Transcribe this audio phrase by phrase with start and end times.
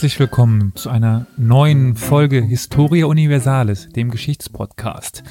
[0.00, 5.22] Herzlich willkommen zu einer neuen Folge Historia Universalis, dem Geschichtspodcast.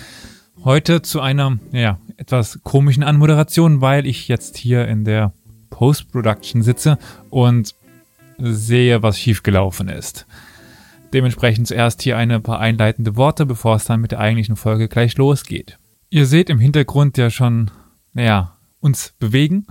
[0.64, 5.34] Heute zu einer, ja, etwas komischen Anmoderation, weil ich jetzt hier in der
[5.72, 7.00] Post-Production sitze
[7.32, 7.74] und
[8.38, 10.28] sehe, was schiefgelaufen ist.
[11.14, 15.18] Dementsprechend zuerst hier eine paar einleitende Worte, bevor es dann mit der eigentlichen Folge gleich
[15.18, 15.80] losgeht.
[16.12, 17.72] Ihr seht im Hintergrund ja schon,
[18.14, 19.66] naja, uns bewegen.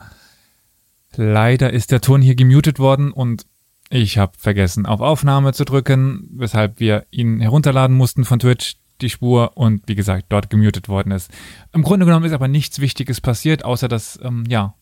[1.14, 3.46] Leider ist der Ton hier gemutet worden und
[3.90, 9.10] ich habe vergessen, auf Aufnahme zu drücken, weshalb wir ihn herunterladen mussten von Twitch, die
[9.10, 11.30] Spur, und wie gesagt, dort gemutet worden ist.
[11.72, 14.74] Im Grunde genommen ist aber nichts Wichtiges passiert, außer dass, ähm, ja,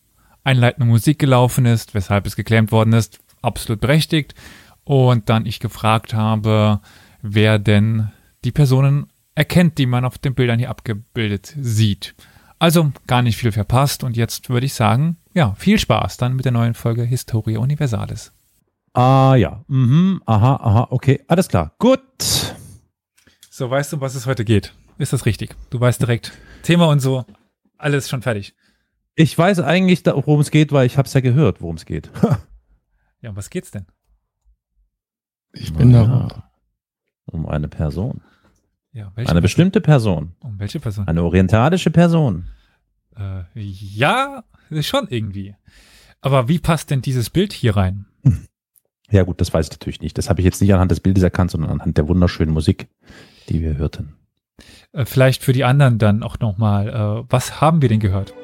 [0.42, 4.34] einleitende Musik gelaufen ist, weshalb es geklämt worden ist, absolut berechtigt.
[4.84, 6.80] Und dann ich gefragt habe,
[7.20, 8.10] wer denn
[8.44, 12.14] die Personen erkennt, die man auf den Bildern hier abgebildet sieht.
[12.58, 16.44] Also gar nicht viel verpasst und jetzt würde ich sagen, ja, viel Spaß dann mit
[16.44, 18.32] der neuen Folge Historia Universalis.
[18.96, 22.00] Ah ja, mhm, aha, aha, okay, alles klar, gut.
[23.50, 24.72] So, weißt du, was es heute geht?
[24.96, 25.54] Ist das richtig?
[25.68, 27.26] Du weißt direkt Thema und so,
[27.76, 28.54] alles schon fertig.
[29.14, 32.10] Ich weiß eigentlich, worum es geht, weil ich habe es ja gehört, worum es geht.
[33.20, 33.84] ja, um was geht's denn?
[35.52, 36.50] Ich bin ja, da.
[37.26, 38.22] Um eine Person.
[38.92, 39.42] Ja, welche eine Person?
[39.42, 40.32] bestimmte Person.
[40.40, 41.06] Um welche Person?
[41.06, 42.46] Eine orientalische Person.
[43.14, 44.42] Äh, ja,
[44.80, 45.54] schon irgendwie.
[46.22, 48.06] Aber wie passt denn dieses Bild hier rein?
[49.10, 50.18] Ja gut, das weiß ich natürlich nicht.
[50.18, 52.88] Das habe ich jetzt nicht anhand des Bildes erkannt, sondern anhand der wunderschönen Musik,
[53.48, 54.14] die wir hörten.
[54.92, 56.88] Äh, vielleicht für die anderen dann auch nochmal.
[56.88, 58.34] Äh, was haben wir denn gehört?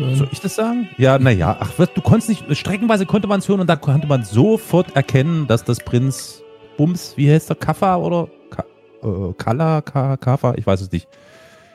[0.00, 0.16] Hören.
[0.16, 0.88] Soll ich das sagen?
[0.96, 4.24] Ja, naja, ach, du konntest nicht, streckenweise konnte man es hören und da konnte man
[4.24, 6.42] sofort erkennen, dass das Prinz
[6.76, 8.64] Bums, wie heißt der, Kaffa oder Ka,
[9.02, 11.08] äh, Kala, Ka, Kaffa, ich weiß es nicht.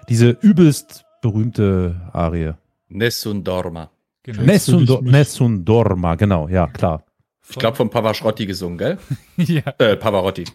[0.09, 2.53] Diese übelst berühmte Arie.
[2.89, 3.89] Nessun Dorma.
[4.23, 4.41] Genau.
[4.41, 7.04] Nessun, Nessun Dorma, genau, ja, klar.
[7.47, 8.97] Ich glaube von Pavarotti gesungen, gell?
[9.37, 9.61] ja.
[9.77, 10.45] Äh, Pavarotti.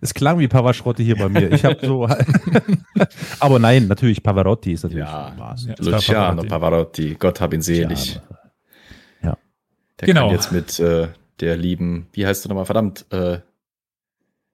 [0.00, 1.52] Es klang wie Pavarotti hier bei mir.
[1.52, 2.08] Ich habe so.
[3.40, 5.04] Aber nein, natürlich Pavarotti ist natürlich.
[5.04, 6.48] Ja, ja Luciano Pavarotti.
[6.48, 7.16] Pavarotti.
[7.18, 8.20] Gott hab ihn selig.
[9.22, 9.36] Ja.
[10.00, 10.22] Der genau.
[10.22, 11.08] kann jetzt mit äh,
[11.40, 13.40] der lieben, wie heißt du nochmal, verdammt, äh,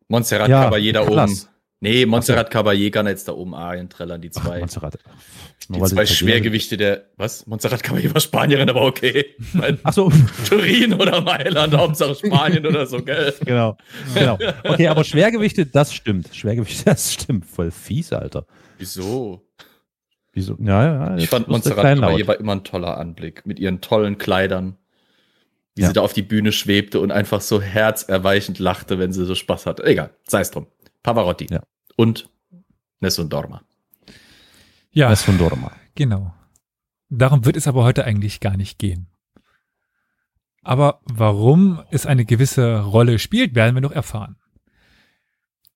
[0.09, 1.39] Montserrat ja, Caballé da oben.
[1.81, 4.57] Nee, Montserrat Caballé kann jetzt da oben Arien trällern, die zwei.
[4.57, 4.99] Ach, Montserrat.
[5.69, 7.47] Die zwei Schwergewichte der, was?
[7.47, 9.27] Montserrat Caballé war Spanierin, aber okay.
[9.85, 10.11] Ach so.
[10.49, 13.33] Turin oder Mailand, Hauptsache Spanien oder so, gell?
[13.45, 13.77] Genau,
[14.15, 14.39] genau.
[14.65, 16.35] Okay, aber Schwergewichte, das stimmt.
[16.35, 17.47] Schwergewichte, das stimmt.
[17.47, 18.47] Voll fies, Alter.
[18.79, 19.47] Wieso?
[20.33, 20.57] Wieso?
[20.61, 21.17] Ja, ja.
[21.17, 23.47] Ich fand Montserrat Caballé war immer ein toller Anblick.
[23.47, 24.79] Mit ihren tollen Kleidern.
[25.77, 25.89] Wie ja.
[25.89, 29.67] sie da auf die Bühne schwebte und einfach so herzerweichend lachte, wenn sie so Spaß
[29.67, 29.85] hatte.
[29.85, 30.67] Egal, sei es drum.
[31.03, 31.47] Pavarotti.
[31.51, 31.63] Ja.
[31.97, 32.31] Und
[33.01, 33.63] Nessun Dorma.
[34.91, 35.09] Ja.
[35.11, 35.73] Nessun Dorma.
[35.95, 36.35] Genau.
[37.09, 39.09] Darum wird es aber heute eigentlich gar nicht gehen.
[40.63, 44.37] Aber warum es eine gewisse Rolle spielt, werden wir noch erfahren.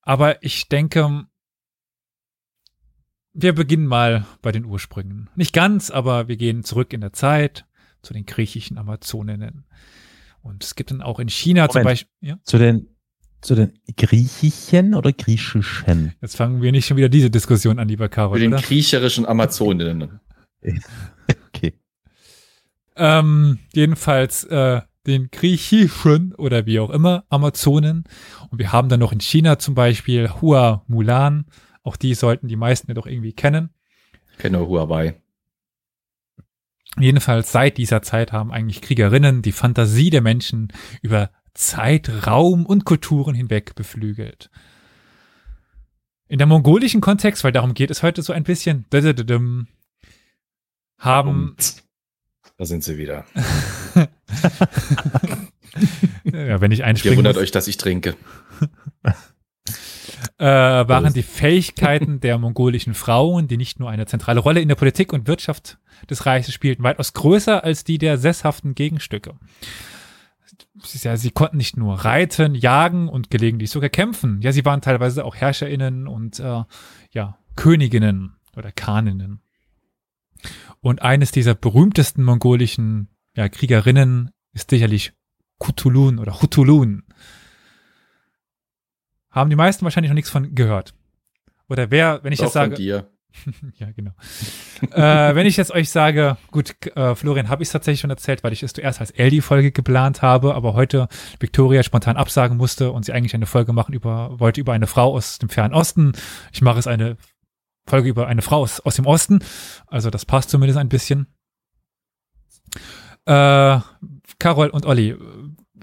[0.01, 1.25] Aber ich denke,
[3.33, 5.29] wir beginnen mal bei den Ursprüngen.
[5.35, 7.65] Nicht ganz, aber wir gehen zurück in der Zeit
[8.01, 9.65] zu den griechischen Amazoninnen.
[10.41, 12.11] Und es gibt dann auch in China Moment, zum Beispiel.
[12.19, 12.37] Ja?
[12.43, 12.92] Zu den
[13.43, 16.13] zu den griechischen oder griechischen?
[16.21, 18.37] Jetzt fangen wir nicht schon wieder diese Diskussion an, lieber Karol.
[18.37, 20.19] Zu den griecherischen Amazoninnen.
[21.47, 21.73] okay.
[22.95, 28.05] Ähm, jedenfalls äh, den griechischen oder wie auch immer Amazonen.
[28.49, 31.45] Und wir haben dann noch in China zum Beispiel Hua Mulan.
[31.83, 33.69] Auch die sollten die meisten ja doch irgendwie kennen.
[34.37, 35.15] Kenne Huawei.
[36.99, 42.85] Jedenfalls seit dieser Zeit haben eigentlich Kriegerinnen die Fantasie der Menschen über Zeit, Raum und
[42.85, 44.49] Kulturen hinweg beflügelt.
[46.27, 48.85] In der mongolischen Kontext, weil darum geht es heute so ein bisschen,
[50.97, 51.55] haben.
[52.57, 53.25] Da sind sie wieder.
[56.23, 57.13] ja, wenn ich einspringe.
[57.13, 58.15] Ihr wundert euch, dass ich trinke.
[60.37, 64.75] äh, waren die Fähigkeiten der mongolischen Frauen, die nicht nur eine zentrale Rolle in der
[64.75, 65.77] Politik und Wirtschaft
[66.09, 69.35] des Reiches spielten, weitaus größer als die der sesshaften Gegenstücke
[71.03, 74.41] ja, sie konnten nicht nur reiten, jagen und gelegentlich sogar kämpfen.
[74.41, 76.63] Ja, sie waren teilweise auch HerrscherInnen und äh,
[77.11, 79.41] ja, Königinnen oder Khaninnen.
[80.81, 85.13] Und eines dieser berühmtesten mongolischen ja, Kriegerinnen ist sicherlich
[85.57, 87.03] Kutulun oder Hutulun.
[89.29, 90.93] Haben die meisten wahrscheinlich noch nichts von gehört.
[91.69, 92.75] Oder wer, wenn ich Doch, jetzt sage.
[92.75, 93.09] Von dir.
[93.77, 94.11] ja, genau.
[94.91, 98.43] äh, wenn ich jetzt euch sage, gut, äh, Florian, habe ich es tatsächlich schon erzählt,
[98.43, 101.07] weil ich es zuerst als Eldi-Folge geplant habe, aber heute
[101.39, 105.13] Victoria spontan absagen musste und sie eigentlich eine Folge machen über, wollte über eine Frau
[105.13, 106.13] aus dem Fernen Osten.
[106.51, 107.17] Ich mache es eine
[107.85, 109.39] Folge über eine Frau aus, aus dem Osten.
[109.87, 111.27] Also das passt zumindest ein bisschen.
[113.25, 113.79] Äh,
[114.39, 115.15] Carol und Olli,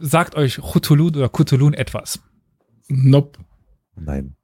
[0.00, 2.20] sagt euch Chutulun oder Kutulun etwas?
[2.88, 3.38] Nope.
[3.96, 4.36] Nein.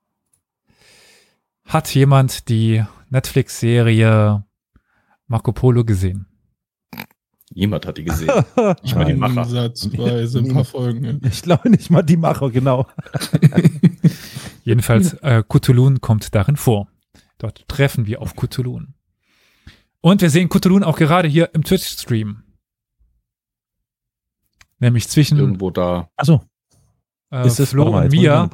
[1.66, 4.44] Hat jemand die Netflix-Serie
[5.26, 6.26] Marco Polo gesehen?
[7.52, 8.30] Niemand hat die gesehen.
[8.82, 9.72] Ich mal die Macher.
[9.72, 11.20] Ein paar Folgen.
[11.24, 12.86] Ich glaube nicht mal die Macher, genau.
[14.64, 16.88] Jedenfalls, äh, Cthulhu kommt darin vor.
[17.38, 18.80] Dort treffen wir auf Cthulhu.
[20.00, 22.42] Und wir sehen Cthulhu auch gerade hier im Twitch-Stream.
[24.78, 25.38] Nämlich zwischen.
[25.38, 26.10] Irgendwo da.
[26.16, 26.42] Achso.
[27.30, 28.50] Äh, ist das Flo und mir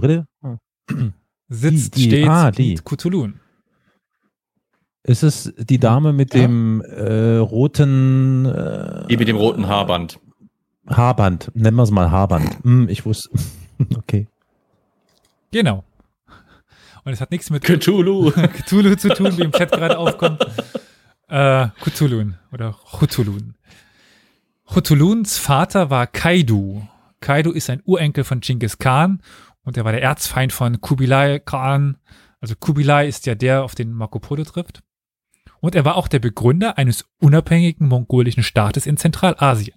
[1.52, 2.74] sitzt, die, die, steht ah, die.
[2.76, 3.28] Cthulhu.
[5.04, 6.42] Ist es die Dame mit ja.
[6.42, 8.46] dem äh, roten.
[8.46, 10.20] Äh, die mit dem roten Haarband.
[10.88, 12.62] Haarband, nennen wir es mal Haarband.
[12.62, 13.30] Hm, ich wusste.
[13.96, 14.26] okay.
[15.50, 15.84] Genau.
[17.04, 18.30] Und es hat nichts mit Cthulhu,
[18.64, 20.44] Cthulhu zu tun, wie im Chat gerade aufkommt.
[21.28, 23.54] Äh, Cthulhun oder Chutulun.
[24.72, 26.82] Chutuluns Vater war Kaidu.
[27.20, 29.20] Kaidu ist ein Urenkel von Genghis Khan
[29.64, 31.96] und er war der Erzfeind von Kubilai Khan.
[32.40, 34.82] Also Kubilai ist ja der, auf den Marco Polo trifft.
[35.60, 39.76] Und er war auch der Begründer eines unabhängigen mongolischen Staates in Zentralasien.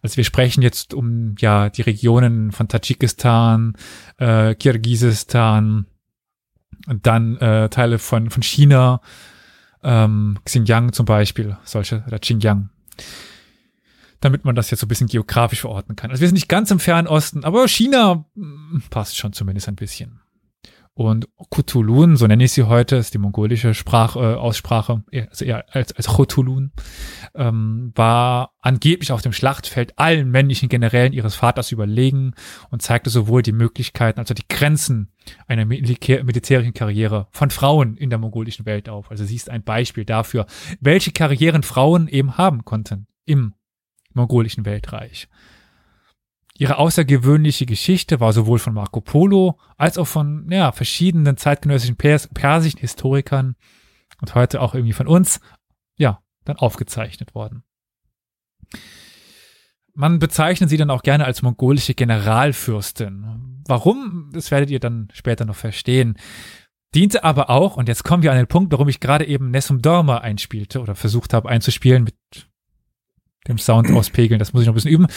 [0.00, 3.74] Also wir sprechen jetzt um ja die Regionen von Tadschikistan,
[4.18, 5.86] äh, Kirgisistan,
[6.86, 9.00] dann äh, Teile von von China,
[9.82, 12.70] ähm, Xinjiang zum Beispiel, solche oder Xinjiang.
[14.22, 16.10] Damit man das jetzt so ein bisschen geografisch verorten kann.
[16.10, 19.68] Also wir sind nicht ganz im Fernen Osten, aber China mh, hm, passt schon zumindest
[19.68, 20.22] ein bisschen.
[20.94, 25.64] Und Kutulun, so nenne ich sie heute, ist die mongolische Sprach, äh, Aussprache, also eher
[25.74, 26.72] als, als Chotulun,
[27.34, 32.34] ähm, war angeblich auf dem Schlachtfeld allen männlichen Generälen ihres Vaters überlegen
[32.70, 35.10] und zeigte sowohl die Möglichkeiten als auch die Grenzen
[35.46, 39.10] einer Militär militärischen Karriere von Frauen in der mongolischen Welt auf.
[39.10, 40.44] Also sie ist ein Beispiel dafür,
[40.80, 43.54] welche Karrieren Frauen eben haben konnten im
[44.14, 45.28] mongolischen Weltreich.
[46.58, 52.28] Ihre außergewöhnliche Geschichte war sowohl von Marco Polo als auch von ja, verschiedenen zeitgenössischen Pers
[52.28, 53.56] persischen Historikern
[54.20, 55.40] und heute auch irgendwie von uns,
[55.96, 57.64] ja, dann aufgezeichnet worden.
[59.94, 63.62] Man bezeichnet sie dann auch gerne als mongolische Generalfürstin.
[63.66, 64.30] Warum?
[64.32, 66.16] Das werdet ihr dann später noch verstehen.
[66.94, 69.80] Diente aber auch, und jetzt kommen wir an den Punkt, warum ich gerade eben Nessum
[69.80, 72.14] Dorma einspielte oder versucht habe einzuspielen mit
[73.48, 74.38] dem Sound auspegeln.
[74.38, 75.08] Das muss ich noch ein bisschen üben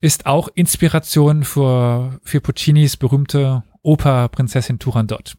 [0.00, 5.36] ist auch Inspiration für, für Puccinis berühmte Oper Prinzessin Turandot.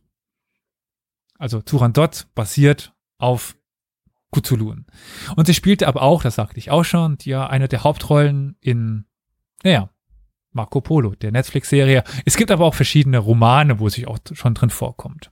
[1.38, 3.58] Also Turandot basiert auf
[4.32, 4.76] Cthulhu.
[5.36, 9.06] Und sie spielte aber auch, das sagte ich auch schon, ja, eine der Hauptrollen in,
[9.64, 9.90] naja,
[10.54, 12.04] Marco Polo, der Netflix-Serie.
[12.26, 15.32] Es gibt aber auch verschiedene Romane, wo sie auch schon drin vorkommt.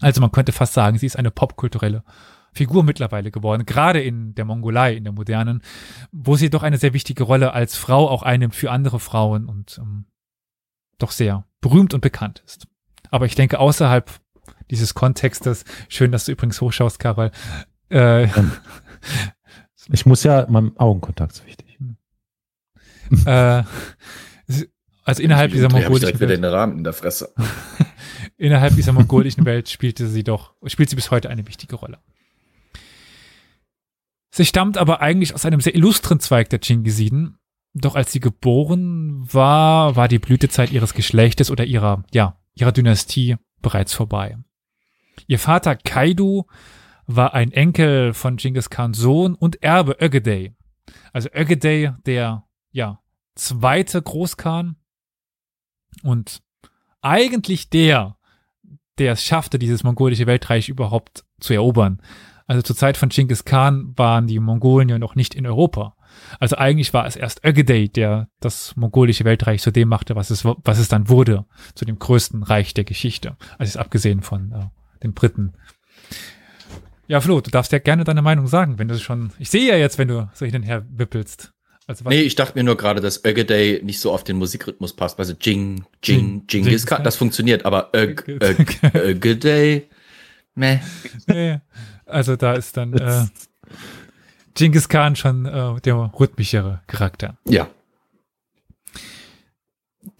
[0.00, 2.04] Also man könnte fast sagen, sie ist eine popkulturelle
[2.52, 5.62] Figur mittlerweile geworden, gerade in der Mongolei, in der modernen,
[6.12, 9.78] wo sie doch eine sehr wichtige Rolle als Frau auch einnimmt für andere Frauen und
[9.78, 10.06] ähm,
[10.98, 12.66] doch sehr berühmt und bekannt ist.
[13.10, 14.10] Aber ich denke, außerhalb
[14.70, 17.30] dieses Kontextes, schön, dass du übrigens hochschaust, Karol.
[17.90, 18.52] Äh, ähm,
[19.92, 21.78] ich muss ja, mein Augenkontakt ist wichtig.
[23.24, 23.62] äh,
[25.04, 26.30] also innerhalb dieser mongolischen Welt.
[26.30, 27.32] Den Rahmen in der Fresse.
[28.36, 31.98] innerhalb dieser mongolischen Welt spielte sie doch, spielt sie bis heute eine wichtige Rolle.
[34.38, 37.38] Sie stammt aber eigentlich aus einem sehr illustren Zweig der Chingisiden.
[37.74, 43.34] Doch als sie geboren war, war die Blütezeit ihres Geschlechtes oder ihrer, ja, ihrer Dynastie
[43.62, 44.38] bereits vorbei.
[45.26, 46.44] Ihr Vater Kaidu
[47.08, 50.54] war ein Enkel von Genghis Khans Sohn und Erbe Ögedei.
[51.12, 53.00] Also Ögedei, der, ja,
[53.34, 54.76] zweite Großkhan
[56.04, 56.42] und
[57.00, 58.18] eigentlich der,
[58.98, 62.00] der es schaffte, dieses mongolische Weltreich überhaupt zu erobern.
[62.48, 65.94] Also zur Zeit von Genghis Khan waren die Mongolen ja noch nicht in Europa.
[66.40, 70.44] Also eigentlich war es erst Ögedei, der das mongolische Weltreich zu dem machte, was es,
[70.44, 73.36] was es dann wurde, zu dem größten Reich der Geschichte.
[73.58, 75.52] Also jetzt abgesehen von äh, den Briten.
[77.06, 79.30] Ja, Flo, du darfst ja gerne deine Meinung sagen, wenn du schon.
[79.38, 81.52] Ich sehe ja jetzt, wenn du so hin und her wippelst.
[81.86, 85.18] Also nee, ich dachte mir nur gerade, dass Ögedei nicht so auf den Musikrhythmus passt.
[85.18, 87.90] Also Jing, Jing, Jing, Jing Khan, das funktioniert, aber
[88.94, 89.88] Ögedei,
[90.54, 90.80] meh.
[91.26, 91.60] Nee.
[92.08, 93.26] Also da ist dann äh,
[94.54, 97.38] Genghis Khan schon äh, der rhythmischere Charakter.
[97.44, 97.68] Ja.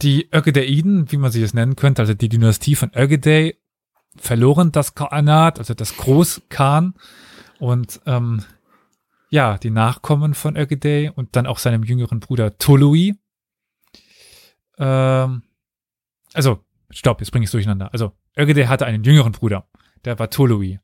[0.03, 3.57] Die Ögedeiden, wie man sie jetzt nennen könnte, also die Dynastie von Ögedei,
[4.17, 6.95] verloren das Khanat, also das Großkhan
[7.59, 8.45] und ähm,
[9.31, 13.15] ja, die Nachkommen von Ögedei und dann auch seinem jüngeren Bruder Tolui.
[14.79, 15.43] Ähm,
[16.33, 17.93] also, stopp, jetzt bringe ich es durcheinander.
[17.93, 19.69] Also, Ögedei hatte einen jüngeren Bruder,
[20.05, 20.81] der war Tolui.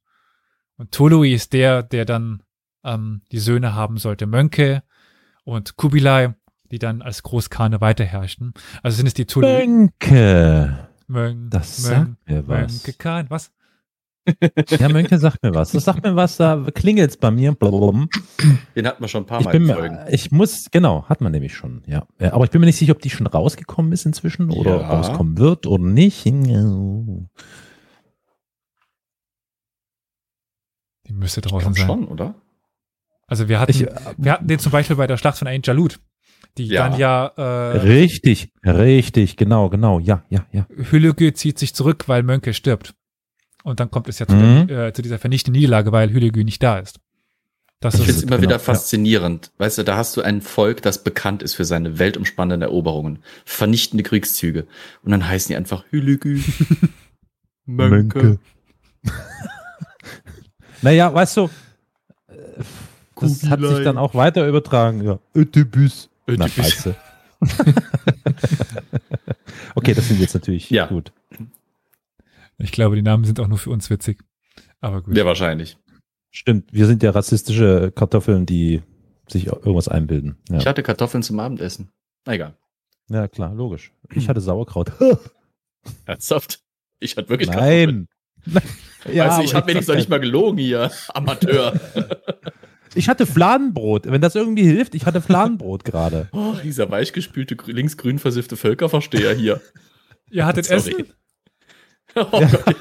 [0.76, 2.42] Und Tolui ist der, der dann
[2.84, 4.82] ähm, die Söhne haben sollte, Mönke
[5.44, 6.34] und Kubilai,
[6.70, 8.54] die dann als Großkane weiterherrschten.
[8.82, 9.66] Also sind es die Tolui.
[9.66, 10.88] Mönke.
[11.06, 11.50] Mönke.
[11.50, 12.72] Das sagt mir was.
[12.84, 13.52] Mönke Khan, was?
[14.78, 15.72] Ja, Mönche sagt mir was.
[15.72, 17.52] Das sagt mir was, da klingelt es bei mir.
[17.52, 19.98] Den hatten wir schon ein paar ich Mal bin, Folgen.
[20.08, 22.06] Ich muss, genau, hat man nämlich schon, ja.
[22.18, 24.88] Aber ich bin mir nicht sicher, ob die schon rausgekommen ist inzwischen oder ja.
[24.88, 26.24] rauskommen wird oder nicht.
[31.06, 31.86] Die müsste draußen sein.
[31.86, 32.34] schon, oder?
[33.26, 36.00] Also wir hatten, ich, wir hatten den zum Beispiel bei der Schlacht von Ain Jalut.
[36.56, 36.88] Die ja.
[36.88, 40.66] dann ja äh, Richtig, richtig, genau, genau, ja, ja, ja.
[40.68, 42.94] Hüllege zieht sich zurück, weil Mönke stirbt.
[43.64, 44.68] Und dann kommt es ja zu, mhm.
[44.68, 47.00] der, äh, zu dieser vernichtenden Niederlage, weil Hülegü nicht da ist.
[47.80, 49.46] Das ich finde es immer genau, wieder faszinierend.
[49.46, 49.64] Ja.
[49.64, 54.04] Weißt du, da hast du ein Volk, das bekannt ist für seine weltumspannenden Eroberungen, vernichtende
[54.04, 54.66] Kriegszüge.
[55.02, 56.40] Und dann heißen die einfach Hülegü.
[57.66, 58.18] Mönke.
[58.18, 58.38] Mönke.
[60.84, 61.50] Naja, weißt du,
[62.28, 62.34] äh,
[63.16, 65.02] das hat sich dann auch weiter übertragen.
[65.02, 66.10] Ja, Ötebüs.
[66.28, 66.90] Ötebüs.
[69.74, 70.86] okay, das sind jetzt natürlich ja.
[70.86, 71.12] gut.
[72.58, 74.20] Ich glaube, die Namen sind auch nur für uns witzig.
[74.80, 75.16] Aber gut.
[75.16, 75.78] Ja, wahrscheinlich.
[76.30, 78.82] Stimmt, wir sind ja rassistische Kartoffeln, die
[79.28, 80.36] sich irgendwas einbilden.
[80.50, 80.58] Ja.
[80.58, 81.90] Ich hatte Kartoffeln zum Abendessen.
[82.26, 82.56] Na egal.
[83.08, 83.92] Ja, klar, logisch.
[84.12, 84.92] Ich hatte Sauerkraut.
[86.04, 86.60] Ernsthaft?
[87.00, 88.08] Ich hatte wirklich Nein.
[88.44, 88.78] Kartoffeln.
[89.12, 90.90] ja, du, ich habe wenigstens noch nicht mal gelogen hier.
[91.14, 91.78] Amateur.
[92.94, 94.06] Ich hatte Fladenbrot.
[94.06, 96.28] Wenn das irgendwie hilft, ich hatte Fladenbrot gerade.
[96.32, 99.60] Oh, dieser weichgespülte, linksgrün versiffte Völkerversteher hier.
[100.30, 100.78] Ihr hattet Sorry.
[100.78, 101.12] Essen?
[102.16, 102.46] Oh ja.
[102.46, 102.76] Gott.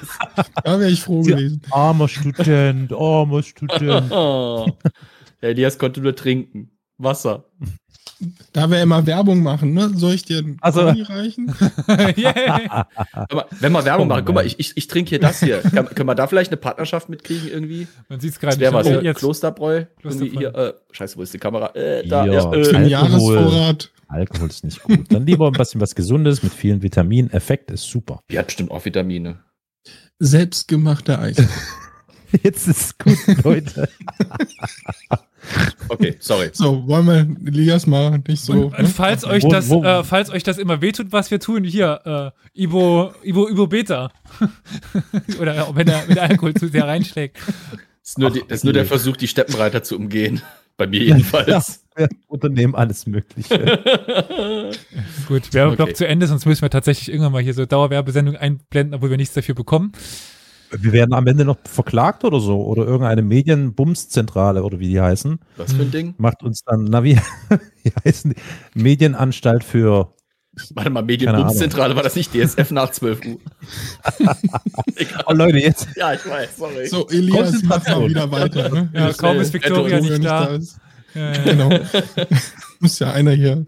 [0.64, 1.62] Da wäre ich froh gewesen.
[1.72, 4.12] Armer Student, armer Student.
[4.12, 6.78] Der Elias konnte nur trinken.
[6.98, 7.46] Wasser.
[8.54, 9.90] Da wir immer Werbung machen, ne?
[9.96, 11.54] Soll ich dir einen also, reichen?
[12.18, 12.88] yeah.
[13.14, 15.62] Aber wenn wir Werbung machen, guck mal, ich, ich, ich trinke hier das hier.
[15.62, 17.88] Kann, können wir da vielleicht eine Partnerschaft mitkriegen irgendwie?
[18.10, 18.60] Man sieht es gerade.
[18.60, 18.88] Wer was?
[18.88, 19.20] Jetzt.
[19.20, 19.86] Klosterbräu?
[20.00, 20.40] Klosterbräu.
[20.40, 21.76] Hier, äh, scheiße, wo ist die Kamera?
[21.76, 23.92] Äh, da, ja, ja äh, Jahresvorrat.
[24.08, 25.12] Alkohol ist nicht gut.
[25.12, 27.32] Dann lieber ein bisschen was Gesundes mit vielen Vitaminen.
[27.32, 28.22] Effekt ist super.
[28.30, 29.40] Die hat bestimmt auch Vitamine.
[30.20, 31.38] Selbstgemachter Eis.
[32.44, 33.90] Jetzt ist es gut, Leute.
[35.90, 36.50] okay, sorry.
[36.54, 38.54] So, wollen wir Elias mal nicht so.
[38.54, 38.88] Und, ne?
[38.88, 39.86] falls, euch das, wo, wo?
[39.86, 44.12] Äh, falls euch das immer wehtut, was wir tun, hier, äh, Ibo, Ibo, Ibo Beta.
[45.40, 47.38] Oder wenn er mit Alkohol zu sehr reinschlägt.
[47.38, 50.42] Das ist nur, die, das ist nur der Versuch, die Steppenreiter zu umgehen.
[50.78, 51.84] Bei mir jedenfalls.
[51.98, 53.60] Ja, Unternehmen alles Mögliche.
[55.28, 55.94] Gut, Werbeblock okay.
[55.94, 59.36] zu Ende, sonst müssen wir tatsächlich irgendwann mal hier so Dauerwerbesendungen einblenden, obwohl wir nichts
[59.36, 59.92] dafür bekommen.
[60.78, 62.64] Wir werden am Ende noch verklagt oder so.
[62.64, 65.40] Oder irgendeine Medienbumszentrale oder wie die heißen.
[65.58, 66.16] Was für ein Ding?
[66.18, 67.18] Macht uns dann, na wie,
[67.84, 68.82] wie heißen die?
[68.82, 70.14] Medienanstalt für
[70.76, 73.40] Warte mal, Medienbumszentrale, war das nicht DSF nach 12 Uhr?
[75.26, 75.88] oh Leute, jetzt.
[75.96, 76.88] Ja, ich weiß, sorry.
[76.88, 78.70] So, Elias macht mal wieder weiter.
[78.70, 78.90] Ne?
[78.94, 80.46] Ja, ja kaum ist Victoria nicht, nicht da.
[80.46, 80.78] Ist.
[81.16, 81.44] Ja, ja.
[81.44, 81.70] Genau.
[82.80, 83.66] Muss ja einer hier.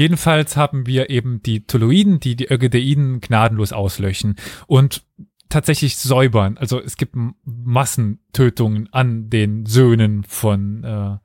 [0.00, 5.04] Jedenfalls haben wir eben die Toloiden, die die Ögedeiden gnadenlos auslöschen und
[5.50, 6.56] tatsächlich säubern.
[6.56, 7.14] Also es gibt
[7.44, 11.18] Massentötungen an den Söhnen von äh,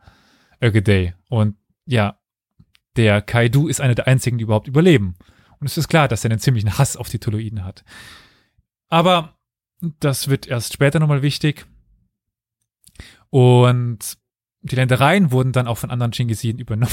[0.61, 1.15] Ögedei.
[1.29, 1.55] Und
[1.85, 2.19] ja,
[2.97, 5.15] der Kaidu ist einer der einzigen, die überhaupt überleben.
[5.61, 7.85] Und es ist klar, dass er einen ziemlichen Hass auf die Toloiden hat.
[8.89, 9.37] Aber
[10.01, 11.65] das wird erst später nochmal wichtig.
[13.29, 14.17] Und
[14.65, 16.91] die Ländereien wurden dann auch von anderen Chingisiden übernommen.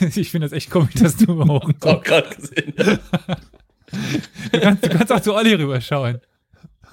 [0.00, 1.68] ich finde das echt komisch, dass du hoch.
[1.68, 2.72] Ich auch gerade gesehen.
[4.52, 6.20] du, kannst, du kannst auch zu Olli rüberschauen.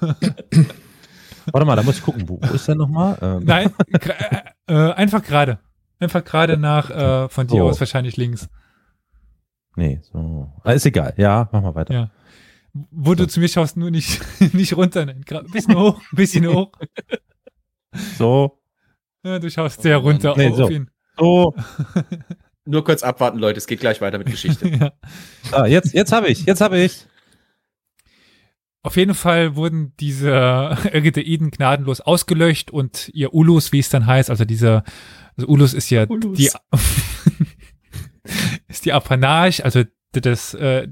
[0.00, 3.16] Warte mal, da muss ich gucken, wo, wo ist der nochmal?
[3.22, 3.44] Ähm.
[3.44, 5.58] Nein, äh, äh, einfach gerade.
[5.98, 7.68] Einfach gerade nach äh, von dir so.
[7.68, 8.50] aus wahrscheinlich links.
[9.74, 10.52] Nee, so.
[10.64, 11.14] Ah, ist egal.
[11.16, 11.94] Ja, mach mal weiter.
[11.94, 12.10] Ja.
[12.90, 13.14] Wo so.
[13.14, 14.20] du zu mir schaust, nur nicht,
[14.54, 15.06] nicht runter.
[15.06, 16.72] Nein, ein bisschen hoch, ein bisschen hoch.
[18.18, 18.58] So.
[19.26, 20.70] Ja, du schaust sehr runter nee, auf so.
[20.70, 20.88] ihn.
[21.18, 21.54] So.
[22.64, 23.58] Nur kurz abwarten, Leute.
[23.58, 24.68] Es geht gleich weiter mit Geschichte.
[24.80, 24.92] ja.
[25.50, 27.06] ah, jetzt, jetzt habe ich, jetzt habe ich.
[28.82, 30.30] Auf jeden Fall wurden diese
[30.92, 34.84] Ergiteiden gnadenlos ausgelöscht und ihr Ulus, wie es dann heißt, also dieser,
[35.36, 36.38] also Ulus ist ja Ulus.
[36.38, 36.50] die,
[38.68, 40.86] ist die Apanage, also das, äh,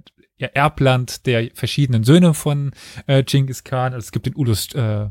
[0.53, 2.73] Erbland der verschiedenen Söhne von
[3.07, 3.95] äh, Genghis Khan.
[3.95, 5.09] Also es gibt den Ulus äh,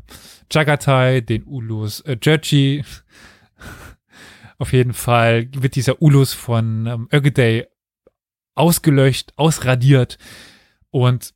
[0.50, 2.84] Jagatai, den Ulus äh, Jerji.
[4.58, 7.66] Auf jeden Fall wird dieser Ulus von ähm, Ögedei
[8.54, 10.18] ausgelöscht, ausradiert
[10.90, 11.34] und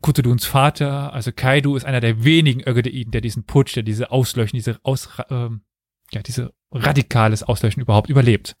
[0.00, 4.56] Kutuluns Vater, also Kaidu, ist einer der wenigen Ögedeiden, der diesen Putsch, der diese Auslöschen,
[4.56, 5.62] diese Aus, ähm,
[6.12, 8.56] ja, diese radikales Auslöschen überhaupt überlebt.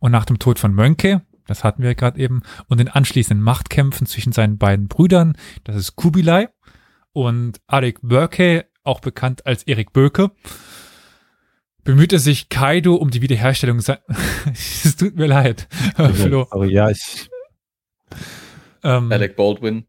[0.00, 4.06] Und nach dem Tod von Mönke, das hatten wir gerade eben, und den anschließenden Machtkämpfen
[4.06, 6.48] zwischen seinen beiden Brüdern, das ist Kubilai
[7.12, 10.30] und Arik Börke, auch bekannt als Erik Böke,
[11.84, 13.98] bemühte sich Kaido um die Wiederherstellung sein.
[14.52, 15.68] es tut mir leid,
[16.14, 16.46] Flo.
[16.50, 17.30] Aber ja, ich.
[18.82, 19.86] Ähm, Alec Baldwin.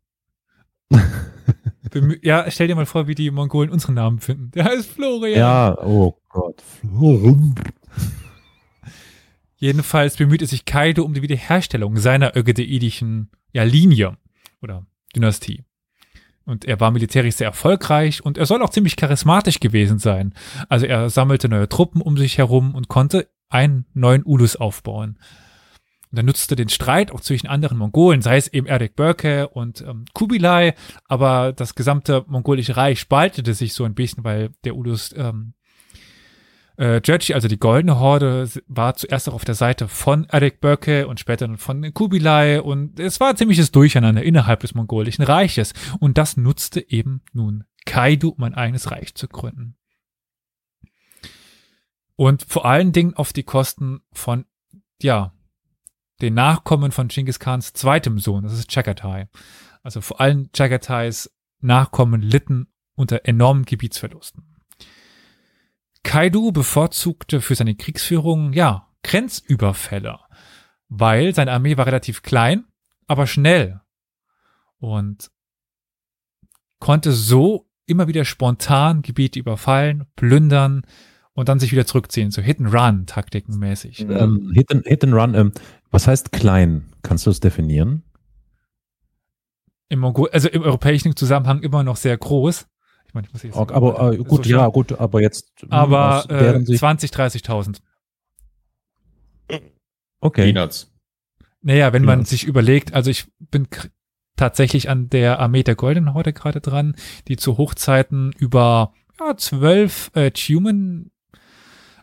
[2.22, 4.52] ja, stell dir mal vor, wie die Mongolen unseren Namen finden.
[4.52, 5.40] Der heißt Florian.
[5.40, 6.62] Ja, oh Gott.
[6.62, 7.56] Florian.
[9.66, 14.16] Jedenfalls bemühte sich Kaido um die Wiederherstellung seiner ögedeidischen ja, Linie
[14.62, 15.64] oder Dynastie.
[16.46, 20.36] Und er war militärisch sehr erfolgreich und er soll auch ziemlich charismatisch gewesen sein.
[20.70, 25.18] Also er sammelte neue Truppen um sich herum und konnte einen neuen Ulus aufbauen.
[26.12, 29.82] Und er nutzte den Streit auch zwischen anderen Mongolen, sei es eben Erik Börke und
[29.82, 35.12] ähm, Kubilai, aber das gesamte mongolische Reich spaltete sich so ein bisschen, weil der Ulus
[35.18, 35.56] ähm,
[36.78, 41.08] äh, Judge, also die Goldene Horde, war zuerst auch auf der Seite von Erik Böcke
[41.08, 46.18] und später dann von Kubilai und es war ziemliches Durcheinander innerhalb des mongolischen Reiches und
[46.18, 49.78] das nutzte eben nun Kaidu, um ein eigenes Reich zu gründen.
[52.16, 54.46] Und vor allen Dingen auf die Kosten von,
[55.02, 55.34] ja,
[56.22, 59.28] den Nachkommen von Genghis Khans zweitem Sohn, das ist Chagatai.
[59.84, 61.30] Also vor allem Chagatais
[61.60, 64.55] Nachkommen litten unter enormen Gebietsverlusten.
[66.06, 70.20] Kaidu bevorzugte für seine Kriegsführung, ja, Grenzüberfälle,
[70.88, 72.66] weil seine Armee war relativ klein,
[73.08, 73.82] aber schnell
[74.78, 75.32] und
[76.80, 80.84] konnte so immer wieder spontan Gebiete überfallen, plündern
[81.34, 84.02] und dann sich wieder zurückziehen, so Hit-and-Run-Taktiken mäßig.
[84.02, 85.52] Ähm, Hit, and, Hit and Run, ähm,
[85.90, 86.86] was heißt klein?
[87.02, 88.04] Kannst du es definieren?
[89.90, 92.68] Im Mongol also im europäischen Zusammenhang immer noch sehr groß
[93.16, 95.52] meine, ich muss jetzt okay, aber äh, gut, so ja, gut, aber jetzt.
[95.70, 97.80] Aber äh, 20, 30.000.
[100.20, 100.52] Okay.
[100.52, 100.92] Peanuts.
[101.62, 102.18] Naja, wenn Peanuts.
[102.18, 103.68] man sich überlegt, also ich bin
[104.36, 106.96] tatsächlich an der Armee der Goldenen Horde gerade dran,
[107.28, 111.12] die zu Hochzeiten über ja, zwölf äh, Tumen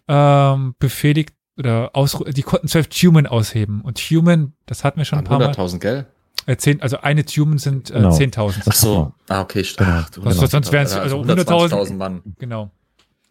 [0.09, 3.83] ähm, befehligt oder aus, die konnten zwölf Tumen ausheben.
[3.83, 5.51] Und Tumen, das hatten wir schon ein paar Mal.
[5.51, 6.07] 100.000, gell?
[6.47, 8.11] Äh, zehn, also eine Tumen sind äh, genau.
[8.11, 8.63] 10.000.
[8.67, 10.31] Ach so, ah, okay, Ach, genau.
[10.31, 10.47] genau.
[10.47, 12.23] Sonst wären es also 100.000 Mann.
[12.39, 12.71] Genau.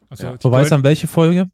[0.09, 0.37] Also ja.
[0.39, 1.49] Verweis Gold, an welche Folge?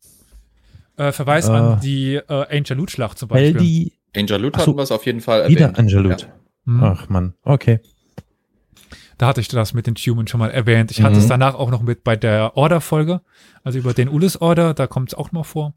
[0.97, 3.53] Äh, Verweis äh, an die äh, Angel Loot Schlacht zum Beispiel.
[3.53, 5.57] Die Angel Loot hatten wir es auf jeden Fall erwähnt.
[5.57, 6.21] Wieder Angel Loot.
[6.21, 6.27] Ja.
[6.65, 6.83] Mhm.
[6.83, 7.79] Ach man, okay.
[9.17, 10.91] Da hatte ich das mit den Tumen schon mal erwähnt.
[10.91, 11.05] Ich mhm.
[11.05, 13.21] hatte es danach auch noch mit bei der Order-Folge,
[13.63, 15.73] also über den Ulis Order, da kommt es auch noch vor.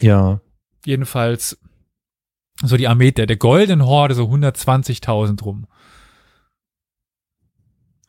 [0.00, 0.40] Ja.
[0.84, 1.58] Jedenfalls
[2.60, 5.66] so die Armee der, der Golden Horde, so 120.000 rum.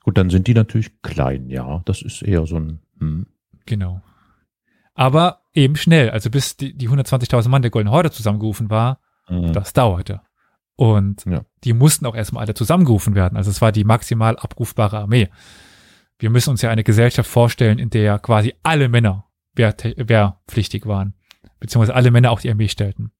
[0.04, 1.82] Gut, dann sind die natürlich klein, ja.
[1.86, 2.80] Das ist eher so ein.
[3.00, 3.28] Hm.
[3.66, 4.02] Genau.
[4.94, 9.54] Aber eben schnell, also bis die, die 120.000 Mann der Golden Horde zusammengerufen war, mhm.
[9.54, 10.22] das dauerte.
[10.76, 11.46] Und ja.
[11.64, 13.38] die mussten auch erstmal alle zusammengerufen werden.
[13.38, 15.30] Also es war die maximal abrufbare Armee.
[16.20, 19.26] Wir müssen uns ja eine Gesellschaft vorstellen, in der quasi alle Männer
[19.56, 21.14] wehr, wehrpflichtig waren.
[21.60, 23.12] Beziehungsweise alle Männer auch die Armee stellten.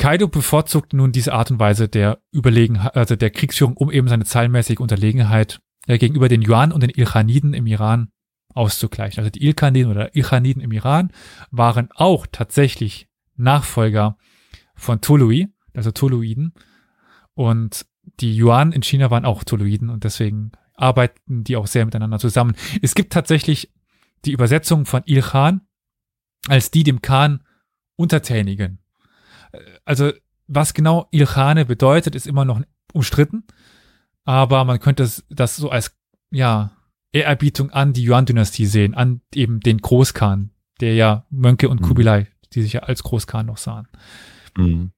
[0.00, 4.24] Kaido bevorzugt nun diese Art und Weise der Überlegenheit, also der Kriegsführung, um eben seine
[4.24, 8.10] zahlenmäßige Unterlegenheit äh, gegenüber den Yuan und den Ilkhaniden im Iran
[8.54, 9.18] auszugleichen.
[9.18, 11.12] Also die Ilkhaniden oder Ilkhaniden im Iran
[11.50, 14.16] waren auch tatsächlich Nachfolger
[14.74, 16.54] von Tului, also Tuluiden.
[17.34, 17.84] Und
[18.20, 22.56] die Yuan in China waren auch Tuluiden und deswegen arbeiten die auch sehr miteinander zusammen.
[22.80, 23.70] Es gibt tatsächlich
[24.24, 25.60] die Übersetzung von Ilkhan
[26.48, 27.44] als die dem Khan
[27.96, 28.78] untertänigen
[29.84, 30.12] also
[30.46, 32.60] was genau Ilkhane bedeutet, ist immer noch
[32.92, 33.44] umstritten.
[34.24, 35.96] Aber man könnte das, so als,
[36.30, 36.72] ja,
[37.12, 41.86] Ehrerbietung an die Yuan-Dynastie sehen, an eben den Großkhan, der ja Mönke und mhm.
[41.86, 43.88] Kubilai, die sich ja als Großkhan noch sahen.
[44.56, 44.92] Mhm.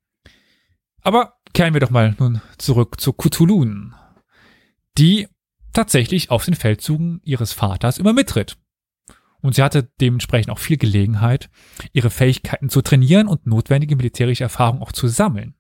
[1.03, 3.95] Aber kehren wir doch mal nun zurück zu Kutulun,
[4.99, 5.29] die
[5.73, 8.57] tatsächlich auf den Feldzügen ihres Vaters immer mittritt
[9.43, 11.51] und sie hatte dementsprechend auch viel Gelegenheit,
[11.93, 15.55] ihre Fähigkeiten zu trainieren und notwendige militärische Erfahrung auch zu sammeln.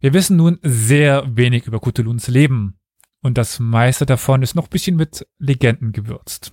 [0.00, 2.78] Wir wissen nun sehr wenig über Kutuluns Leben
[3.22, 6.52] und das meiste davon ist noch ein bisschen mit Legenden gewürzt.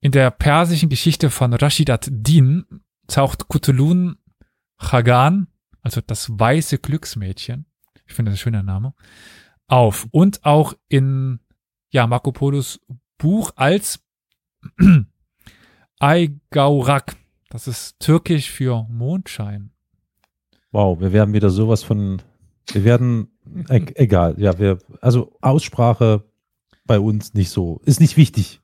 [0.00, 2.64] In der persischen Geschichte von Rashid ad-Din
[3.08, 4.18] taucht Kutulun
[4.80, 5.48] Chagan,
[5.80, 7.64] also das weiße Glücksmädchen,
[8.06, 8.94] ich finde das ein schöner Name,
[9.66, 11.40] auf und auch in
[11.90, 12.80] ja, Marco Polos
[13.18, 14.00] Buch als
[16.00, 17.16] Aygaurak.
[17.50, 19.70] Das ist türkisch für Mondschein.
[20.70, 22.22] Wow, wir werden wieder sowas von,
[22.72, 23.28] wir werden,
[23.68, 26.24] e egal, ja, wir, also Aussprache
[26.84, 28.60] bei uns nicht so, ist nicht wichtig.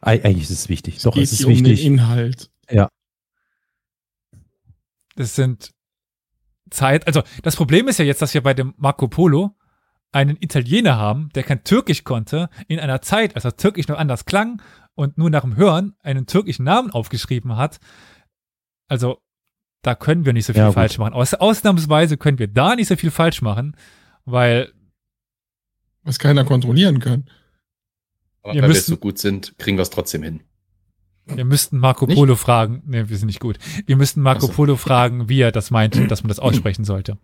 [0.00, 1.00] Eigentlich ist es wichtig.
[1.02, 1.58] Doch, es ist wichtig.
[1.58, 2.50] Um den Inhalt.
[2.70, 2.88] Ja.
[5.16, 5.72] Das sind
[6.70, 9.56] Zeit, also das Problem ist ja jetzt, dass wir bei dem Marco Polo
[10.14, 14.26] einen Italiener haben, der kein Türkisch konnte, in einer Zeit, als er Türkisch noch anders
[14.26, 14.62] klang
[14.94, 17.80] und nur nach dem Hören einen türkischen Namen aufgeschrieben hat.
[18.86, 19.18] Also
[19.82, 21.14] da können wir nicht so viel ja, falsch machen.
[21.14, 23.76] Aus, ausnahmsweise können wir da nicht so viel falsch machen,
[24.24, 24.72] weil
[26.04, 27.28] was keiner kontrollieren kann.
[28.42, 30.40] Aber wir weil müssten, wir so gut sind, kriegen wir es trotzdem hin.
[31.26, 32.16] Wir müssten Marco nicht?
[32.16, 32.82] Polo fragen.
[32.86, 33.58] Nee, wir sind nicht gut.
[33.86, 34.52] Wir müssten Marco so.
[34.52, 37.18] Polo fragen, wie er das meint, dass man das aussprechen sollte.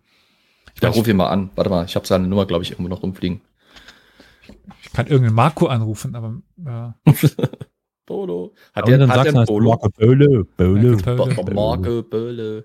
[0.81, 1.49] Ja, ruf ihn mal an.
[1.55, 3.41] Warte mal, ich habe seine Nummer, glaube ich, irgendwo noch rumfliegen.
[4.81, 7.11] Ich kann irgendeinen Marco anrufen, aber äh.
[8.05, 8.53] Polo.
[8.73, 9.69] Hat der, hat der Polo?
[9.69, 10.43] Marco Polo.
[10.57, 10.97] Polo.
[11.05, 12.63] Marco, Marco Polo.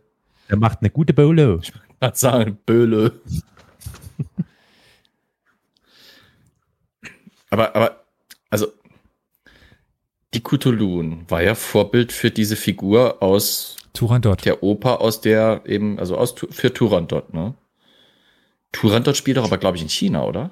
[0.49, 1.61] Der macht eine gute Polo.
[1.61, 3.11] Ich kann sagen, Polo.
[7.51, 8.05] aber, aber,
[8.51, 8.73] also,
[10.35, 14.45] die Cthulhu war ja Vorbild für diese Figur aus Turandot.
[14.45, 17.55] Der Oper aus der eben, also aus für Turandot, ne?
[18.73, 20.51] Turandot spielt doch aber, glaube ich, in China, oder?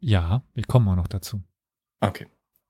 [0.00, 1.42] Ja, wir kommen auch noch dazu.
[2.00, 2.26] Okay.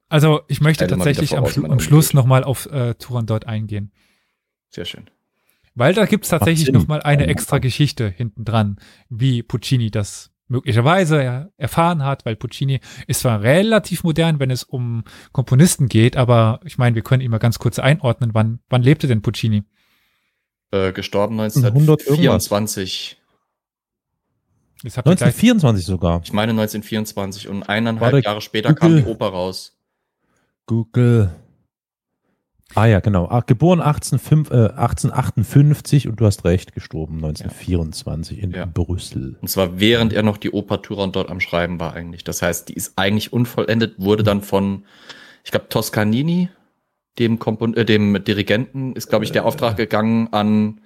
[0.09, 3.92] Also ich möchte tatsächlich am, am Schluss nochmal auf äh, Turandot eingehen.
[4.68, 5.09] Sehr schön.
[5.74, 11.52] Weil da gibt es tatsächlich nochmal eine extra Geschichte hinten dran, wie Puccini das möglicherweise
[11.56, 16.76] erfahren hat, weil Puccini ist zwar relativ modern, wenn es um Komponisten geht, aber ich
[16.76, 19.62] meine, wir können ihn mal ganz kurz einordnen, wann, wann lebte denn Puccini?
[20.72, 23.19] Äh, gestorben 1924.
[24.84, 26.20] 1924 sogar.
[26.24, 28.80] Ich meine 1924 und eineinhalb Jahre später Google.
[28.80, 29.76] kam die Oper raus.
[30.66, 31.30] Google.
[32.74, 33.28] Ah ja, genau.
[33.30, 38.44] Ach, geboren 18, äh, 1858 und du hast recht, gestorben 1924 ja.
[38.44, 38.64] in ja.
[38.64, 39.36] Brüssel.
[39.40, 42.22] Und zwar während er noch die Oper Turan dort am Schreiben war eigentlich.
[42.24, 44.84] Das heißt, die ist eigentlich unvollendet, wurde dann von,
[45.44, 46.48] ich glaube, Toscanini,
[47.18, 50.80] dem, Kompon äh, dem Dirigenten, ist, glaube ich, der Auftrag gegangen an,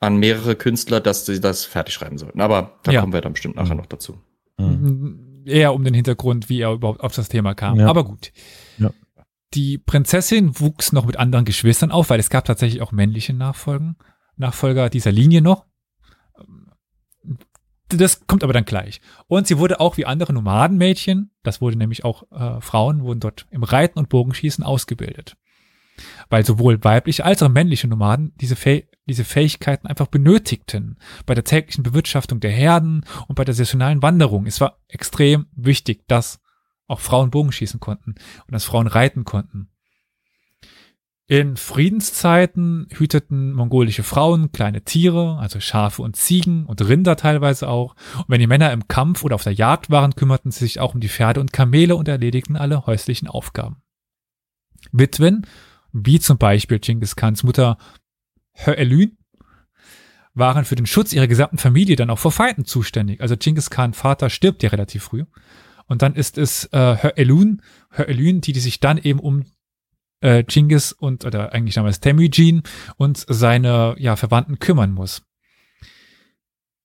[0.00, 2.40] an mehrere Künstler, dass sie das fertig schreiben sollten.
[2.40, 3.00] Aber da ja.
[3.00, 4.18] kommen wir dann bestimmt nachher noch dazu.
[4.58, 5.44] Mhm.
[5.44, 7.78] Eher um den Hintergrund, wie er überhaupt auf das Thema kam.
[7.80, 8.32] Aber gut.
[8.78, 8.90] Ja.
[9.54, 13.96] Die Prinzessin wuchs noch mit anderen Geschwistern auf, weil es gab tatsächlich auch männliche Nachfolgen,
[14.36, 15.66] Nachfolger dieser Linie noch.
[17.88, 19.00] Das kommt aber dann gleich.
[19.26, 23.46] Und sie wurde auch wie andere Nomadenmädchen, das wurde nämlich auch äh, Frauen, wurden dort
[23.50, 25.36] im Reiten und Bogenschießen ausgebildet.
[26.28, 30.96] Weil sowohl weibliche als auch männliche Nomaden diese, Fäh diese Fähigkeiten einfach benötigten.
[31.26, 34.46] Bei der täglichen Bewirtschaftung der Herden und bei der saisonalen Wanderung.
[34.46, 36.40] Es war extrem wichtig, dass
[36.86, 38.14] auch Frauen Bogen schießen konnten
[38.46, 39.70] und dass Frauen reiten konnten.
[41.30, 47.94] In Friedenszeiten hüteten mongolische Frauen kleine Tiere, also Schafe und Ziegen und Rinder teilweise auch.
[48.16, 50.92] Und wenn die Männer im Kampf oder auf der Jagd waren, kümmerten sie sich auch
[50.92, 53.76] um die Pferde und Kamele und erledigten alle häuslichen Aufgaben.
[54.90, 55.46] Witwen,
[55.92, 57.78] wie zum Beispiel Genghis Khans Mutter
[58.52, 59.16] Höelün,
[60.34, 63.20] waren für den Schutz ihrer gesamten Familie dann auch vor Feinden zuständig.
[63.20, 65.24] Also Genghis Khan Vater stirbt ja relativ früh.
[65.86, 69.44] Und dann ist es äh, Hörelun, Hörelun, die, die sich dann eben um
[70.20, 72.62] äh, Genghis und, oder eigentlich damals Temujin
[72.96, 75.22] und seine ja, Verwandten kümmern muss.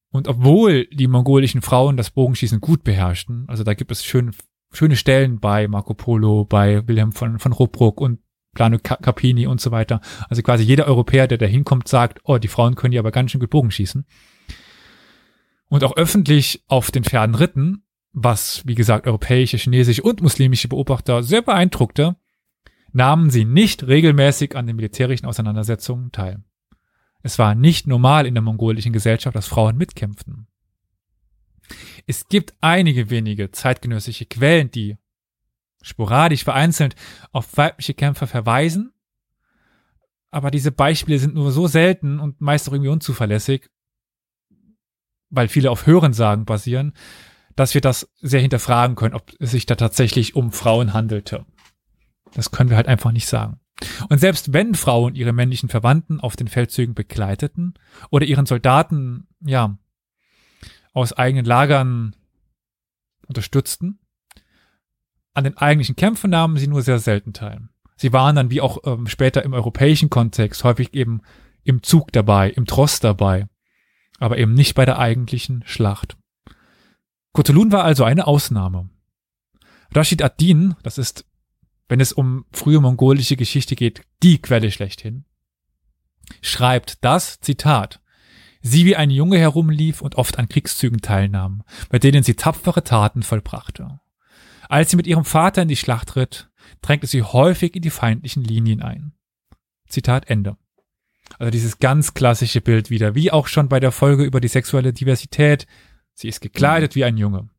[0.10, 4.34] Und obwohl die mongolischen Frauen das Bogenschießen gut beherrschten, also da gibt es schön,
[4.72, 8.20] schöne Stellen bei Marco Polo, bei Wilhelm von, von Ruppruck und
[8.56, 10.02] Plano Capini und so weiter.
[10.28, 13.30] Also quasi jeder Europäer, der da hinkommt, sagt, oh, die Frauen können ja aber ganz
[13.30, 14.06] schön gut Bogenschießen.
[15.68, 21.22] Und auch öffentlich auf den Pferden ritten, was, wie gesagt, europäische, chinesische und muslimische Beobachter
[21.22, 22.16] sehr beeindruckte,
[22.94, 26.42] nahmen sie nicht regelmäßig an den militärischen Auseinandersetzungen teil.
[27.22, 30.48] Es war nicht normal in der mongolischen Gesellschaft, dass Frauen mitkämpften.
[32.08, 34.98] Es gibt einige wenige zeitgenössische Quellen, die
[35.86, 36.96] sporadisch vereinzelt
[37.32, 38.92] auf weibliche Kämpfer verweisen,
[40.32, 43.70] aber diese Beispiele sind nur so selten und meist auch irgendwie unzuverlässig,
[45.30, 46.94] weil viele auf Hörensagen basieren,
[47.56, 51.46] dass wir das sehr hinterfragen können, ob es sich da tatsächlich um Frauen handelte.
[52.34, 53.60] Das können wir halt einfach nicht sagen.
[54.10, 57.76] Und selbst wenn Frauen ihre männlichen Verwandten auf den Feldzügen begleiteten
[58.10, 59.78] oder ihren Soldaten, ja,
[60.94, 62.16] aus eigenen Lagern
[63.28, 64.00] unterstützten,
[65.36, 67.70] an den eigentlichen Kämpfen nahmen sie nur sehr selten teil.
[67.98, 71.22] Sie waren dann wie auch ähm, später im europäischen Kontext häufig eben
[71.64, 73.48] im Zug dabei, im Trost dabei,
[74.18, 76.18] aber eben nicht bei der eigentlichen Schlacht.
[77.34, 78.90] Kotulun war also eine Ausnahme.
[79.94, 81.26] Rashid ad-Din, das ist,
[81.88, 85.26] wenn es um frühe mongolische Geschichte geht, die Quelle schlechthin.
[86.42, 88.02] schreibt, dass, Zitat,
[88.62, 93.22] sie wie ein Junge herumlief und oft an Kriegszügen teilnahm, bei denen sie tapfere Taten
[93.22, 94.00] vollbrachte.
[94.70, 96.50] Als sie mit ihrem Vater in die Schlacht ritt,
[96.82, 99.14] drängte sie häufig in die feindlichen Linien ein.
[99.88, 100.58] Zitat Ende.
[101.40, 104.94] Also dieses ganz klassische Bild wieder, wie auch schon bei der Folge über die sexuelle
[104.94, 105.66] Diversität.
[106.14, 107.50] Sie ist gekleidet wie ein Junge.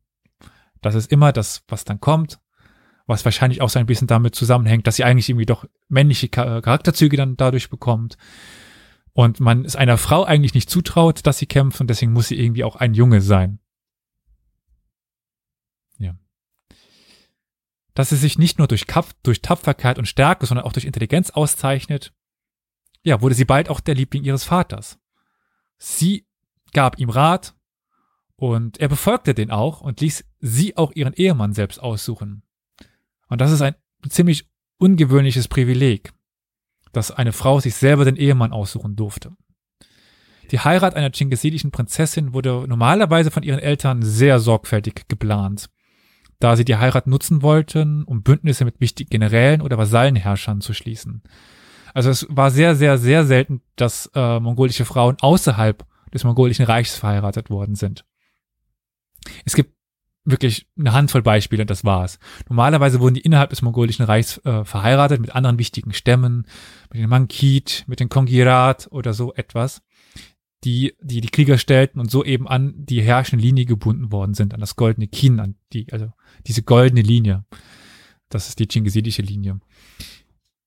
[0.81, 2.39] Das ist immer das, was dann kommt,
[3.05, 7.17] was wahrscheinlich auch so ein bisschen damit zusammenhängt, dass sie eigentlich irgendwie doch männliche Charakterzüge
[7.17, 8.17] dann dadurch bekommt.
[9.13, 12.39] Und man es einer Frau eigentlich nicht zutraut, dass sie kämpft und deswegen muss sie
[12.39, 13.59] irgendwie auch ein Junge sein.
[15.97, 16.15] Ja.
[17.97, 21.31] Dass sie sich nicht nur durch, Kap durch Tapferkeit und Stärke, sondern auch durch Intelligenz
[21.31, 22.13] auszeichnet,
[23.01, 24.99] ja, wurde sie bald auch der Liebling ihres Vaters.
[25.79, 26.27] Sie
[26.73, 27.55] gab ihm Rat
[28.35, 32.43] und er befolgte den auch und ließ sie auch ihren Ehemann selbst aussuchen.
[33.29, 33.73] Und das ist ein
[34.07, 36.13] ziemlich ungewöhnliches Privileg,
[36.91, 39.35] dass eine Frau sich selber den Ehemann aussuchen durfte.
[40.51, 45.71] Die Heirat einer chingesidischen Prinzessin wurde normalerweise von ihren Eltern sehr sorgfältig geplant,
[46.39, 51.23] da sie die Heirat nutzen wollten, um Bündnisse mit wichtigen Generälen oder Vasallenherrschern zu schließen.
[51.93, 56.95] Also es war sehr, sehr, sehr selten, dass äh, mongolische Frauen außerhalb des mongolischen Reichs
[56.95, 58.05] verheiratet worden sind.
[59.45, 59.73] Es gibt
[60.25, 62.19] wirklich eine Handvoll Beispiele und das war's.
[62.49, 66.45] Normalerweise wurden die innerhalb des mongolischen Reichs äh, verheiratet mit anderen wichtigen Stämmen,
[66.91, 69.81] mit den Mankit, mit den Kongirat oder so etwas,
[70.63, 74.53] die, die die Krieger stellten und so eben an die herrschende Linie gebunden worden sind,
[74.53, 76.11] an das goldene Kin, an die, also
[76.45, 77.45] diese goldene Linie.
[78.29, 79.59] Das ist die chingisidische Linie.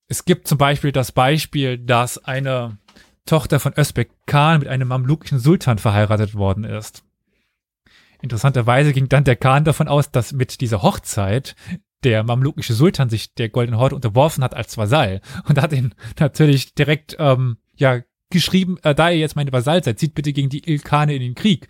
[0.09, 2.79] Es gibt zum Beispiel das Beispiel, dass eine
[3.27, 7.05] Tochter von Özbek Khan mit einem mamlukischen Sultan verheiratet worden ist.
[8.23, 11.55] Interessanterweise ging dann der Khan davon aus, dass mit dieser Hochzeit
[12.03, 16.75] der mamlukische Sultan sich der Goldenen Horde unterworfen hat als Vasall und hat ihn natürlich
[16.75, 18.01] direkt ähm, ja
[18.31, 21.35] geschrieben, äh, da ihr jetzt meine Vasall seid, zieht bitte gegen die Ilkane in den
[21.35, 21.69] Krieg.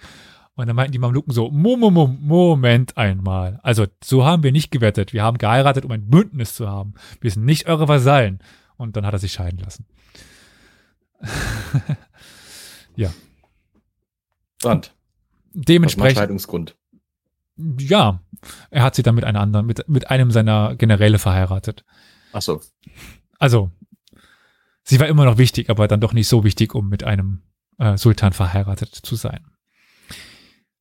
[0.55, 3.61] Und dann meinten die Mamluken so, Moment einmal.
[3.62, 5.12] Also so haben wir nicht gewettet.
[5.12, 6.94] Wir haben geheiratet, um ein Bündnis zu haben.
[7.20, 8.40] Wir sind nicht eure Vasallen.
[8.77, 9.87] Und dann hat er sich scheiden lassen.
[12.96, 13.11] ja.
[14.62, 14.94] Und?
[15.53, 16.18] Dementsprechend.
[16.18, 16.77] Scheidungsgrund.
[17.79, 18.20] Ja.
[18.70, 21.85] Er hat sie dann mit einer anderen, mit, mit einem seiner Generäle verheiratet.
[22.33, 22.61] Ach so.
[23.38, 23.70] Also,
[24.83, 27.43] sie war immer noch wichtig, aber dann doch nicht so wichtig, um mit einem
[27.79, 29.45] äh, Sultan verheiratet zu sein.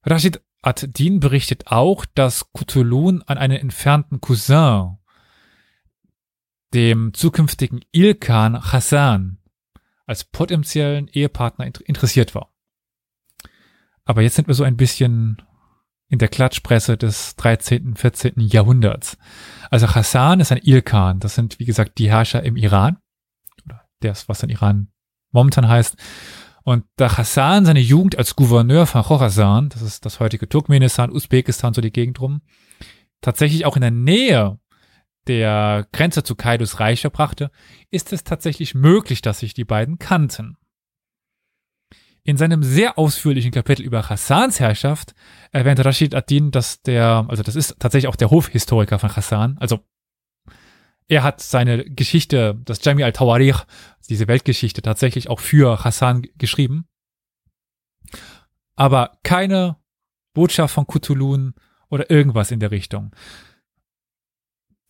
[0.04, 4.98] Rashid ad-Din berichtet auch, dass Kutulun an einen entfernten Cousin,
[6.74, 9.40] dem zukünftigen Ilkan Hassan,
[10.06, 12.52] als potenziellen Ehepartner interessiert war.
[14.06, 15.42] Aber jetzt sind wir so ein bisschen
[16.08, 18.34] in der Klatschpresse des 13., 14.
[18.38, 19.18] Jahrhunderts.
[19.70, 21.20] Also Hassan ist ein Ilkan.
[21.20, 22.98] Das sind, wie gesagt, die Herrscher im Iran.
[24.02, 24.88] Das, was in Iran
[25.32, 25.98] momentan heißt.
[26.64, 31.74] Und da Hassan seine Jugend als Gouverneur von Khorasan, das ist das heutige Turkmenistan, Usbekistan,
[31.74, 32.42] so die Gegend rum,
[33.22, 34.60] tatsächlich auch in der Nähe
[35.28, 37.52] der Grenze zu Kaidus Reich verbrachte,
[37.92, 40.58] ist es tatsächlich möglich, dass sich die beiden kannten.
[42.24, 45.14] In seinem sehr ausführlichen Kapitel über Hassans Herrschaft
[45.52, 49.80] erwähnt Rashid ad-Din, dass der, also das ist tatsächlich auch der Hofhistoriker von Hassan, also
[51.10, 53.66] er hat seine Geschichte, das Jami al-Tawarikh,
[54.10, 56.88] diese Weltgeschichte tatsächlich auch für Hassan geschrieben.
[58.76, 59.78] Aber keine
[60.34, 61.56] Botschaft von Kutulun
[61.90, 63.14] oder irgendwas in der Richtung.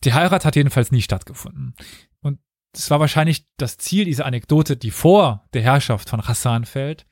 [0.03, 1.73] Die Heirat hat jedenfalls nie stattgefunden.
[2.19, 2.39] Und
[2.73, 7.05] es war wahrscheinlich das Ziel dieser Anekdote, die vor der Herrschaft von Hassan fällt,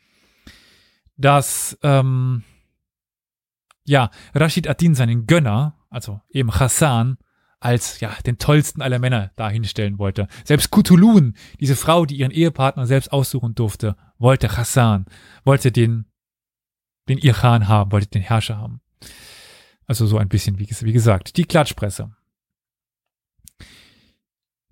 [1.15, 2.43] dass ähm,
[3.85, 7.17] ja Rashid ad-Din seinen Gönner, also eben Hassan,
[7.59, 10.27] als ja den tollsten aller Männer dahinstellen wollte.
[10.43, 15.05] Selbst Kutulun, diese Frau, die ihren Ehepartner selbst aussuchen durfte, wollte Hassan,
[15.43, 16.05] wollte den
[17.07, 18.81] den Irchan haben, wollte den Herrscher haben.
[19.85, 22.11] Also so ein bisschen, wie, wie gesagt, die Klatschpresse.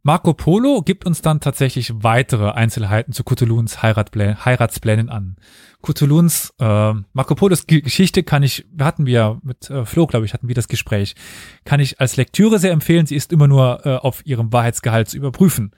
[0.08, 5.36] Marco Polo gibt uns dann tatsächlich weitere Einzelheiten zu Cthulhuns Heiratsplänen an.
[5.82, 10.48] Cthulhuns, äh, Marco Polos Geschichte kann ich, hatten wir mit äh, Flo, glaube ich, hatten
[10.48, 11.16] wir das Gespräch,
[11.64, 13.08] kann ich als Lektüre sehr empfehlen.
[13.08, 15.72] Sie ist immer nur äh, auf ihrem Wahrheitsgehalt zu überprüfen.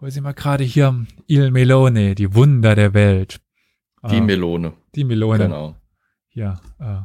[0.00, 3.40] Hol sie mal gerade hier Il Melone, die Wunder der Welt.
[4.08, 4.74] Die äh, Melone.
[4.94, 5.38] Die Melone.
[5.38, 5.74] Genau.
[6.30, 6.60] Ja.
[6.78, 7.00] Äh.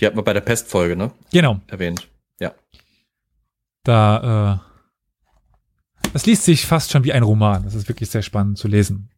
[0.00, 1.10] Die hat man bei der Pestfolge, ne?
[1.34, 1.60] Genau.
[1.66, 2.08] Erwähnt.
[2.40, 2.54] Ja.
[3.82, 4.62] Da,
[6.02, 7.64] äh, das liest sich fast schon wie ein Roman.
[7.64, 9.10] Das ist wirklich sehr spannend zu lesen.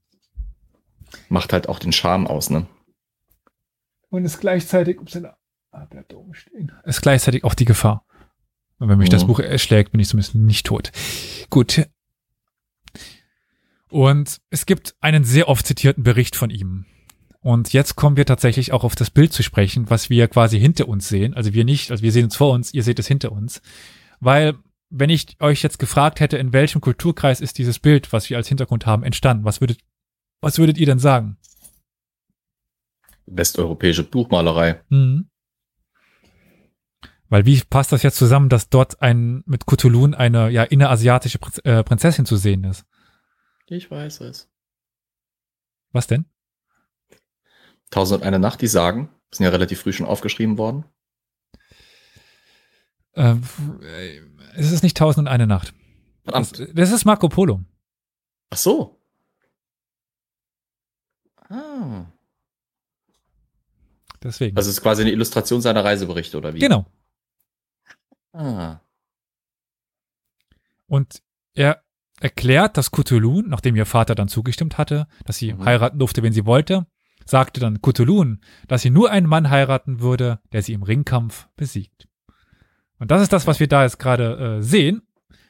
[1.28, 2.66] Macht halt auch den Charme aus, ne?
[4.08, 5.18] Und ist gleichzeitig, ups,
[5.72, 6.72] ah, der Dom stehen.
[6.84, 8.04] Ist gleichzeitig auch die Gefahr.
[8.78, 9.12] Und wenn mich mhm.
[9.12, 10.92] das Buch erschlägt, bin ich zumindest nicht tot.
[11.50, 11.88] Gut.
[13.88, 16.86] Und es gibt einen sehr oft zitierten Bericht von ihm.
[17.40, 20.88] Und jetzt kommen wir tatsächlich auch auf das Bild zu sprechen, was wir quasi hinter
[20.88, 21.34] uns sehen.
[21.34, 23.60] Also wir nicht, also wir sehen es vor uns, ihr seht es hinter uns.
[24.22, 24.54] Weil,
[24.88, 28.46] wenn ich euch jetzt gefragt hätte, in welchem Kulturkreis ist dieses Bild, was wir als
[28.46, 29.80] Hintergrund haben, entstanden, was würdet,
[30.40, 31.38] was würdet ihr denn sagen?
[33.26, 34.80] Westeuropäische Buchmalerei.
[34.90, 35.28] Mhm.
[37.30, 41.82] Weil wie passt das jetzt zusammen, dass dort ein mit Cthulhu eine ja innerasiatische äh,
[41.82, 42.84] Prinzessin zu sehen ist?
[43.66, 44.48] Ich weiß es.
[45.90, 46.26] Was denn?
[47.90, 50.84] Tausend und eine Nacht, die sagen, sind ja relativ früh schon aufgeschrieben worden.
[53.14, 53.36] Äh,
[54.54, 55.74] es ist nicht Tausend und eine Nacht.
[56.24, 57.60] Das, das ist Marco Polo.
[58.50, 59.00] Ach so.
[61.48, 62.06] Ah.
[64.22, 64.54] Deswegen.
[64.54, 66.60] Das ist quasi eine Illustration seiner Reiseberichte, oder wie?
[66.60, 66.86] Genau.
[68.32, 68.80] Ah.
[70.86, 71.22] Und
[71.54, 71.82] er
[72.20, 75.64] erklärt, dass Cthulhu, nachdem ihr Vater dann zugestimmt hatte, dass sie mhm.
[75.64, 76.86] heiraten durfte, wenn sie wollte,
[77.24, 78.36] sagte dann Cthulhu,
[78.68, 82.08] dass sie nur einen Mann heiraten würde, der sie im Ringkampf besiegt.
[83.02, 85.02] Und das ist das, was wir da jetzt gerade äh, sehen.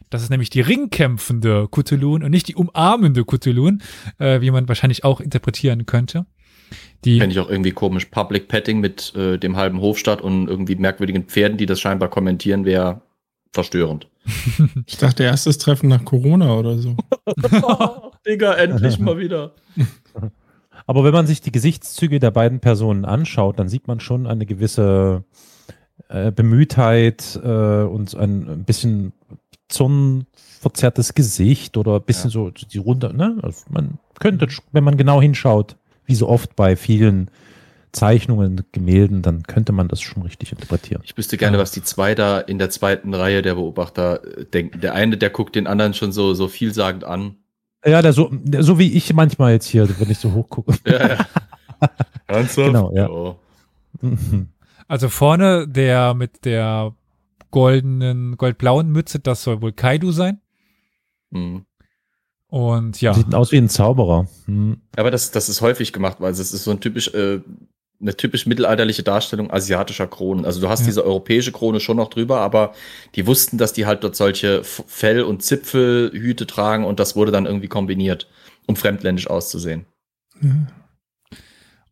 [0.09, 3.73] Das ist nämlich die ringkämpfende Cthulhu und nicht die umarmende Cthulhu,
[4.19, 6.25] äh, wie man wahrscheinlich auch interpretieren könnte.
[7.05, 8.07] Die Fände ich auch irgendwie komisch.
[8.07, 12.65] Public Petting mit äh, dem halben Hofstadt und irgendwie merkwürdigen Pferden, die das scheinbar kommentieren,
[12.65, 13.03] wäre
[13.53, 14.09] verstörend.
[14.87, 16.97] Ich dachte, erstes Treffen nach Corona oder so.
[18.27, 19.53] Digga, endlich mal wieder.
[20.87, 24.47] Aber wenn man sich die Gesichtszüge der beiden Personen anschaut, dann sieht man schon eine
[24.47, 25.25] gewisse
[26.09, 29.12] äh, Bemühtheit äh, und ein, ein bisschen
[29.68, 32.35] zornverzerrtes Gesicht oder ein bisschen ja.
[32.35, 33.12] so die runter.
[33.12, 33.38] Ne?
[33.42, 35.76] Also man könnte, wenn man genau hinschaut,
[36.07, 37.31] wie so oft bei vielen
[37.92, 41.02] Zeichnungen, Gemälden, dann könnte man das schon richtig interpretieren.
[41.05, 44.81] Ich wüsste gerne, was die zwei da in der zweiten Reihe der Beobachter äh, denken.
[44.81, 47.37] Der eine, der guckt den anderen schon so, so vielsagend an.
[47.85, 50.74] Ja, der so, der, so wie ich manchmal jetzt hier, wenn ich so hochgucke.
[50.87, 51.26] Ja, ja.
[52.28, 52.68] Ernsthaft?
[52.68, 53.11] Genau, ja.
[53.11, 53.37] Oh.
[54.88, 56.95] Also vorne der mit der
[57.51, 60.40] goldenen, goldblauen Mütze, das soll wohl Kaidu sein.
[61.31, 61.66] Mhm.
[62.53, 63.14] Und ja.
[63.14, 64.27] Sieht aus wie ein Zauberer.
[64.45, 64.83] Hm.
[64.97, 67.40] Aber das, das ist häufig gemacht, weil es ist so ein typisch, äh,
[67.99, 70.45] eine typisch mittelalterliche Darstellung asiatischer Kronen.
[70.45, 70.87] Also du hast ja.
[70.87, 72.75] diese europäische Krone schon noch drüber, aber
[73.14, 77.47] die wussten, dass die halt dort solche Fell- und Zipfelhüte tragen und das wurde dann
[77.47, 78.29] irgendwie kombiniert,
[78.66, 79.87] um fremdländisch auszusehen.
[80.40, 80.66] Mhm.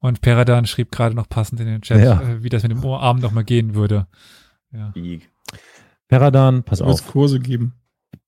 [0.00, 2.20] Und Peradan schrieb gerade noch passend in den Chat, ja.
[2.20, 4.06] äh, wie das mit dem Ohrarm noch mal gehen würde.
[4.72, 4.92] Ja.
[6.08, 7.06] Peradan, pass auf.
[7.06, 7.74] Kurse geben.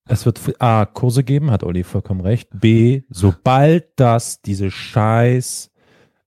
[0.06, 2.48] Es wird A, Kurse geben, hat Olli vollkommen recht.
[2.52, 5.70] B, sobald das diese scheiß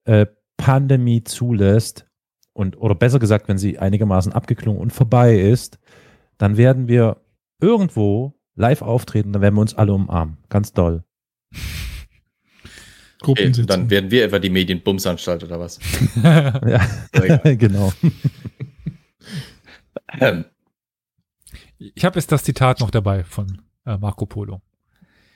[0.06, 0.26] äh,
[0.58, 2.08] Pandemie zulässt
[2.54, 5.78] und, oder besser gesagt, wenn sie einigermaßen abgeklungen und vorbei ist,
[6.38, 7.22] dann werden wir
[7.62, 10.38] irgendwo live auftreten, dann werden wir uns alle umarmen.
[10.50, 11.04] Ganz doll.
[13.28, 15.80] Okay, dann werden wir etwa die Medienbumsanstalt oder was?
[16.24, 16.90] ja,
[17.56, 17.92] genau.
[20.20, 20.46] ähm.
[21.78, 24.62] Ich habe jetzt das Zitat noch dabei von äh, Marco Polo.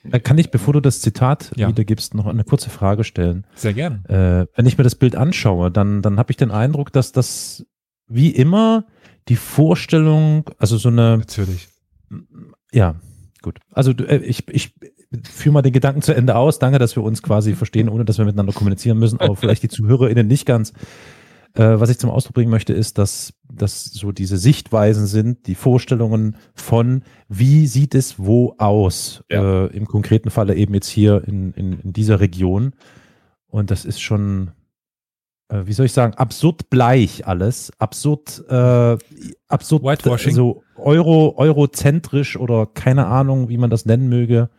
[0.10, 1.68] Äh, kann ich, bevor du das Zitat ja.
[1.68, 3.46] wiedergibst, noch eine kurze Frage stellen?
[3.56, 4.04] Sehr gerne.
[4.08, 7.66] Äh, wenn ich mir das Bild anschaue, dann, dann habe ich den Eindruck, dass das
[8.08, 8.86] wie immer
[9.28, 11.18] die Vorstellung, also so eine.
[11.18, 11.68] Natürlich.
[12.72, 12.96] Ja,
[13.42, 13.60] gut.
[13.72, 14.74] Also äh, ich, ich
[15.24, 16.60] führe mal den Gedanken zu Ende aus.
[16.60, 19.70] Danke, dass wir uns quasi verstehen, ohne dass wir miteinander kommunizieren müssen, aber vielleicht die
[19.70, 20.74] ZuhörerInnen nicht ganz.
[21.56, 25.56] Äh, was ich zum Ausdruck bringen möchte, ist, dass, dass so diese Sichtweisen sind, die
[25.56, 29.66] Vorstellungen von, wie sieht es wo aus, ja.
[29.66, 32.74] äh, im konkreten Falle eben jetzt hier in, in, in dieser Region.
[33.48, 34.52] Und das ist schon,
[35.48, 38.98] äh, wie soll ich sagen, absurd bleich alles, absurd, äh,
[39.48, 40.36] absurd Whitewashing.
[40.36, 44.52] so Euro, eurozentrisch oder keine Ahnung, wie man das nennen möge.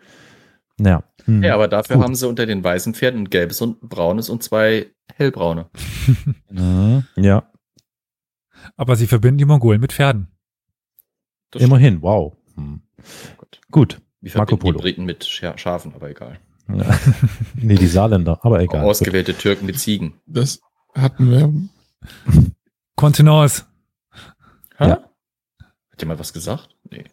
[0.84, 1.04] Ja.
[1.24, 1.42] Hm.
[1.42, 2.04] Ja, aber dafür Gut.
[2.04, 5.70] haben sie unter den weißen Pferden ein gelbes und ein braunes und zwei hellbraune.
[7.16, 7.50] ja.
[8.76, 10.28] Aber sie verbinden die Mongolen mit Pferden.
[11.50, 12.36] Das Immerhin, wow.
[12.54, 12.82] Hm.
[13.36, 13.60] Gut.
[13.70, 14.02] Gut.
[14.20, 14.78] Wir Marco Polo.
[14.78, 16.38] die Briten mit Schafen, aber egal.
[16.68, 16.98] Ja.
[17.54, 18.84] nee, die Saarländer, aber egal.
[18.84, 20.20] Ausgewählte Türken mit Ziegen.
[20.26, 20.60] Das
[20.94, 21.52] hatten wir.
[22.96, 23.64] Kontenance.
[24.78, 25.04] Ja.
[25.90, 26.76] Hat jemand was gesagt?
[26.90, 27.04] Nee.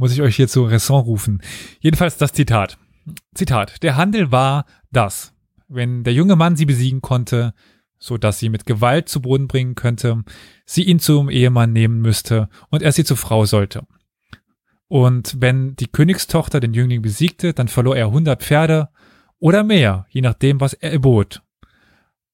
[0.00, 1.42] Muss ich euch hier zu Raison rufen.
[1.80, 2.78] Jedenfalls das Zitat.
[3.34, 3.82] Zitat.
[3.82, 5.34] Der Handel war das.
[5.68, 7.52] Wenn der junge Mann sie besiegen konnte,
[7.98, 10.24] so dass sie mit Gewalt zu Boden bringen könnte,
[10.64, 13.86] sie ihn zum Ehemann nehmen müsste und er sie zur Frau sollte.
[14.88, 18.88] Und wenn die Königstochter den Jüngling besiegte, dann verlor er hundert Pferde
[19.38, 21.42] oder mehr, je nachdem, was er erbot.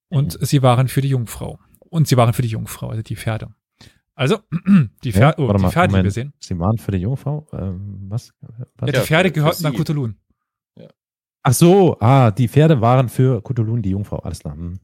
[0.09, 0.47] Und mhm.
[0.47, 1.59] sie waren für die Jungfrau.
[1.81, 3.49] Und sie waren für die Jungfrau, also die Pferde.
[4.17, 4.39] Also,
[5.05, 5.95] die, Pfer ja, oh, die Pferde, Moment.
[5.95, 6.33] die wir sehen.
[6.41, 7.47] Sie waren für die Jungfrau?
[7.53, 8.33] Ähm, was?
[8.41, 8.91] was?
[8.91, 10.09] Ja, die Pferde gehörten nach Cthulhu.
[11.43, 14.57] Ach so, ah, die Pferde waren für Cthulhu die Jungfrau, alles klar.
[14.57, 14.81] Hm.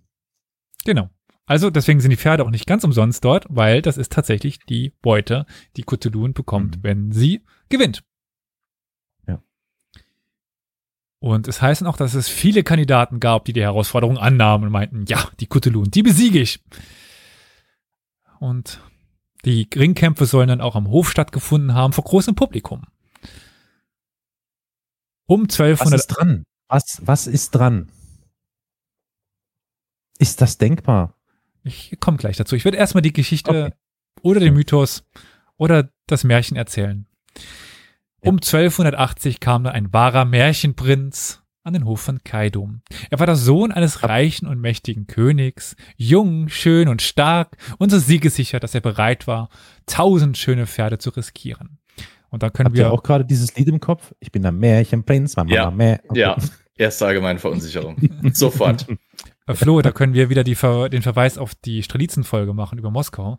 [0.84, 1.08] Genau.
[1.46, 4.90] Also deswegen sind die Pferde auch nicht ganz umsonst dort, weil das ist tatsächlich die
[5.02, 6.82] Beute, die Cthulhu bekommt, mhm.
[6.82, 8.04] wenn sie gewinnt.
[9.26, 9.42] Ja.
[11.18, 15.04] Und es heißt auch, dass es viele Kandidaten gab, die die Herausforderung annahmen und meinten,
[15.08, 16.62] ja, die Cthulhu, die besiege ich.
[18.38, 18.80] Und
[19.44, 22.82] die Ringkämpfe sollen dann auch am Hof stattgefunden haben, vor großem Publikum.
[25.26, 25.92] Um 1200.
[25.92, 26.44] Was ist dran?
[26.68, 27.90] Was, was ist dran?
[30.18, 31.14] Ist das denkbar?
[31.64, 32.56] Ich komme gleich dazu.
[32.56, 33.74] Ich würde erstmal die Geschichte okay.
[34.22, 35.04] oder den Mythos
[35.56, 37.06] oder das Märchen erzählen.
[38.20, 42.82] Um 1280 kam da ein wahrer Märchenprinz an den Hof von Kaidum.
[43.10, 47.98] Er war der Sohn eines reichen und mächtigen Königs, jung, schön und stark und so
[47.98, 49.48] siegesicher, dass er bereit war,
[49.86, 51.78] tausend schöne Pferde zu riskieren.
[52.30, 54.14] Und da können Habt wir ihr auch gerade dieses Lied im Kopf?
[54.18, 56.20] Ich bin der Märchenprinz, Mama ja, Mär okay.
[56.20, 56.36] ja,
[56.76, 57.96] erste allgemeine Verunsicherung.
[58.32, 58.86] Sofort.
[59.46, 63.38] Äh, Flo, da können wir wieder Ver den Verweis auf die Strelitzen-Folge machen über Moskau.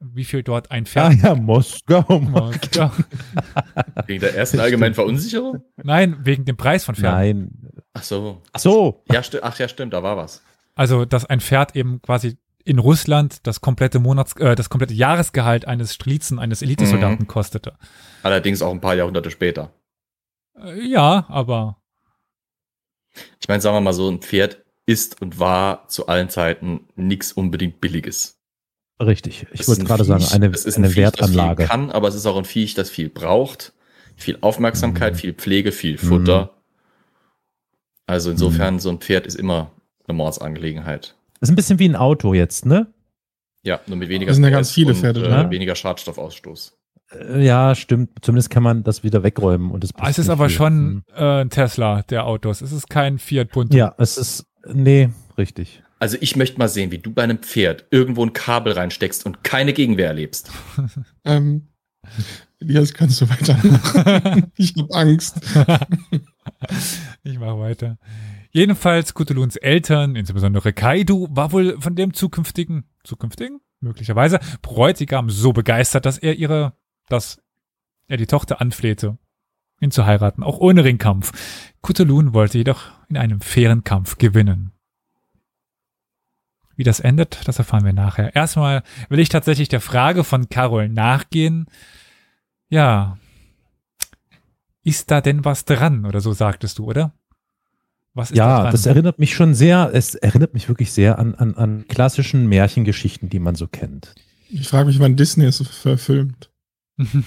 [0.00, 1.12] Wie viel dort ein Pferd.
[1.24, 2.04] Ah ja, Moskau.
[2.18, 2.90] Moskau.
[4.06, 5.62] Wegen der ersten allgemeinen Verunsicherung?
[5.76, 7.60] Nein, wegen dem Preis von Pferden.
[7.62, 7.82] Nein.
[7.92, 8.42] Ach so.
[8.52, 9.04] Ach so.
[9.10, 10.42] Ja, ach ja, stimmt, da war was.
[10.74, 15.66] Also, dass ein Pferd eben quasi in Russland das komplette Monats, äh, das komplette Jahresgehalt
[15.68, 17.28] eines Strelitzen, eines Elitesoldaten mhm.
[17.28, 17.74] kostete.
[18.22, 19.72] Allerdings auch ein paar Jahrhunderte später.
[20.58, 21.80] Äh, ja, aber.
[23.40, 27.32] Ich meine, sagen wir mal so, ein Pferd ist und war zu allen Zeiten nichts
[27.32, 28.38] unbedingt Billiges.
[29.00, 29.46] Richtig.
[29.52, 31.62] Ich würde gerade sagen, eine, es ist eine ein Viech, Wertanlage.
[31.62, 33.72] Das viel kann, aber es ist auch ein Viech, das viel braucht.
[34.16, 35.18] Viel Aufmerksamkeit, mhm.
[35.18, 36.44] viel Pflege, viel Futter.
[36.44, 36.48] Mhm.
[38.06, 38.78] Also insofern, mhm.
[38.80, 39.72] so ein Pferd ist immer
[40.06, 41.16] eine Mordsangelegenheit.
[41.40, 42.92] Das ist ein bisschen wie ein Auto jetzt, ne?
[43.62, 46.76] Ja, nur mit weniger Das sind ja ganz viele Pferde, und, äh, weniger Schadstoffausstoß.
[47.12, 48.10] Äh, ja, stimmt.
[48.22, 49.90] Zumindest kann man das wieder wegräumen und es.
[49.96, 50.56] Ah, es ist aber viel.
[50.56, 51.04] schon mhm.
[51.16, 52.60] äh, ein Tesla der Autos.
[52.60, 53.76] Es ist kein Fiat Punto.
[53.76, 55.82] Ja, es ist Nee, richtig.
[55.98, 59.42] Also ich möchte mal sehen, wie du bei einem Pferd irgendwo ein Kabel reinsteckst und
[59.44, 60.50] keine Gegenwehr erlebst.
[61.24, 61.68] ähm,
[62.60, 64.52] Elias, kannst du weitermachen?
[64.56, 65.40] ich habe Angst.
[67.24, 67.98] ich mache weiter.
[68.50, 76.06] Jedenfalls Cthulhuns Eltern, insbesondere Kaidu, war wohl von dem zukünftigen, zukünftigen, möglicherweise, Bräutigam so begeistert,
[76.06, 76.74] dass er ihre,
[77.08, 77.38] dass
[78.06, 79.18] er die Tochter anflehte,
[79.80, 81.32] ihn zu heiraten, auch ohne Ringkampf.
[81.82, 84.72] Cthulhu wollte jedoch in einem fairen Kampf gewinnen.
[86.76, 88.34] Wie das endet, das erfahren wir nachher.
[88.34, 91.66] Erstmal will ich tatsächlich der Frage von Carol nachgehen.
[92.68, 93.18] Ja,
[94.82, 96.04] ist da denn was dran?
[96.04, 97.12] Oder so sagtest du, oder?
[98.12, 101.34] Was ist ja, da das erinnert mich schon sehr, es erinnert mich wirklich sehr an,
[101.34, 104.14] an, an klassischen Märchengeschichten, die man so kennt.
[104.50, 106.50] Ich frage mich, wann Disney es verfilmt.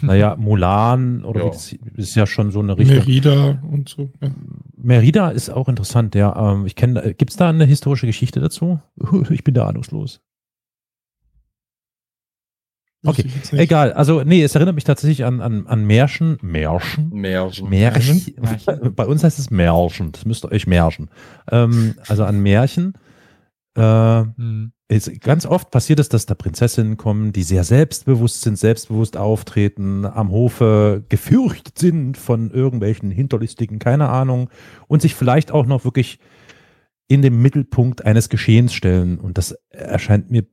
[0.01, 1.49] naja, Mulan oder ja.
[1.49, 2.97] Das ist ja schon so eine Richtung.
[2.97, 4.11] Merida und so.
[4.21, 4.29] Ja.
[4.77, 6.53] Merida ist auch interessant, ja.
[6.53, 8.79] Ähm, ich kenne, gibt es da eine historische Geschichte dazu?
[9.29, 10.21] Ich bin da ahnungslos.
[13.05, 13.93] Okay, egal.
[13.93, 16.37] Also, nee, es erinnert mich tatsächlich an, an, an Märchen.
[16.41, 17.09] Märchen?
[17.09, 17.69] Märchen.
[17.69, 18.95] Märchen.
[18.95, 20.11] Bei uns heißt es Märchen.
[20.11, 21.09] Das müsst ihr euch Märchen.
[21.51, 22.93] Ähm, also an Märchen.
[23.77, 24.71] Äh, hm.
[24.87, 30.05] ist, ganz oft passiert es, dass da Prinzessinnen kommen, die sehr selbstbewusst sind, selbstbewusst auftreten,
[30.05, 34.49] am Hofe gefürchtet sind von irgendwelchen Hinterlistigen, keine Ahnung,
[34.87, 36.19] und sich vielleicht auch noch wirklich
[37.07, 39.19] in den Mittelpunkt eines Geschehens stellen.
[39.19, 40.45] Und das erscheint mir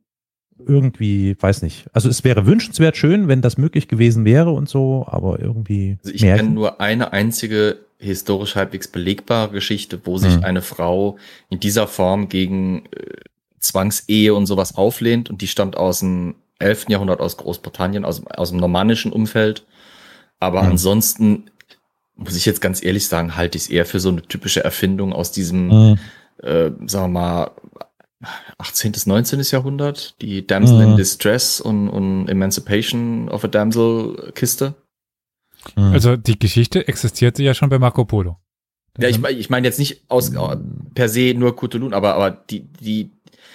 [0.58, 1.88] irgendwie, weiß nicht.
[1.92, 5.98] Also es wäre wünschenswert schön, wenn das möglich gewesen wäre und so, aber irgendwie.
[6.04, 10.44] Also ich kenne nur eine einzige historisch halbwegs belegbare Geschichte, wo sich mhm.
[10.44, 11.18] eine Frau
[11.48, 13.16] in dieser Form gegen äh,
[13.58, 16.86] Zwangsehe und sowas auflehnt und die stammt aus dem 11.
[16.88, 19.64] Jahrhundert aus Großbritannien, aus, aus dem normannischen Umfeld.
[20.38, 20.72] Aber mhm.
[20.72, 21.50] ansonsten
[22.16, 25.12] muss ich jetzt ganz ehrlich sagen, halte ich es eher für so eine typische Erfindung
[25.12, 25.98] aus diesem, mhm.
[26.42, 27.50] äh, sagen wir mal,
[28.58, 28.92] 18.
[28.92, 29.40] bis 19.
[29.50, 30.96] Jahrhundert, die Damsel in mhm.
[30.96, 34.74] Distress und, und Emancipation of a Damsel Kiste.
[35.76, 35.92] Mhm.
[35.92, 38.38] Also die Geschichte existierte ja schon bei Marco Polo.
[38.98, 40.32] Ja, ich meine ich mein jetzt nicht aus
[40.94, 43.10] per se nur Cthulhu, aber aber die die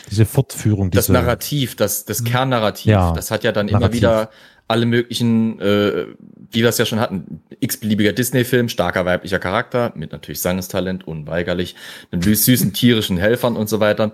[0.10, 2.26] diese Fortführung, das Narrativ, das das mhm.
[2.26, 3.86] Kernnarrativ, ja, das hat ja dann Narrativ.
[3.86, 4.30] immer wieder
[4.70, 6.05] alle möglichen, äh,
[6.51, 11.76] wie wir es ja schon hatten, x-beliebiger Disney-Film, starker weiblicher Charakter, mit natürlich Sangestalent, unweigerlich,
[12.12, 14.12] einem süßen tierischen Helfern und so weiter.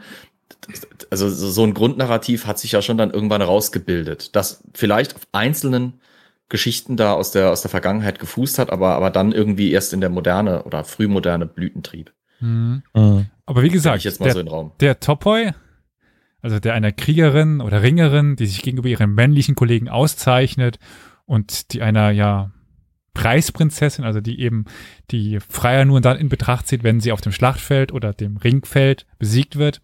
[1.10, 6.00] Also so ein Grundnarrativ hat sich ja schon dann irgendwann rausgebildet, das vielleicht auf einzelnen
[6.50, 10.02] Geschichten da aus der, aus der Vergangenheit gefußt hat, aber, aber dann irgendwie erst in
[10.02, 12.14] der moderne oder frühmoderne Blütentrieb.
[12.40, 12.84] Mhm.
[12.94, 13.26] Mhm.
[13.46, 14.72] Aber wie gesagt, jetzt mal der, so in den Raum.
[14.80, 15.52] der Topoi,
[16.42, 20.80] also der einer Kriegerin oder Ringerin, die sich gegenüber ihren männlichen Kollegen auszeichnet
[21.26, 22.52] und die einer ja
[23.16, 24.66] Preisprinzessin, also die eben
[25.10, 29.08] die Freier nur dann in Betracht zieht, wenn sie auf dem Schlachtfeld oder dem Ringfeld
[29.18, 29.82] besiegt wird.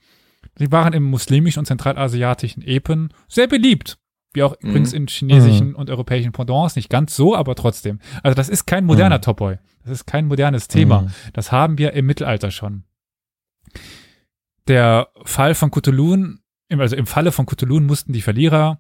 [0.56, 3.98] Sie waren im muslimischen und zentralasiatischen Epen sehr beliebt.
[4.34, 4.70] Wie auch mhm.
[4.70, 5.76] übrigens in chinesischen mhm.
[5.76, 8.00] und europäischen Pendants, nicht ganz so, aber trotzdem.
[8.24, 9.22] Also das ist kein moderner mhm.
[9.22, 9.58] Topoi.
[9.84, 11.02] Das ist kein modernes Thema.
[11.02, 11.12] Mhm.
[11.34, 12.84] Das haben wir im Mittelalter schon.
[14.68, 16.36] Der Fall von Cthulhu,
[16.70, 18.80] also im Falle von Cthulhu mussten die Verlierer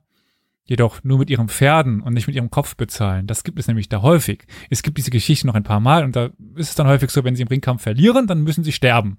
[0.63, 3.27] jedoch nur mit ihren Pferden und nicht mit ihrem Kopf bezahlen.
[3.27, 4.45] Das gibt es nämlich da häufig.
[4.69, 7.23] Es gibt diese Geschichte noch ein paar Mal und da ist es dann häufig so,
[7.23, 9.17] wenn sie im Ringkampf verlieren, dann müssen sie sterben.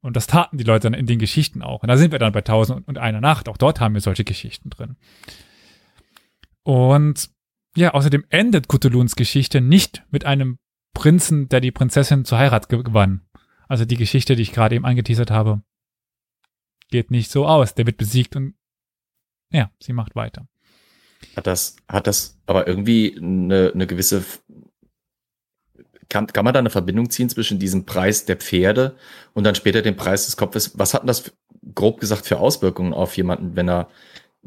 [0.00, 1.82] Und das taten die Leute dann in den Geschichten auch.
[1.82, 3.48] Und da sind wir dann bei Tausend und einer Nacht.
[3.48, 4.96] Auch dort haben wir solche Geschichten drin.
[6.68, 7.30] Und
[7.76, 10.58] ja, außerdem endet Cthulhuns Geschichte nicht mit einem
[10.92, 13.22] Prinzen, der die Prinzessin zur Heirat gewann.
[13.68, 15.62] Also die Geschichte, die ich gerade eben angeteasert habe,
[16.90, 17.74] geht nicht so aus.
[17.74, 18.54] Der wird besiegt und
[19.50, 20.46] ja, sie macht weiter.
[21.36, 24.22] Hat das, hat das aber irgendwie eine, eine gewisse,
[26.10, 28.94] kann, kann man da eine Verbindung ziehen zwischen diesem Preis der Pferde
[29.32, 30.78] und dann später dem Preis des Kopfes?
[30.78, 31.32] Was hat denn das
[31.74, 33.88] grob gesagt für Auswirkungen auf jemanden, wenn er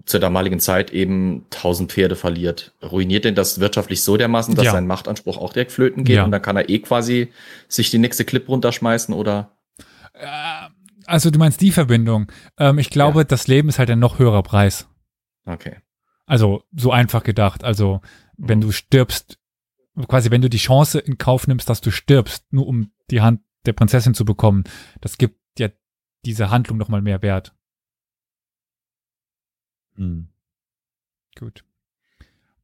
[0.05, 2.73] zur damaligen Zeit eben tausend Pferde verliert.
[2.81, 4.71] Ruiniert denn das wirtschaftlich so dermaßen, dass ja.
[4.71, 6.23] sein Machtanspruch auch direkt flöten geht ja.
[6.23, 7.31] und dann kann er eh quasi
[7.67, 9.51] sich die nächste Clip runterschmeißen oder?
[10.13, 10.27] Äh,
[11.05, 12.31] also du meinst die Verbindung.
[12.57, 13.23] Ähm, ich glaube, ja.
[13.25, 14.87] das Leben ist halt ein noch höherer Preis.
[15.45, 15.77] Okay.
[16.25, 17.63] Also so einfach gedacht.
[17.63, 18.01] Also
[18.37, 18.63] wenn mhm.
[18.63, 19.37] du stirbst,
[20.07, 23.41] quasi wenn du die Chance in Kauf nimmst, dass du stirbst, nur um die Hand
[23.65, 24.63] der Prinzessin zu bekommen,
[25.01, 25.69] das gibt ja
[26.25, 27.53] diese Handlung noch mal mehr Wert.
[30.01, 30.27] Mhm.
[31.37, 31.63] Gut.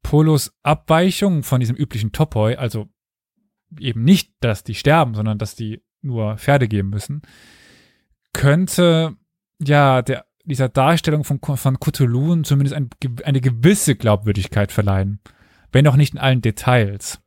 [0.02, 2.90] Polos Abweichung von diesem üblichen Topoi, also
[3.80, 7.22] eben nicht, dass die sterben, sondern dass die nur Pferde geben müssen,
[8.34, 9.16] könnte
[9.60, 12.90] ja der, dieser Darstellung von, von Cthulhu zumindest ein,
[13.24, 15.20] eine gewisse Glaubwürdigkeit verleihen,
[15.72, 17.22] wenn auch nicht in allen Details.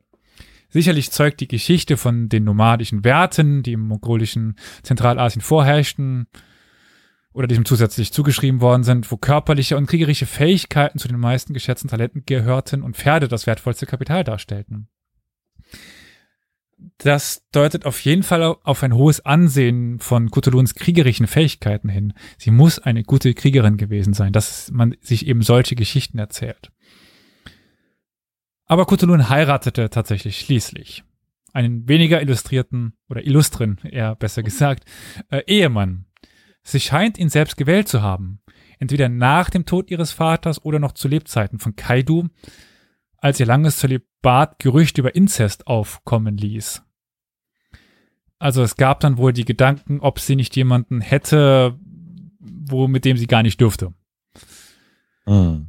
[0.69, 6.27] Sicherlich zeugt die Geschichte von den nomadischen Werten, die im mongolischen Zentralasien vorherrschten,
[7.33, 11.89] oder diesem zusätzlich zugeschrieben worden sind, wo körperliche und kriegerische Fähigkeiten zu den meisten geschätzten
[11.89, 14.87] Talenten gehörten und Pferde das wertvollste Kapital darstellten.
[16.97, 22.13] Das deutet auf jeden Fall auf ein hohes Ansehen von Cthulhuns kriegerischen Fähigkeiten hin.
[22.37, 26.71] Sie muss eine gute Kriegerin gewesen sein, dass man sich eben solche Geschichten erzählt.
[28.65, 31.03] Aber Cthulhu heiratete tatsächlich schließlich
[31.53, 34.85] einen weniger illustrierten oder illustren, eher besser gesagt,
[35.29, 36.05] äh, Ehemann,
[36.63, 38.39] Sie scheint ihn selbst gewählt zu haben,
[38.79, 42.27] entweder nach dem Tod ihres Vaters oder noch zu Lebzeiten von Kaidu,
[43.17, 46.83] als ihr langes Zölibat Gerüchte über Inzest aufkommen ließ.
[48.39, 51.77] Also es gab dann wohl die Gedanken, ob sie nicht jemanden hätte,
[52.39, 53.93] wo mit dem sie gar nicht dürfte.
[55.27, 55.67] Mhm.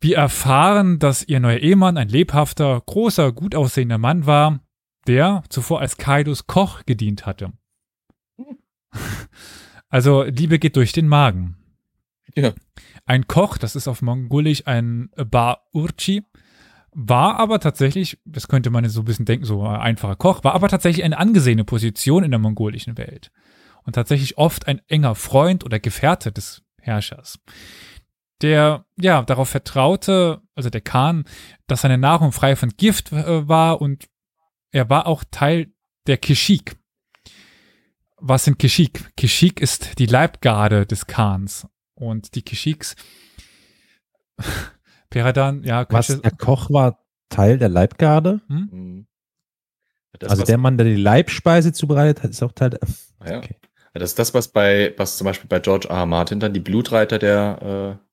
[0.00, 4.60] Wir erfahren, dass ihr neuer Ehemann ein lebhafter, großer, gut aussehender Mann war,
[5.06, 7.52] der zuvor als Kaidus Koch gedient hatte.
[9.92, 11.56] Also Liebe geht durch den Magen.
[12.34, 12.54] Ja.
[13.04, 16.24] Ein Koch, das ist auf Mongolisch ein Ba-Urchi,
[16.92, 20.54] war aber tatsächlich, das könnte man so ein bisschen denken, so ein einfacher Koch, war
[20.54, 23.30] aber tatsächlich eine angesehene Position in der mongolischen Welt.
[23.82, 27.38] Und tatsächlich oft ein enger Freund oder Gefährte des Herrschers.
[28.40, 31.24] Der, ja, darauf vertraute, also der Khan,
[31.66, 34.06] dass seine Nahrung frei von Gift äh, war und
[34.70, 35.70] er war auch Teil
[36.06, 36.76] der Kishik,
[38.22, 39.12] was sind Keshik?
[39.16, 41.66] Keshik ist die Leibgarde des Khans.
[41.94, 42.96] Und die Keshiks,
[45.10, 45.86] Peradan, ja.
[45.90, 48.40] Was, der Koch war Teil der Leibgarde?
[48.48, 48.68] Hm?
[48.72, 49.06] Mhm.
[50.18, 52.80] Das, also der Mann, der die Leibspeise zubereitet hat, ist auch Teil der.
[53.26, 53.38] Ja.
[53.38, 53.56] Okay.
[53.94, 55.96] Das ist das, was bei, was zum Beispiel bei George R.
[55.96, 56.06] R.
[56.06, 58.06] Martin dann die Blutreiter der äh,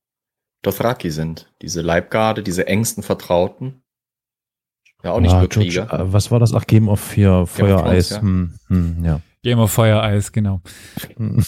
[0.61, 1.51] Dothraki sind.
[1.61, 3.81] Diese Leibgarde, diese engsten Vertrauten.
[5.03, 5.85] Ja, auch nicht ah, nur Krieger.
[5.85, 6.53] George, äh, was war das?
[6.53, 8.09] Ach, Game of Fire, Feuer, Eis.
[8.09, 8.21] Ja.
[8.21, 9.21] Hm, hm, ja.
[9.43, 10.61] Game of Fire Eis, genau.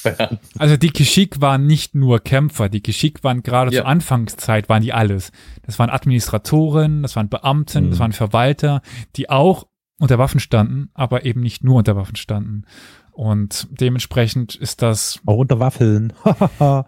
[0.58, 3.82] also die Kishik waren nicht nur Kämpfer, die Kishik waren gerade ja.
[3.82, 5.32] zur Anfangszeit, waren die alles.
[5.64, 7.90] Das waren Administratoren, das waren Beamten, mhm.
[7.90, 8.82] das waren Verwalter,
[9.18, 9.68] die auch
[10.00, 12.64] unter Waffen standen, aber eben nicht nur unter Waffen standen.
[13.12, 15.20] Und dementsprechend ist das.
[15.26, 16.14] Auch unter Waffeln.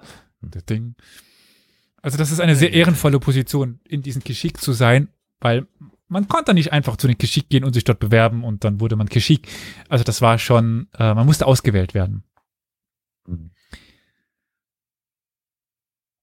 [0.70, 0.96] Ding.
[2.02, 5.68] Also das ist eine sehr ehrenvolle Position, in diesen Kishik zu sein, weil
[6.14, 8.96] man konnte nicht einfach zu den Keshik gehen und sich dort bewerben und dann wurde
[8.96, 9.48] man Keshik.
[9.90, 12.24] Also das war schon, äh, man musste ausgewählt werden.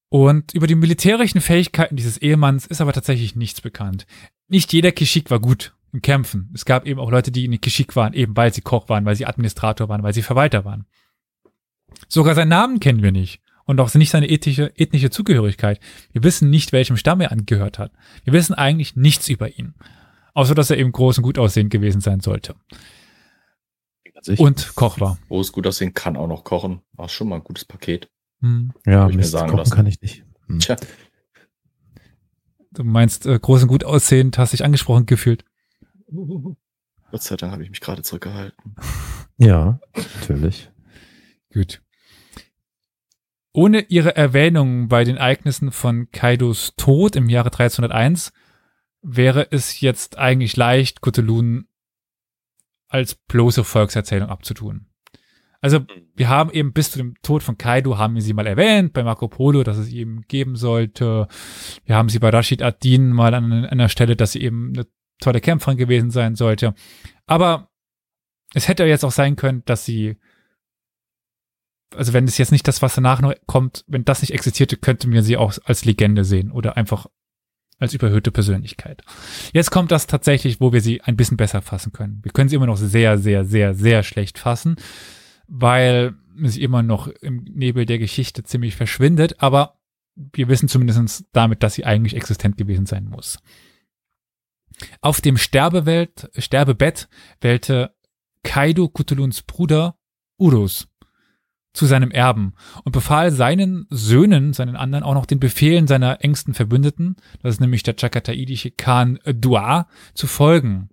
[0.09, 4.07] Und über die militärischen Fähigkeiten dieses Ehemanns ist aber tatsächlich nichts bekannt.
[4.47, 6.49] Nicht jeder Keshik war gut im Kämpfen.
[6.53, 9.05] Es gab eben auch Leute, die in den Keshik waren, eben weil sie Koch waren,
[9.05, 10.85] weil sie Administrator waren, weil sie Verwalter waren.
[12.07, 15.79] Sogar seinen Namen kennen wir nicht und auch nicht seine ethische, ethnische Zugehörigkeit.
[16.11, 17.93] Wir wissen nicht, welchem Stamm er angehört hat.
[18.25, 19.75] Wir wissen eigentlich nichts über ihn.
[20.33, 22.55] Außer, dass er eben groß und gut aussehend gewesen sein sollte.
[24.37, 25.17] Und Koch war.
[25.29, 26.81] Groß, gut aussehen kann auch noch kochen.
[26.91, 28.09] War schon mal ein gutes Paket.
[28.41, 28.73] Hm.
[28.85, 29.71] Ja, ich Mist, kochen lassen.
[29.73, 30.25] kann ich nicht.
[30.47, 30.59] Hm.
[30.59, 30.75] Tja.
[32.71, 35.45] Du meinst, äh, groß und gut aussehend, hast dich angesprochen gefühlt.
[36.09, 38.75] Gott sei Dank habe ich mich gerade zurückgehalten.
[39.37, 40.69] Ja, natürlich.
[41.53, 41.81] Gut.
[43.53, 48.31] Ohne ihre Erwähnung bei den Ereignissen von Kaidos Tod im Jahre 1301
[49.01, 51.63] wäre es jetzt eigentlich leicht, Cthulhu
[52.87, 54.87] als bloße Volkserzählung abzutun.
[55.61, 55.85] Also
[56.15, 59.03] wir haben eben bis zu dem Tod von Kaido haben wir sie mal erwähnt, bei
[59.03, 61.27] Marco Polo, dass es eben geben sollte.
[61.85, 64.87] Wir haben sie bei Rashid Ad-Din mal an einer Stelle, dass sie eben eine
[65.19, 66.73] tolle Kämpferin gewesen sein sollte.
[67.27, 67.69] Aber
[68.53, 70.17] es hätte jetzt auch sein können, dass sie
[71.95, 75.07] also wenn es jetzt nicht das, was danach noch kommt, wenn das nicht existierte, könnte
[75.07, 77.07] mir sie auch als Legende sehen oder einfach
[77.79, 79.01] als überhöhte Persönlichkeit.
[79.53, 82.19] Jetzt kommt das tatsächlich, wo wir sie ein bisschen besser fassen können.
[82.23, 84.75] Wir können sie immer noch sehr, sehr, sehr, sehr schlecht fassen,
[85.47, 86.13] weil
[86.43, 89.79] sie immer noch im Nebel der Geschichte ziemlich verschwindet, aber
[90.15, 93.39] wir wissen zumindest damit, dass sie eigentlich existent gewesen sein muss.
[95.01, 97.09] Auf dem Sterbewelt, Sterbebett
[97.41, 97.95] wählte
[98.43, 99.97] Kaido Cthulhuns Bruder
[100.37, 100.87] Urus
[101.73, 102.53] zu seinem Erben
[102.83, 107.61] und befahl seinen Söhnen, seinen anderen auch noch den Befehlen seiner engsten Verbündeten, das ist
[107.61, 110.89] nämlich der chakataidische Khan Dua, zu folgen,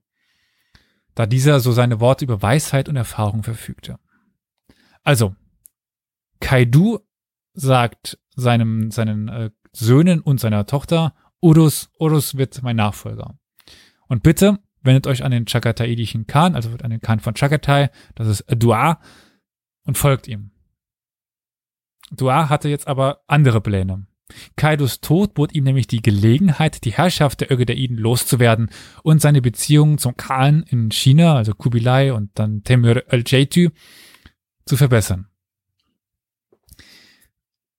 [1.14, 3.99] da dieser so seine Worte über Weisheit und Erfahrung verfügte.
[5.03, 5.35] Also,
[6.41, 7.01] Kaidu
[7.55, 13.37] sagt seinem, seinen äh, Söhnen und seiner Tochter, Urus, Urus wird mein Nachfolger.
[14.07, 18.29] Und bitte wendet euch an den chakataidischen Khan, also an den Khan von Chagatai, das
[18.29, 19.01] ist Dua,
[19.85, 20.53] und folgt ihm.
[22.11, 24.07] Dua hatte jetzt aber andere Pläne.
[24.57, 28.71] Kaidos Tod bot ihm nämlich die Gelegenheit, die Herrschaft der Ögedaiden loszuwerden
[29.03, 33.71] und seine Beziehungen zum Khan in China, also Kubilai und dann Temür al-Jaitu,
[34.67, 35.29] zu verbessern.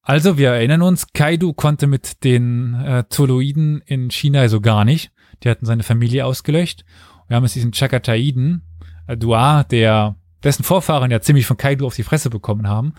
[0.02, 5.12] Also, wir erinnern uns, Kaidu konnte mit den äh, Toloiden in China so gar nicht.
[5.44, 6.84] Die hatten seine Familie ausgelöscht.
[7.28, 8.64] Wir haben jetzt diesen Chakataiden,
[9.06, 12.96] äh, Dua, der, dessen Vorfahren ja ziemlich von Kaidu auf die Fresse bekommen haben,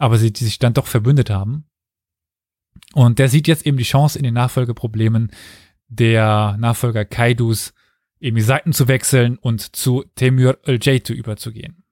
[0.00, 1.66] aber sie die sich dann doch verbündet haben.
[2.94, 5.30] Und der sieht jetzt eben die Chance in den Nachfolgeproblemen
[5.88, 7.74] der Nachfolger Kaidus
[8.18, 11.84] eben die Seiten zu wechseln und zu Temür al-Jaitu überzugehen.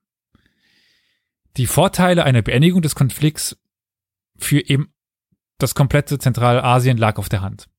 [1.57, 3.57] Die Vorteile einer Beendigung des Konflikts
[4.37, 4.93] für eben
[5.59, 7.69] das komplette Zentralasien lag auf der Hand.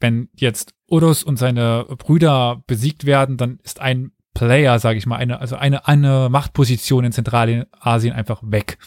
[0.00, 4.12] Wenn jetzt Urus und seine Brüder besiegt werden, dann ist ein
[4.46, 8.78] Player, sage ich mal, eine, also eine, eine Machtposition in Zentralasien einfach weg.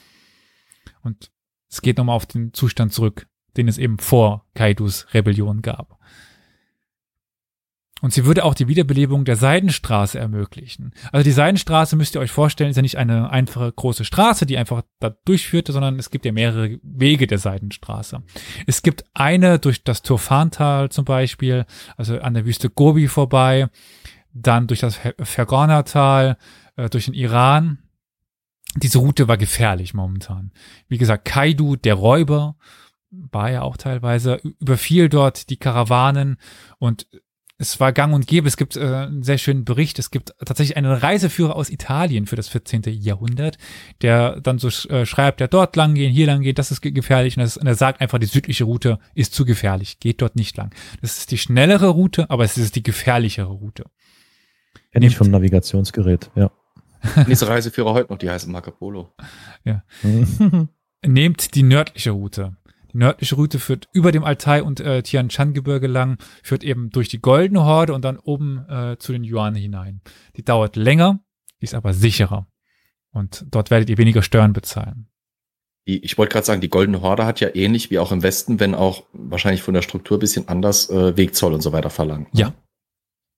[1.03, 1.29] Und
[1.69, 5.99] es geht nochmal auf den Zustand zurück, den es eben vor Kaidus Rebellion gab.
[8.01, 10.91] Und sie würde auch die Wiederbelebung der Seidenstraße ermöglichen.
[11.11, 14.57] Also die Seidenstraße müsst ihr euch vorstellen, ist ja nicht eine einfache große Straße, die
[14.57, 18.23] einfach da durchführte, sondern es gibt ja mehrere Wege der Seidenstraße.
[18.65, 23.69] Es gibt eine durch das Turfantal zum Beispiel, also an der Wüste Gobi vorbei
[24.33, 26.37] dann durch das Fergana-Tal,
[26.75, 27.79] äh, durch den Iran.
[28.75, 30.51] Diese Route war gefährlich momentan.
[30.87, 32.55] Wie gesagt, Kaidu, der Räuber,
[33.11, 36.37] war ja auch teilweise, überfiel dort die Karawanen
[36.79, 37.07] und
[37.59, 38.47] es war gang und gäbe.
[38.47, 39.99] Es gibt äh, einen sehr schönen Bericht.
[39.99, 42.81] Es gibt tatsächlich einen Reiseführer aus Italien für das 14.
[42.87, 43.57] Jahrhundert,
[44.01, 47.37] der dann so äh, schreibt, ja, dort lang gehen, hier lang gehen, das ist gefährlich.
[47.37, 50.57] Und, das, und er sagt einfach, die südliche Route ist zu gefährlich, geht dort nicht
[50.57, 50.73] lang.
[51.01, 53.85] Das ist die schnellere Route, aber es ist die gefährlichere Route.
[54.93, 56.51] Kenne ich vom Navigationsgerät, ja.
[57.27, 59.11] Diese Reiseführer heute noch, die heißen Marco Polo.
[59.65, 59.83] Ja.
[61.05, 62.55] Nehmt die nördliche Route.
[62.93, 66.91] Die nördliche Route führt über dem Altai und äh, Tian Shan Gebirge lang, führt eben
[66.91, 70.01] durch die Goldene Horde und dann oben äh, zu den Yuan hinein.
[70.37, 71.19] Die dauert länger,
[71.59, 72.47] ist aber sicherer.
[73.11, 75.07] Und dort werdet ihr weniger Steuern bezahlen.
[75.85, 78.75] ich wollte gerade sagen, die Goldene Horde hat ja ähnlich wie auch im Westen, wenn
[78.75, 82.33] auch wahrscheinlich von der Struktur bisschen anders, äh, Wegzoll und so weiter verlangt.
[82.35, 82.39] Ne?
[82.39, 82.53] Ja.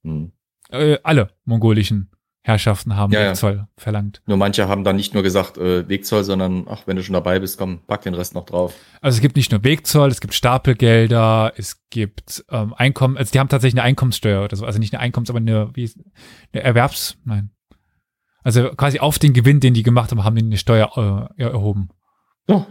[0.03, 0.34] Hm
[0.80, 2.11] äh, alle mongolischen
[2.45, 3.67] Herrschaften haben ja, Wegzoll ja.
[3.76, 4.21] verlangt.
[4.28, 7.39] Nur manche haben dann nicht nur gesagt äh, Wegzoll, sondern ach, wenn du schon dabei
[7.39, 8.76] bist, komm, pack den Rest noch drauf.
[9.01, 13.39] Also es gibt nicht nur Wegzoll, es gibt Stapelgelder, es gibt ähm, Einkommen, also die
[13.39, 15.91] haben tatsächlich eine Einkommenssteuer oder so, also nicht eine Einkommens, aber eine, wie,
[16.53, 17.49] eine Erwerbs, nein.
[18.43, 21.89] Also quasi auf den Gewinn, den die gemacht haben, haben die eine Steuer äh, erhoben.
[22.47, 22.63] Oh,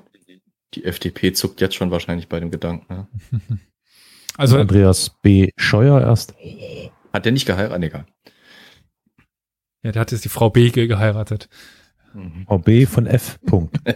[0.74, 2.92] die FDP zuckt jetzt schon wahrscheinlich bei dem Gedanken.
[2.92, 3.09] Ja.
[4.36, 5.50] also Andreas B.
[5.57, 6.34] Scheuer erst.
[7.15, 7.85] Hat der nicht geheiratet?
[7.85, 8.05] Egal.
[9.85, 11.49] Ja, der hat jetzt die Frau B geheiratet.
[12.12, 12.45] Mhm.
[12.49, 13.39] Frau B von F.
[13.47, 13.77] Punkt.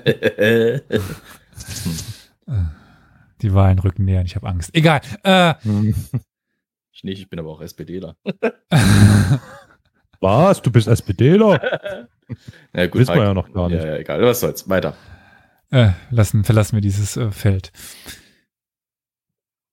[3.42, 4.72] die Wahlen rücken näher, ich habe Angst.
[4.72, 5.00] Egal.
[5.24, 5.54] Äh,
[6.92, 8.16] Ich nicht, ich bin aber auch SPDler.
[10.20, 10.62] Was?
[10.62, 12.08] Du bist SPDler?
[12.72, 13.82] ja, gut, Wissen wir ja noch gar nicht.
[13.82, 14.22] Ja, ja, egal.
[14.22, 14.68] Was soll's.
[14.68, 14.94] Weiter.
[15.70, 17.72] Äh, lassen, verlassen wir dieses äh, Feld.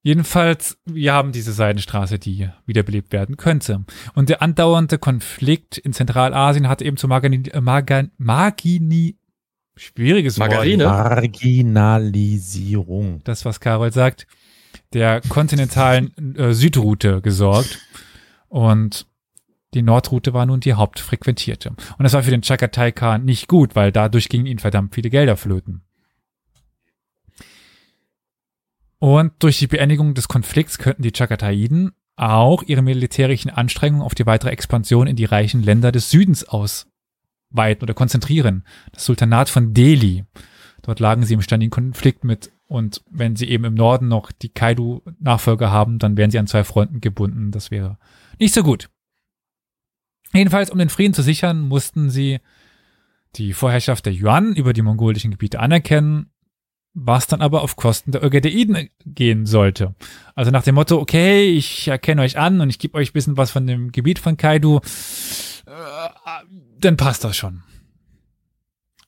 [0.05, 3.85] Jedenfalls, wir haben diese Seidenstraße, die wiederbelebt werden könnte.
[4.13, 9.17] Und der andauernde Konflikt in Zentralasien hat eben zu Margini, äh, Margan, Margini,
[9.75, 10.85] schwieriges Margarine.
[10.85, 10.93] Wort.
[10.93, 13.21] Marginalisierung.
[13.23, 14.27] Das, was Carol sagt,
[14.93, 17.79] der kontinentalen äh, Südroute gesorgt.
[18.47, 19.07] Und
[19.73, 21.69] die Nordroute war nun die hauptfrequentierte.
[21.69, 25.09] Und das war für den Chagatai Khan nicht gut, weil dadurch gingen ihnen verdammt viele
[25.09, 25.81] Gelder flöten.
[29.05, 34.25] Und durch die Beendigung des Konflikts könnten die Chagataiden auch ihre militärischen Anstrengungen auf die
[34.25, 38.63] weitere Expansion in die reichen Länder des Südens ausweiten oder konzentrieren.
[38.93, 40.23] Das Sultanat von Delhi.
[40.81, 44.49] Dort lagen sie im ständigen Konflikt mit und wenn sie eben im Norden noch die
[44.49, 47.51] Kaidu-Nachfolger haben, dann wären sie an zwei Fronten gebunden.
[47.51, 47.99] Das wäre
[48.39, 48.89] nicht so gut.
[50.33, 52.39] Jedenfalls, um den Frieden zu sichern, mussten sie
[53.35, 56.31] die Vorherrschaft der Yuan über die mongolischen Gebiete anerkennen,
[56.95, 59.95] was dann aber auf Kosten der Ögedeiden gehen sollte.
[60.33, 63.37] Also nach dem Motto, okay, ich erkenne euch an und ich gebe euch ein bisschen
[63.37, 64.79] was von dem Gebiet von Kaidu,
[65.65, 66.09] äh,
[66.79, 67.63] dann passt das schon.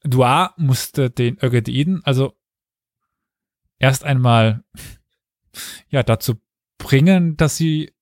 [0.04, 2.34] Dua musste den Ögedeiden also
[3.80, 4.64] erst einmal
[5.90, 6.36] ja dazu
[6.78, 7.94] bringen, dass sie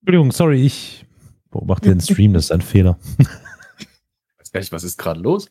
[0.00, 1.04] Entschuldigung, sorry, ich
[1.50, 2.98] beobachte den Stream, das ist ein Fehler.
[4.38, 5.50] Weiß gar nicht, was ist gerade los?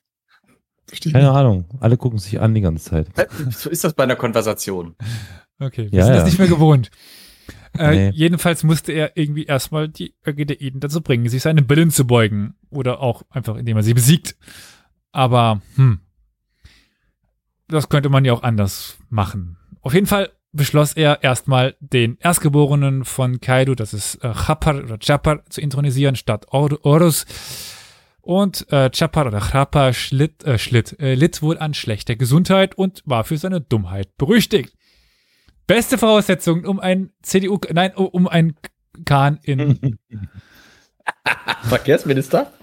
[0.90, 3.08] Verstehe Keine Ahnung, alle gucken sich an die ganze Zeit.
[3.52, 4.96] So ist das bei einer Konversation.
[5.60, 6.20] Okay, wir ja, sind ja.
[6.22, 6.90] das nicht mehr gewohnt.
[7.78, 8.10] Äh, nee.
[8.16, 12.56] Jedenfalls musste er irgendwie erstmal die Ögedeiden dazu bringen, sich seine Billen zu beugen.
[12.70, 14.36] Oder auch einfach, indem er sie besiegt.
[15.12, 16.00] Aber, hm.
[17.68, 19.58] Das könnte man ja auch anders machen.
[19.82, 24.98] Auf jeden Fall beschloss er erstmal den Erstgeborenen von Kaido, das ist äh, Chapar oder
[24.98, 27.26] Chapar, zu intronisieren statt Or Orus.
[28.30, 33.02] Und äh, Chapar oder Chapar schlitt, äh, schlitt, äh, litt wohl an schlechter Gesundheit und
[33.06, 34.78] war für seine Dummheit berüchtigt.
[35.66, 38.56] Beste Voraussetzung, um ein CDU, nein, um ein
[39.04, 39.98] Kahn in
[41.64, 42.54] Verkehrsminister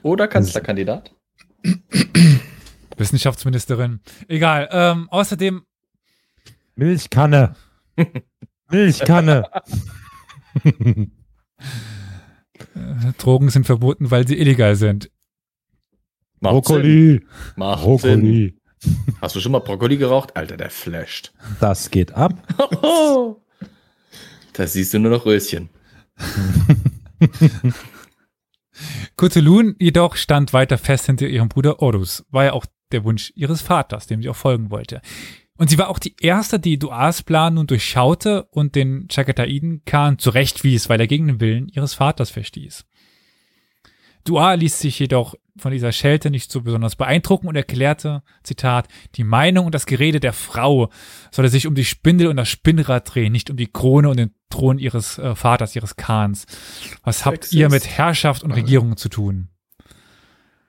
[0.00, 1.14] oder Kanzlerkandidat?
[2.96, 4.00] Wissenschaftsministerin.
[4.28, 4.66] Egal.
[4.72, 5.66] Ähm, außerdem
[6.74, 7.54] Milchkanne.
[8.70, 9.44] Milchkanne.
[13.18, 15.10] Drogen sind verboten, weil sie illegal sind.
[16.40, 17.20] Brokkoli.
[17.56, 18.54] Brokkoli.
[19.20, 20.36] Hast du schon mal Brokkoli geraucht?
[20.36, 21.32] Alter, der flasht.
[21.60, 22.34] Das geht ab.
[24.52, 25.68] da siehst du nur noch Röschen.
[29.16, 32.24] Cthulhu jedoch stand weiter fest hinter ihrem Bruder Orus.
[32.30, 35.00] War ja auch der Wunsch ihres Vaters, dem sie auch folgen wollte.
[35.58, 40.18] Und sie war auch die erste, die Duas Plan nun durchschaute und den Chagataiden Khan
[40.18, 42.84] zurechtwies, weil er gegen den Willen ihres Vaters verstieß.
[44.24, 49.24] Dua ließ sich jedoch von dieser Schelte nicht so besonders beeindrucken und erklärte, Zitat, die
[49.24, 50.90] Meinung und das Gerede der Frau
[51.30, 54.34] solle sich um die Spindel und das Spinnrad drehen, nicht um die Krone und den
[54.48, 56.46] Thron ihres äh, Vaters, ihres Khans.
[57.02, 59.48] Was habt ihr mit Herrschaft und Regierung zu tun?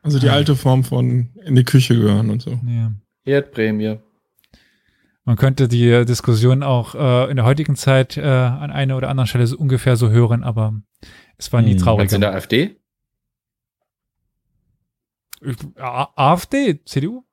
[0.01, 2.59] Also die alte Form von in die Küche gehören und so.
[2.67, 2.91] Ja.
[3.23, 3.99] Erdprämie.
[5.25, 9.27] Man könnte die Diskussion auch äh, in der heutigen Zeit äh, an einer oder anderen
[9.27, 10.81] Stelle so ungefähr so hören, aber
[11.37, 11.77] es war nie hm.
[11.77, 12.11] traurig.
[12.11, 12.75] in der AfD?
[15.77, 17.23] AfD, CDU?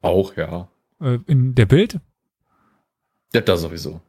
[0.00, 0.68] Auch, ja.
[1.00, 2.00] Äh, in der Bild?
[3.32, 4.00] Ja, da sowieso.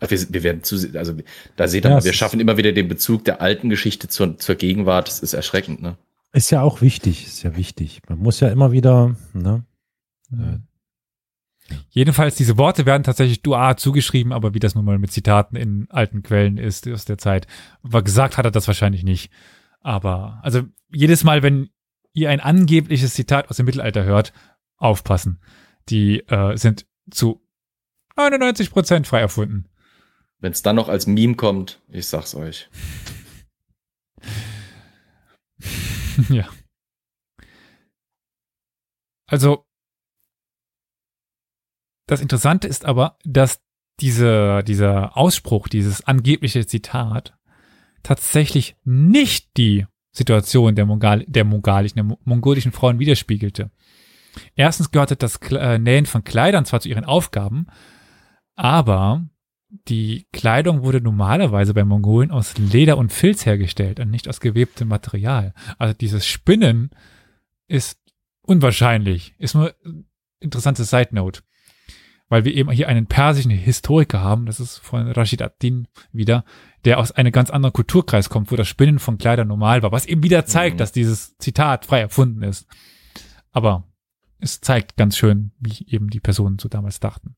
[0.00, 1.14] Also wir, wir, werden zu, also
[1.56, 4.54] da seht ihr ja, wir schaffen immer wieder den Bezug der alten Geschichte zur, zur
[4.54, 5.08] Gegenwart.
[5.08, 5.96] Das ist erschreckend, ne?
[6.32, 8.02] Ist ja auch wichtig, ist ja wichtig.
[8.08, 9.64] Man muss ja immer wieder, ne?
[10.32, 10.58] Äh,
[11.90, 15.86] Jedenfalls, diese Worte werden tatsächlich Dua zugeschrieben, aber wie das nun mal mit Zitaten in
[15.90, 17.46] alten Quellen ist aus der Zeit,
[17.82, 19.30] war gesagt hat er das wahrscheinlich nicht.
[19.80, 21.70] Aber, also jedes Mal, wenn
[22.12, 24.32] ihr ein angebliches Zitat aus dem Mittelalter hört,
[24.76, 25.40] aufpassen.
[25.88, 27.42] Die äh, sind zu
[28.16, 29.68] 99 Prozent frei erfunden.
[30.40, 32.70] Wenn es dann noch als Meme kommt, ich sag's euch.
[36.28, 36.48] ja.
[39.26, 39.67] Also,
[42.08, 43.60] das Interessante ist aber, dass
[44.00, 47.36] diese, dieser Ausspruch, dieses angebliche Zitat
[48.02, 53.70] tatsächlich nicht die Situation der, Mongal der, der mongolischen Frauen widerspiegelte.
[54.54, 57.66] Erstens gehörte das äh, Nähen von Kleidern zwar zu ihren Aufgaben,
[58.54, 59.28] aber
[59.68, 64.88] die Kleidung wurde normalerweise bei Mongolen aus Leder und Filz hergestellt und nicht aus gewebtem
[64.88, 65.52] Material.
[65.76, 66.90] Also dieses Spinnen
[67.66, 68.00] ist
[68.40, 69.34] unwahrscheinlich.
[69.38, 69.74] Ist nur
[70.40, 71.42] interessante Side Note.
[72.28, 76.44] Weil wir eben hier einen persischen Historiker haben, das ist von Rashid ad-Din wieder,
[76.84, 80.06] der aus einem ganz anderen Kulturkreis kommt, wo das Spinnen von Kleidern normal war, was
[80.06, 80.78] eben wieder zeigt, mhm.
[80.78, 82.66] dass dieses Zitat frei erfunden ist.
[83.50, 83.84] Aber
[84.40, 87.34] es zeigt ganz schön, wie eben die Personen so damals dachten.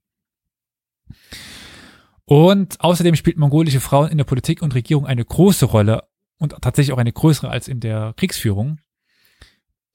[2.25, 6.05] Und außerdem spielt mongolische Frauen in der Politik und Regierung eine große Rolle
[6.39, 8.79] und tatsächlich auch eine größere als in der Kriegsführung,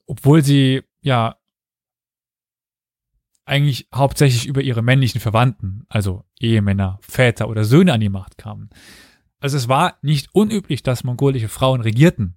[0.06, 1.36] obwohl sie ja
[3.46, 8.70] eigentlich hauptsächlich über ihre männlichen Verwandten, also Ehemänner, Väter oder Söhne an die Macht kamen.
[9.38, 12.34] Also es war nicht unüblich, dass mongolische Frauen regierten.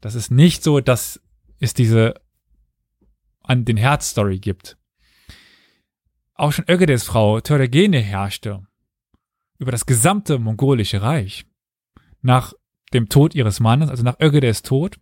[0.00, 1.20] Das ist nicht so, dass
[1.60, 2.14] es diese
[3.42, 4.76] an den Herzstory gibt.
[6.34, 8.66] Auch schon Ögedes Frau Törgene herrschte
[9.58, 11.44] über das gesamte mongolische Reich.
[12.22, 12.54] Nach
[12.92, 14.98] dem Tod ihres Mannes, also nach Ögedes Tod,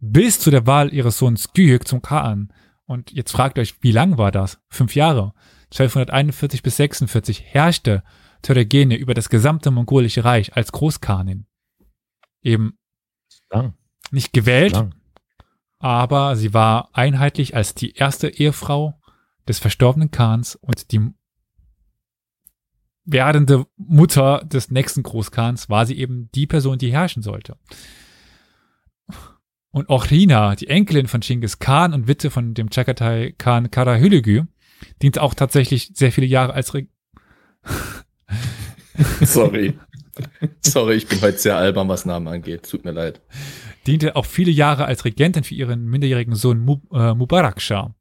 [0.00, 2.52] bis zu der Wahl ihres Sohns Gyhük zum Kaan,
[2.92, 4.60] und jetzt fragt euch, wie lang war das?
[4.68, 5.32] Fünf Jahre.
[5.70, 8.02] 1241 bis 46 herrschte
[8.42, 11.46] Töregene über das gesamte mongolische Reich als Großkanin.
[12.42, 12.76] Eben
[13.50, 13.74] lang.
[14.10, 14.94] nicht gewählt, lang.
[15.78, 19.00] aber sie war einheitlich als die erste Ehefrau
[19.48, 21.00] des verstorbenen Khans und die
[23.04, 27.56] werdende Mutter des nächsten Großkans war sie eben die Person, die herrschen sollte.
[29.72, 34.42] Und Ochrina, die Enkelin von Genghis Khan und Witte von dem Chagatai Khan Karahülügü,
[35.00, 36.86] diente auch tatsächlich sehr viele Jahre als Re
[39.22, 39.78] Sorry.
[40.60, 42.68] Sorry, ich bin heute sehr albern, was Namen angeht.
[42.68, 43.22] Tut mir leid.
[43.86, 47.94] Diente auch viele Jahre als Regentin für ihren minderjährigen Sohn Mub äh, Mubarak Shah.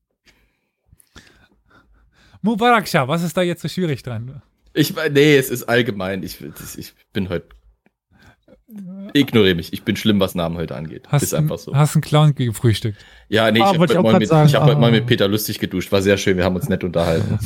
[2.42, 4.42] Mubarak Shah, was ist da jetzt so schwierig dran?
[4.74, 6.22] Ich, nee, es ist allgemein.
[6.24, 6.40] Ich,
[6.78, 7.48] ich bin heute
[9.14, 9.74] Ignoriere mich.
[9.74, 11.08] Ich bin schlimm, was Namen heute angeht.
[11.10, 11.76] Hast ist einfach so.
[11.76, 12.98] Hast einen Clown gefrühstückt?
[13.28, 14.66] Ja, nee, ich ah, habe heute, mit, sagen, hab ah.
[14.66, 15.92] heute mal mit Peter lustig geduscht.
[15.92, 16.38] War sehr schön.
[16.38, 17.40] Wir haben uns nett unterhalten.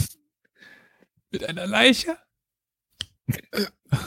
[1.31, 2.15] mit einer Leiche?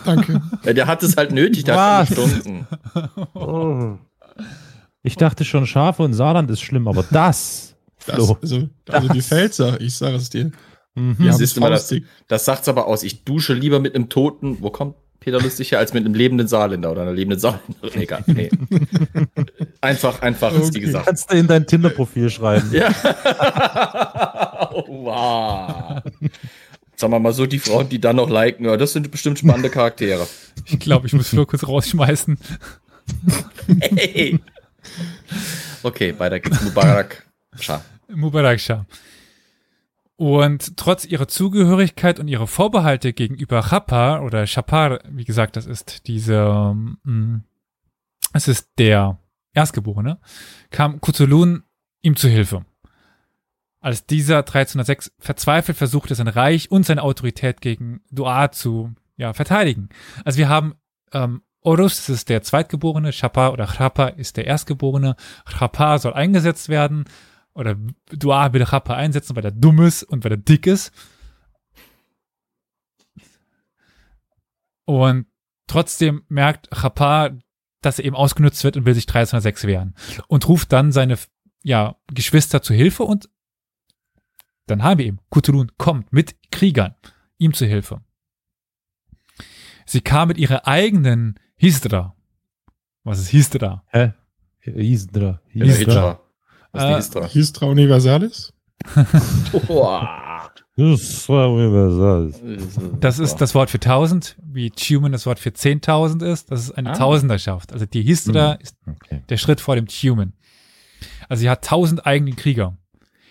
[0.05, 0.41] Danke.
[0.65, 1.65] Ja, der hat es halt nötig.
[1.65, 2.11] Der was?
[2.11, 2.67] hat Stunden.
[3.35, 3.99] Oh.
[5.03, 7.77] Ich dachte schon, Schafe und Saarland ist schlimm, aber das.
[8.07, 9.09] das also, also das.
[9.09, 10.51] die Pfälzer, ich sage es dir.
[10.95, 11.17] Mhm.
[11.21, 11.95] Das, das,
[12.27, 13.03] das sagt's aber aus.
[13.03, 14.61] Ich dusche lieber mit einem Toten.
[14.61, 18.03] Wo kommt Peter Lustig als mit einem lebenden Saarländer oder einer lebenden Saarländerin.
[18.03, 18.51] Egal, nee.
[19.81, 20.63] einfach, einfach okay.
[20.63, 21.07] ist die gesagt.
[21.07, 22.71] Kannst du in dein Tinder-Profil schreiben.
[22.73, 22.89] Ja.
[24.73, 26.03] oh, wow.
[26.97, 29.71] Sagen wir mal so, die Frauen, die dann noch liken, ja, das sind bestimmt spannende
[29.71, 30.27] Charaktere.
[30.67, 32.39] Ich glaube, ich muss Flo kurz rausschmeißen.
[33.81, 34.39] hey.
[35.83, 36.63] Okay, weiter geht's.
[36.63, 37.25] Mubarak
[37.59, 37.83] Shah.
[38.09, 38.87] Mubarak Shah.
[40.19, 46.09] Und trotz ihrer Zugehörigkeit und ihrer Vorbehalte gegenüber Chapar oder Chapar, wie gesagt, das ist
[46.09, 47.45] diese, mm,
[48.33, 49.21] es ist der
[49.55, 50.19] Erstgeborene,
[50.71, 51.63] kam Kutulun
[52.03, 52.65] ihm zu Hilfe.
[53.79, 59.89] Als dieser 1306 verzweifelt versuchte, sein Reich und seine Autorität gegen Dua zu ja, verteidigen.
[60.25, 60.75] Also wir haben
[61.13, 65.15] ähm, Orus, das ist der Zweitgeborene, Chapar oder Chapa ist der Erstgeborene.
[65.47, 67.05] Chapa soll eingesetzt werden
[67.59, 70.93] oder Dua will Rappa einsetzen, weil er dumm ist und weil er dick ist.
[74.85, 75.27] Und
[75.67, 77.37] trotzdem merkt Rappa,
[77.83, 79.97] dass er eben ausgenutzt wird und will sich 1306 wehren.
[80.29, 81.19] Und ruft dann seine
[81.65, 83.29] ja, Geschwister zu Hilfe und
[84.67, 86.95] dann haben wir eben, Kutulun kommt mit Kriegern
[87.39, 88.03] ihm zu Hilfe.
[89.85, 92.15] Sie kam mit ihrer eigenen Hisdra.
[93.03, 93.85] Was ist Hisdra?
[93.89, 94.13] Hä?
[94.61, 95.41] Hisdra.
[95.49, 96.21] Hisdra.
[96.79, 97.21] Hisdra.
[97.21, 97.29] Was äh, Histra?
[97.29, 98.53] Histra Universalis?
[100.77, 102.41] Histra Universalis.
[103.01, 106.51] Das ist das Wort für 1000, wie Tumen das Wort für 10.000 ist.
[106.51, 106.95] Das ist eine ah.
[106.95, 107.73] Tausenderschaft.
[107.73, 108.61] Also die Histra hm.
[108.61, 109.25] ist okay.
[109.29, 110.35] der Schritt vor dem Tumen.
[111.29, 112.79] Also sie hat 1000 eigene Krieger.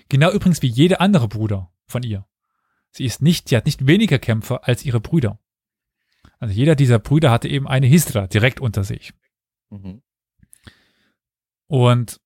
[0.09, 2.25] Genau übrigens wie jede andere Bruder von ihr.
[2.91, 5.39] Sie ist nicht, sie hat nicht weniger Kämpfer als ihre Brüder.
[6.39, 9.13] Also jeder dieser Brüder hatte eben eine Histra direkt unter sich.
[9.69, 10.01] Mhm.
[11.67, 12.19] Und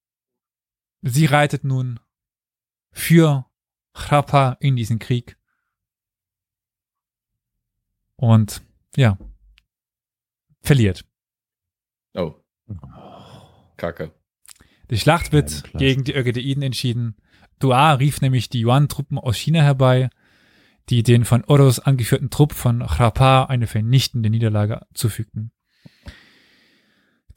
[1.02, 2.00] Sie reitet nun
[2.92, 3.46] für
[3.94, 5.38] Chrapa in diesen Krieg.
[8.16, 8.62] Und
[8.96, 9.18] ja,
[10.62, 11.06] verliert.
[12.14, 12.36] Oh.
[13.78, 14.14] Kacke.
[14.90, 17.16] Die Schlacht wird gegen die Ögedeiden entschieden.
[17.60, 20.10] Dua rief nämlich die Yuan-Truppen aus China herbei,
[20.90, 25.52] die den von Oros angeführten Trupp von Chrapa eine vernichtende Niederlage zufügten.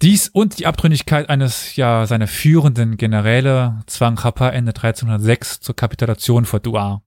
[0.03, 6.45] Dies und die Abtrünnigkeit eines ja seiner führenden Generäle zwang Chapa Ende 1306 zur Kapitulation
[6.45, 7.03] vor Dua.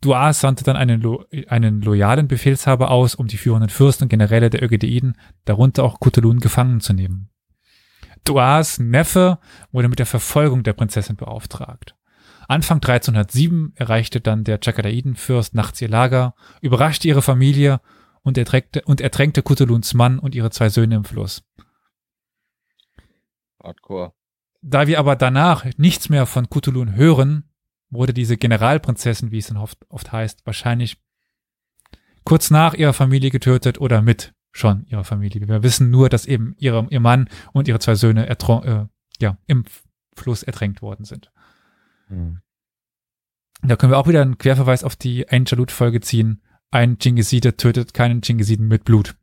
[0.00, 4.50] Dua sandte dann einen, lo einen loyalen Befehlshaber aus, um die führenden Fürsten und Generäle
[4.50, 7.30] der Ögedeiden, darunter auch Kutulun, gefangen zu nehmen.
[8.24, 9.38] Duas Neffe
[9.70, 11.96] wurde mit der Verfolgung der Prinzessin beauftragt.
[12.48, 17.80] Anfang 1307 erreichte dann der Chakadaidenfürst nachts ihr Lager, überraschte ihre Familie
[18.22, 21.44] und ertränkte, und ertränkte Kutuluns Mann und ihre zwei Söhne im Fluss.
[23.62, 24.12] Hardcore.
[24.62, 27.50] Da wir aber danach nichts mehr von Kutulun hören,
[27.90, 30.98] wurde diese Generalprinzessin, wie es dann oft, oft heißt, wahrscheinlich
[32.24, 35.46] kurz nach ihrer Familie getötet oder mit schon ihrer Familie.
[35.48, 38.86] Wir wissen nur, dass eben ihre, ihr Mann und ihre zwei Söhne äh,
[39.18, 39.64] ja, im
[40.14, 41.32] Fluss ertränkt worden sind.
[42.08, 42.40] Mhm.
[43.62, 46.42] Da können wir auch wieder einen Querverweis auf die Angelut-Folge ziehen.
[46.70, 49.14] Ein Chingiside tötet keinen Chingisiden mit Blut.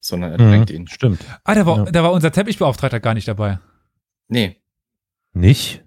[0.00, 0.88] Sondern ertränkt mhm, ihn.
[0.88, 1.24] Stimmt.
[1.44, 1.92] Ah, da war, ja.
[1.92, 3.58] da war unser Teppichbeauftragter gar nicht dabei.
[4.28, 4.60] Nee.
[5.32, 5.84] Nicht?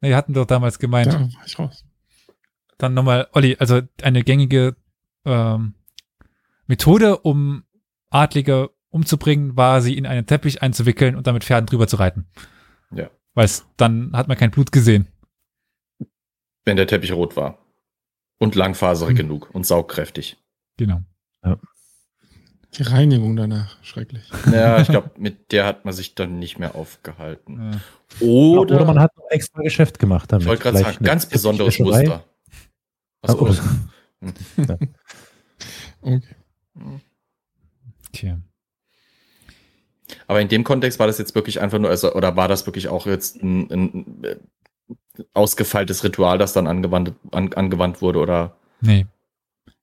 [0.00, 1.12] Wir hatten doch damals gemeint.
[1.12, 1.84] Ja, war ich raus.
[2.78, 4.76] Dann nochmal, Olli, also eine gängige
[5.24, 5.74] ähm,
[6.66, 7.64] Methode, um
[8.08, 12.26] Adlige umzubringen, war sie in einen Teppich einzuwickeln und damit Pferden drüber zu reiten.
[12.92, 13.10] Ja.
[13.34, 15.08] Weil dann hat man kein Blut gesehen.
[16.64, 17.58] Wenn der Teppich rot war.
[18.38, 19.28] Und langfaserig hm.
[19.28, 20.38] genug und saugkräftig.
[20.78, 21.02] Genau.
[21.44, 21.58] Ja.
[22.74, 24.22] Die Reinigung danach, schrecklich.
[24.52, 27.72] Ja, ich glaube, mit der hat man sich dann nicht mehr aufgehalten.
[28.20, 28.26] Ja.
[28.26, 30.42] Oder, Oder, man hat noch extra Geschäft gemacht damit.
[30.42, 32.24] Ich wollte gerade sagen, ganz besonderes Muster.
[33.22, 33.54] Also, oh.
[34.56, 34.78] ja.
[36.02, 36.34] Okay.
[38.12, 38.38] Tja.
[40.26, 42.88] Aber in dem Kontext war das jetzt wirklich einfach nur, also, oder war das wirklich
[42.88, 44.36] auch jetzt ein, ein äh,
[45.34, 48.56] ausgefeiltes Ritual, das dann angewandt, an, angewandt wurde, oder?
[48.80, 49.06] Nee.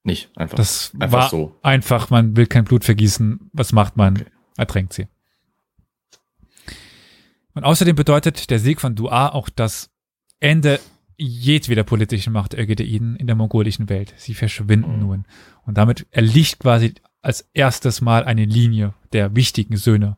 [0.08, 0.55] Nicht, einfach.
[0.55, 1.55] Das einfach war so.
[1.64, 3.49] Einfach, man will kein Blut vergießen.
[3.51, 4.16] Was macht man?
[4.16, 4.26] Okay.
[4.55, 5.08] Ertränkt sie.
[7.53, 9.89] Und außerdem bedeutet der Sieg von Dua auch das
[10.39, 10.80] Ende
[11.18, 14.14] jedweder politischen Macht der Ögedeiden in der mongolischen Welt.
[14.16, 14.99] Sie verschwinden mhm.
[15.01, 15.26] nun.
[15.66, 20.16] Und damit erlicht quasi als erstes Mal eine Linie der wichtigen Söhne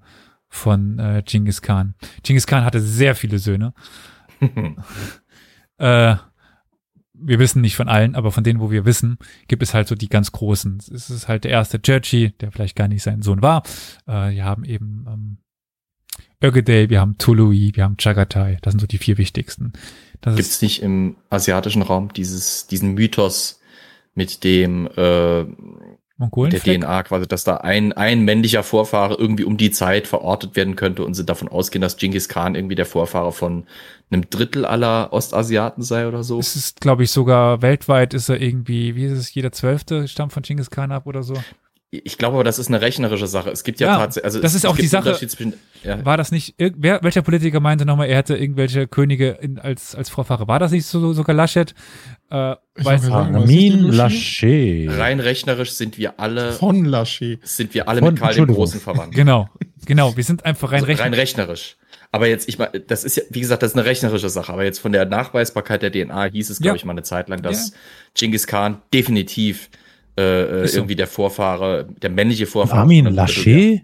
[0.49, 1.95] von äh, Genghis Khan.
[2.21, 3.73] Genghis Khan hatte sehr viele Söhne.
[5.79, 6.15] äh,
[7.21, 9.17] wir wissen nicht von allen, aber von denen, wo wir wissen,
[9.47, 10.77] gibt es halt so die ganz großen.
[10.93, 13.63] Es ist halt der erste Jerchi, der vielleicht gar nicht sein Sohn war.
[14.07, 15.37] Äh, wir haben eben ähm,
[16.41, 18.57] Ögedei, wir haben Tului, wir haben Chagatai.
[18.61, 19.73] Das sind so die vier wichtigsten.
[20.21, 23.59] Gibt es nicht im asiatischen Raum dieses, diesen Mythos
[24.15, 25.45] mit dem äh,
[26.19, 30.75] der DNA quasi, dass da ein, ein männlicher Vorfahre irgendwie um die Zeit verortet werden
[30.75, 33.63] könnte und sie davon ausgehen, dass Genghis Khan irgendwie der Vorfahre von
[34.11, 36.39] einem Drittel aller Ostasiaten sei oder so.
[36.39, 40.33] Es ist, glaube ich, sogar weltweit ist er irgendwie, wie ist es, jeder Zwölfte stammt
[40.33, 41.35] von Genghis Khan ab oder so.
[41.91, 43.49] Ich glaube aber, das ist eine rechnerische Sache.
[43.49, 45.17] Es gibt ja, ja tatsächlich, also das ist auch die Sache.
[45.83, 46.05] Ja.
[46.05, 50.09] War das nicht, wer, welcher Politiker meinte nochmal, er hätte irgendwelche Könige in, als, als
[50.09, 50.47] Vorfahre?
[50.47, 51.73] War das nicht so, sogar Laschet?
[52.29, 54.87] Äh, weiß Armin Laschet.
[54.91, 56.51] Rein rechnerisch sind wir alle.
[56.51, 57.39] Von Laschet.
[57.47, 59.15] Sind wir alle Von, mit Karl dem Großen verwandt.
[59.19, 59.49] Genau,
[59.85, 60.15] genau.
[60.15, 61.05] Wir sind einfach rein also rechnerisch.
[61.05, 61.77] Rein rechnerisch.
[62.11, 64.53] Aber jetzt, ich meine, das ist ja, wie gesagt, das ist eine rechnerische Sache.
[64.53, 66.81] Aber jetzt von der Nachweisbarkeit der DNA hieß es, glaube ja.
[66.81, 67.75] ich, mal eine Zeit lang, dass ja.
[68.13, 69.69] Genghis Khan definitiv
[70.19, 70.77] äh, so.
[70.77, 72.81] irgendwie der Vorfahre, der männliche Vorfahre.
[72.81, 73.83] Armin Laschet?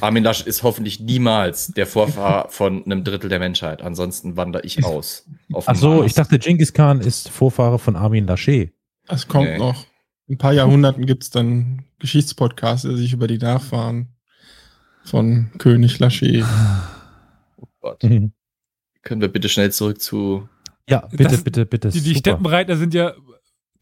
[0.00, 3.82] Armin Laschet ist hoffentlich niemals der Vorfahr von einem Drittel der Menschheit.
[3.82, 5.26] Ansonsten wandere ich aus.
[5.66, 8.72] Ach so, ich dachte, Genghis Khan ist Vorfahre von Armin Laschet.
[9.06, 9.58] Das kommt nee.
[9.58, 9.86] noch.
[10.26, 14.08] In ein paar Jahrhunderten gibt es dann Geschichtspodcasts, die sich über die Nachfahren
[15.04, 16.44] von König Laschet.
[17.56, 18.02] Oh Gott.
[18.02, 18.32] Mhm.
[19.02, 20.48] Können wir bitte schnell zurück zu.
[20.88, 21.90] Ja, bitte, das, bitte, bitte.
[21.90, 23.14] Die, die Steppenreiter sind ja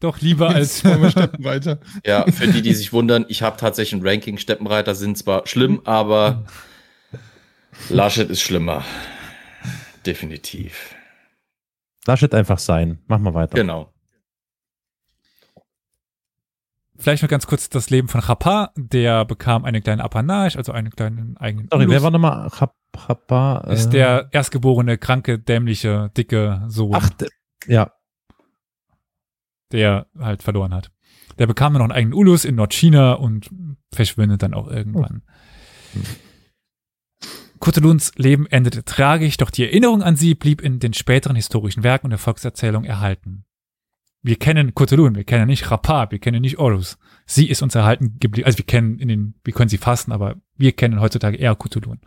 [0.03, 1.79] doch lieber als Steppenreiter.
[2.05, 4.37] Ja, für die, die sich wundern, ich habe tatsächlich ein Ranking.
[4.37, 6.45] Steppenreiter sind zwar schlimm, aber
[7.89, 8.83] Laschet ist schlimmer.
[10.05, 10.95] Definitiv.
[12.05, 12.99] Laschet einfach sein.
[13.07, 13.55] Mach mal weiter.
[13.55, 13.89] Genau.
[16.97, 18.71] Vielleicht noch ganz kurz das Leben von Chapa.
[18.77, 21.67] Der bekam eine kleine Apanage, also einen kleinen eigenen.
[21.71, 23.65] Sorry, wer war nochmal Chapa?
[23.71, 26.95] Ist der äh, erstgeborene, kranke, dämliche, dicke Sohn.
[26.95, 27.09] Ach,
[27.67, 27.91] ja
[29.73, 30.91] der halt verloren hat.
[31.39, 33.49] Der bekam dann noch einen eigenen Ulus in Nordchina und
[33.91, 35.23] verschwindet dann auch irgendwann.
[35.95, 35.99] Oh.
[37.59, 42.07] Kuteluns Leben endete tragisch, doch die Erinnerung an sie blieb in den späteren historischen Werken
[42.07, 43.45] und der Volkserzählung erhalten.
[44.21, 46.97] Wir kennen Kutelun, wir kennen nicht Rapa, wir kennen nicht Orus.
[47.25, 48.45] Sie ist uns erhalten geblieben.
[48.45, 51.99] Also wir kennen in den, wir können sie fassen, aber wir kennen heutzutage eher Kutelun.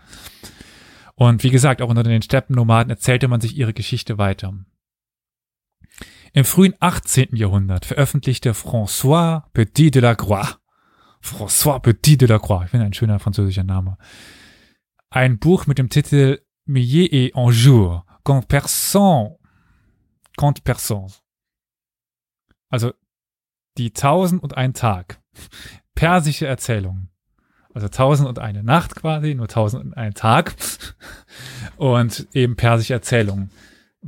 [1.14, 4.54] Und wie gesagt, auch unter den Steppennomaden erzählte man sich ihre Geschichte weiter.
[6.36, 7.34] Im frühen 18.
[7.34, 10.60] Jahrhundert veröffentlichte François Petit de la Croix,
[11.22, 13.96] François Petit de la Croix, ich finde ein schöner französischer Name,
[15.08, 19.38] ein Buch mit dem Titel Millet et un jour, quand personne,
[20.36, 21.10] quand personne.
[22.68, 22.92] Also
[23.78, 25.22] die Tausend und ein Tag.
[25.94, 27.08] Persische Erzählung.
[27.72, 30.54] Also Tausend und eine Nacht quasi, nur Tausend und ein Tag.
[31.78, 33.50] Und eben persische Erzählungen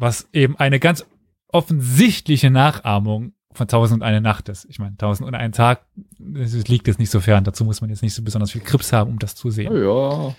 [0.01, 1.05] was eben eine ganz
[1.49, 4.67] offensichtliche Nachahmung von Tausend und eine Nacht ist.
[4.69, 5.87] Ich meine, Tausend und ein Tag,
[6.19, 7.45] das liegt jetzt nicht so fern.
[7.45, 9.75] Dazu muss man jetzt nicht so besonders viel Krips haben, um das zu sehen.
[9.75, 10.35] Ja.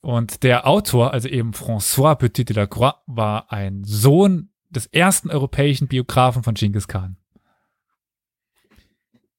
[0.00, 5.30] Und der Autor, also eben François Petit de la Croix, war ein Sohn des ersten
[5.30, 7.16] europäischen Biografen von Genghis Khan.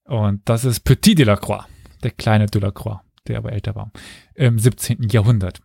[0.05, 1.65] Und das ist Petit de la Croix,
[2.03, 3.91] der kleine de la Croix, der aber älter war,
[4.33, 5.09] im 17.
[5.09, 5.61] Jahrhundert.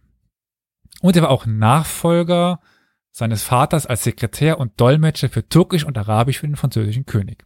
[1.01, 2.61] Und er war auch Nachfolger
[3.11, 7.45] seines Vaters als Sekretär und Dolmetscher für Türkisch und Arabisch für den französischen König.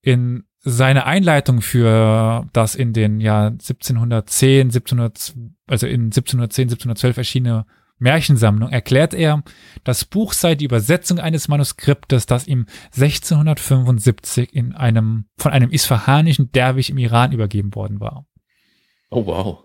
[0.00, 5.34] In seiner Einleitung für das in den Jahr 1710, 1700,
[5.66, 7.66] also in 1710, 1712 erschienene
[7.98, 9.42] Märchensammlung erklärt er,
[9.84, 16.50] das Buch sei die Übersetzung eines Manuskriptes, das ihm 1675 in einem, von einem isfahanischen
[16.50, 18.26] Derwisch im Iran übergeben worden war.
[19.10, 19.64] Oh wow.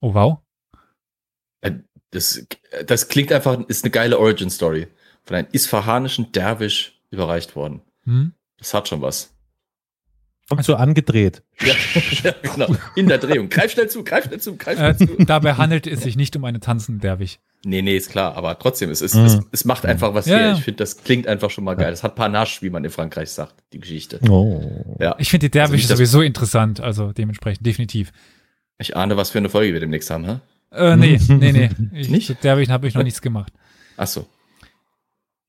[0.00, 0.38] Oh wow.
[1.62, 1.72] Äh,
[2.10, 2.46] das,
[2.86, 4.86] das klingt einfach, ist eine geile Origin Story.
[5.24, 7.80] Von einem isfahanischen Derwisch überreicht worden.
[8.04, 8.32] Hm?
[8.58, 9.32] Das hat schon was.
[10.48, 11.42] Kommt so angedreht.
[11.62, 11.74] Ja,
[12.24, 12.76] ja, genau.
[12.96, 13.48] In der Drehung.
[13.48, 15.24] Greif schnell zu, greif schnell zu, greif schnell äh, zu.
[15.24, 17.38] Dabei handelt es sich nicht um eine tanzende Derwig.
[17.64, 18.36] Nee, nee, ist klar.
[18.36, 19.24] Aber trotzdem, es, ist, mhm.
[19.24, 20.52] es, es macht einfach was ja, her.
[20.54, 21.90] Ich finde, das klingt einfach schon mal geil.
[21.90, 24.18] Das hat Panache, wie man in Frankreich sagt, die Geschichte.
[24.28, 24.96] Oh.
[24.98, 25.14] Ja.
[25.18, 26.80] Ich finde die Derwisch also sowieso interessant.
[26.80, 28.12] Also dementsprechend, definitiv.
[28.78, 30.40] Ich ahne, was für eine Folge wir demnächst haben, hä?
[30.72, 31.70] Äh, nee, nee, nee.
[31.92, 32.42] Ich, nicht?
[32.42, 33.52] Derwisch habe ich noch nichts gemacht.
[33.96, 34.26] Ach so.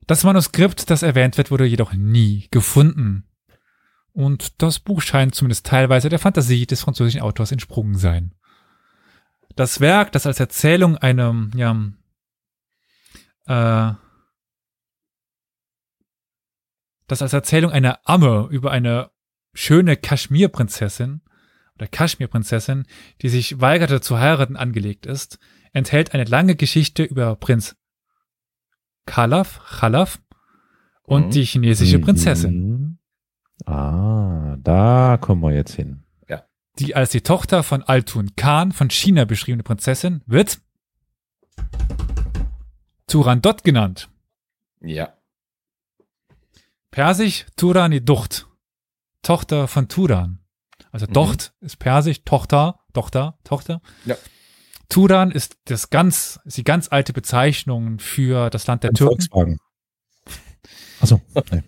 [0.05, 3.25] Das Manuskript, das erwähnt wird, wurde jedoch nie gefunden.
[4.11, 8.35] Und das Buch scheint zumindest teilweise der Fantasie des französischen Autors entsprungen sein.
[9.55, 11.71] Das Werk, das als Erzählung einem, ja,
[13.45, 13.95] äh,
[17.07, 19.09] das als Erzählung einer Amme über eine
[19.53, 21.21] schöne Kaschmirprinzessin
[21.75, 22.85] oder Kaschmirprinzessin,
[23.21, 25.39] die sich weigerte zu heiraten, angelegt ist,
[25.71, 27.75] enthält eine lange Geschichte über Prinz
[29.05, 30.21] Khalaf, Khalaf
[31.03, 31.31] und mhm.
[31.31, 32.69] die chinesische Prinzessin.
[32.69, 32.97] Mhm.
[33.65, 36.03] Ah, da kommen wir jetzt hin.
[36.27, 36.43] Ja.
[36.79, 40.61] Die als die Tochter von Altun Khan von China beschriebene Prinzessin wird
[43.07, 44.09] Turandot genannt.
[44.81, 45.13] Ja.
[46.91, 48.47] Persisch Turani Ducht.
[49.21, 50.42] Tochter von Turan.
[50.93, 51.13] Also mhm.
[51.13, 53.81] Docht ist Persisch, Tochter, Tochter, Tochter.
[54.05, 54.15] Ja.
[54.89, 59.21] Turan ist das ganz, ist die ganz alte Bezeichnung für das Land der Ein Türken.
[59.21, 59.57] Volkswagen.
[61.01, 61.19] Achso,
[61.51, 61.63] nee.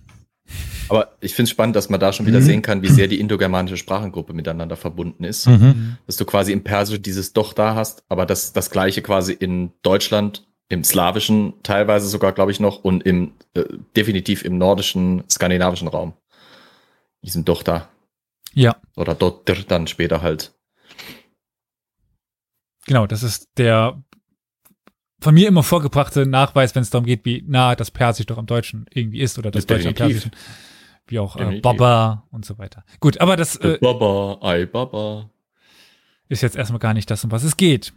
[0.90, 2.46] Aber ich finde es spannend, dass man da schon wieder mhm.
[2.46, 5.48] sehen kann, wie sehr die indogermanische Sprachengruppe miteinander verbunden ist.
[5.48, 5.98] Mhm.
[6.06, 9.72] Dass du quasi im Persischen dieses Doch da hast, aber das, das gleiche quasi in
[9.82, 13.64] Deutschland, im Slawischen teilweise sogar, glaube ich, noch und im äh,
[13.96, 16.14] definitiv im nordischen, skandinavischen Raum.
[17.24, 17.90] Diesen Doch da.
[18.56, 18.76] Ja.
[18.96, 20.54] Oder dort dann später halt.
[22.88, 24.02] Genau, das ist der
[25.20, 28.46] von mir immer vorgebrachte Nachweis, wenn es darum geht, wie nah das Persisch doch am
[28.46, 30.32] Deutschen irgendwie ist oder das, das Deutsche am Persischen.
[31.08, 32.84] Wie auch äh, Baba und so weiter.
[33.00, 35.30] Gut, aber das äh, Baba, ei Baba.
[36.30, 37.94] Ist jetzt erstmal gar nicht das, um was es geht.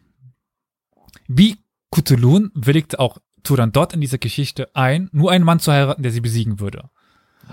[1.27, 1.57] Wie
[1.91, 6.13] Kutulun willigt auch Turan dort in dieser Geschichte ein, nur einen Mann zu heiraten, der
[6.13, 6.91] sie besiegen würde.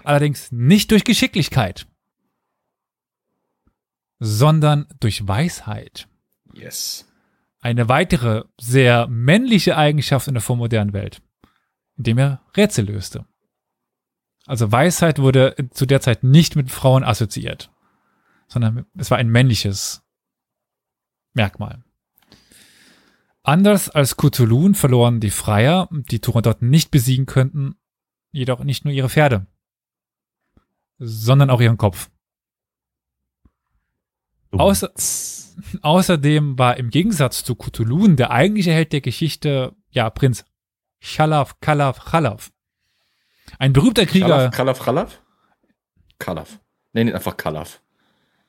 [0.04, 1.88] Allerdings nicht durch Geschicklichkeit,
[4.20, 6.08] sondern durch Weisheit.
[6.54, 7.06] Yes
[7.66, 11.24] eine weitere sehr männliche Eigenschaft in der vormodernen Welt,
[11.98, 13.26] indem er Rätsel löste.
[14.46, 17.72] Also Weisheit wurde zu der Zeit nicht mit Frauen assoziiert,
[18.48, 20.04] sondern es war ein männliches
[21.34, 21.84] Merkmal.
[23.42, 27.74] Anders als Cthulhu verloren die Freier, die Turandot nicht besiegen könnten,
[28.32, 29.48] jedoch nicht nur ihre Pferde,
[31.00, 32.12] sondern auch ihren Kopf.
[34.60, 34.92] Außer,
[35.82, 40.46] außerdem war im Gegensatz zu Cthulhu der eigentliche Held der Geschichte, ja, Prinz
[41.02, 42.52] Chalaf, Kalaf, Chalaf.
[43.60, 44.50] Ein berühmter Krieger.
[44.50, 45.22] Kalaf, Chalaf?
[46.18, 46.60] Kalaf.
[46.94, 47.82] Nenn ihn einfach Kalaf.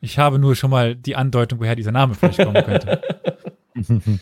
[0.00, 3.02] Ich habe nur schon mal die Andeutung, woher dieser Name vielleicht kommen könnte.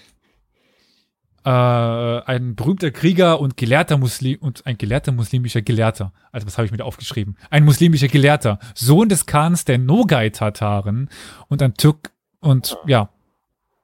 [1.45, 6.13] äh, ein berühmter Krieger und gelehrter Muslim und ein gelehrter muslimischer Gelehrter.
[6.33, 7.37] Also was habe ich mir da aufgeschrieben?
[7.51, 11.11] Ein muslimischer Gelehrter, Sohn des Khans der Nogai-Tataren
[11.49, 13.11] und ein Türk und ja,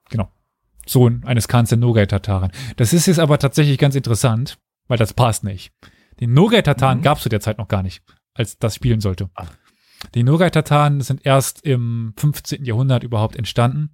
[0.09, 0.29] genau,
[0.87, 2.51] Sohn eines Khans der Nogai-Tataren.
[2.77, 4.57] Das ist jetzt aber tatsächlich ganz interessant,
[4.87, 5.71] weil das passt nicht.
[6.19, 7.03] Die Nogai-Tataren mhm.
[7.03, 9.29] gab es zu der Zeit noch gar nicht, als das spielen sollte.
[9.35, 9.45] Ah.
[10.15, 12.65] Die Nogai-Tataren sind erst im 15.
[12.65, 13.91] Jahrhundert überhaupt entstanden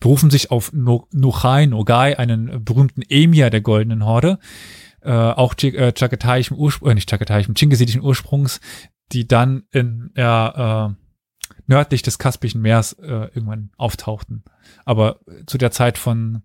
[0.00, 4.38] berufen sich auf Nochai, Nogai, einen berühmten Emir der Goldenen Horde,
[5.02, 8.60] äh, auch äh, Chagataischen Ursprung, äh, nicht Chagataischen, Chingisidischen Ursprungs,
[9.12, 10.94] die dann in ja, äh,
[11.66, 14.44] nördlich des Kaspischen Meers äh, irgendwann auftauchten.
[14.84, 16.42] Aber zu der Zeit von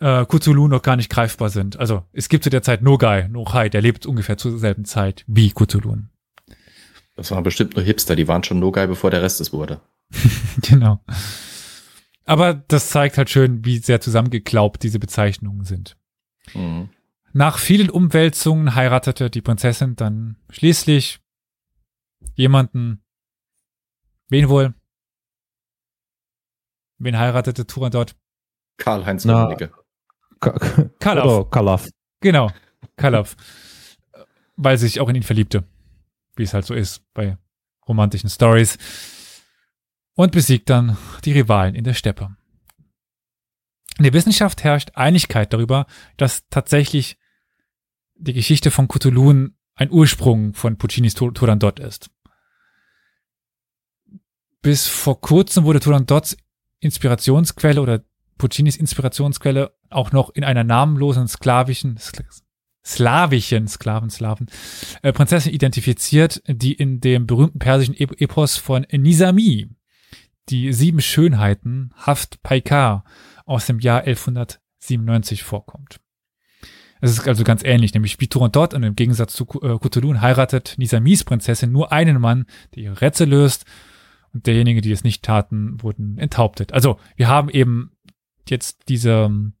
[0.00, 1.78] äh, Cthulhu noch gar nicht greifbar sind.
[1.78, 5.50] Also es gibt zu der Zeit Nogai, Nogai, der lebt ungefähr zur selben Zeit wie
[5.50, 5.96] Cthulhu.
[7.16, 9.80] Das waren bestimmt nur Hipster, die waren schon Nogai, bevor der Rest es wurde.
[10.62, 11.00] genau.
[12.24, 15.96] Aber das zeigt halt schön, wie sehr zusammengeklaubt diese Bezeichnungen sind.
[16.54, 16.88] Mhm.
[17.32, 21.20] Nach vielen Umwälzungen heiratete die Prinzessin dann schließlich
[22.34, 23.02] jemanden.
[24.28, 24.74] Wen wohl?
[26.98, 28.16] Wen heiratete Turan dort?
[28.76, 29.72] Karl-Heinz Rummenigge.
[30.98, 31.50] Karloff.
[31.50, 31.88] Karloff.
[32.20, 32.50] Genau,
[32.96, 33.36] Karloff.
[34.56, 35.64] Weil sie sich auch in ihn verliebte.
[36.36, 37.36] Wie es halt so ist bei
[37.86, 38.78] romantischen Stories.
[40.14, 42.36] Und besiegt dann die Rivalen in der Steppe.
[43.98, 45.86] In der Wissenschaft herrscht Einigkeit darüber,
[46.16, 47.18] dass tatsächlich
[48.16, 52.10] die Geschichte von Cthulhu ein Ursprung von Puccinis Turandot ist.
[54.62, 56.36] Bis vor kurzem wurde Turandots
[56.80, 58.02] Inspirationsquelle oder
[58.38, 61.98] Puccinis Inspirationsquelle auch noch in einer namenlosen sklavischen,
[62.84, 64.46] slawischen Sklaven, Slaven,
[65.02, 69.68] äh, Prinzessin identifiziert, die in dem berühmten persischen Epos von Nizami,
[70.48, 73.04] die sieben Schönheiten, Haft Paikar,
[73.46, 76.00] aus dem Jahr 1197 vorkommt.
[77.00, 80.74] Es ist also ganz ähnlich, nämlich wie Turandot und im Gegensatz zu äh, Cthulhu heiratet
[80.78, 83.66] Nisamis Prinzessin nur einen Mann, der ihre Rätsel löst
[84.32, 86.72] und derjenige, die es nicht taten, wurden enthauptet.
[86.72, 87.92] Also wir haben eben
[88.48, 89.52] jetzt diese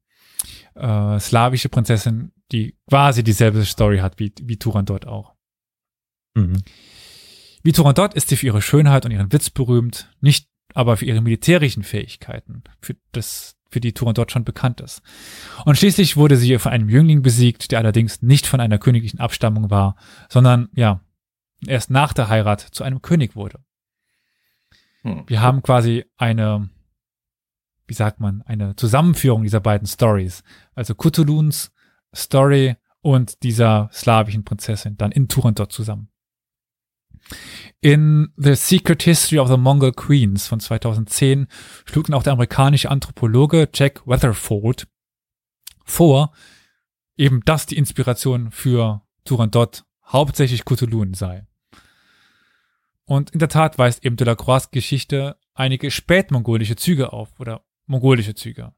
[0.74, 5.34] äh, slawische Prinzessin, die quasi dieselbe Story hat wie, wie Turandot auch.
[6.34, 6.62] Mhm.
[7.62, 11.22] Wie Turandot ist sie für ihre Schönheit und ihren Witz berühmt, nicht aber für ihre
[11.22, 15.02] militärischen Fähigkeiten, für das für die Turandot schon bekannt ist.
[15.64, 19.68] Und schließlich wurde sie von einem Jüngling besiegt, der allerdings nicht von einer königlichen Abstammung
[19.68, 19.96] war,
[20.28, 21.00] sondern ja,
[21.66, 23.64] erst nach der Heirat zu einem König wurde.
[25.02, 25.24] Hm.
[25.26, 26.70] Wir haben quasi eine,
[27.86, 30.44] wie sagt man, eine Zusammenführung dieser beiden Stories.
[30.74, 31.72] Also Cthulhuns
[32.14, 36.10] Story und dieser slawischen Prinzessin dann in Turandot zusammen.
[37.84, 41.48] In The Secret History of the Mongol Queens von 2010
[41.84, 44.86] schlug dann auch der amerikanische Anthropologe Jack Weatherford
[45.84, 46.32] vor,
[47.18, 51.46] eben dass die Inspiration für Turandot hauptsächlich Cthulhu sei.
[53.04, 58.72] Und in der Tat weist eben Delacroix Geschichte einige spätmongolische Züge auf oder mongolische Züge.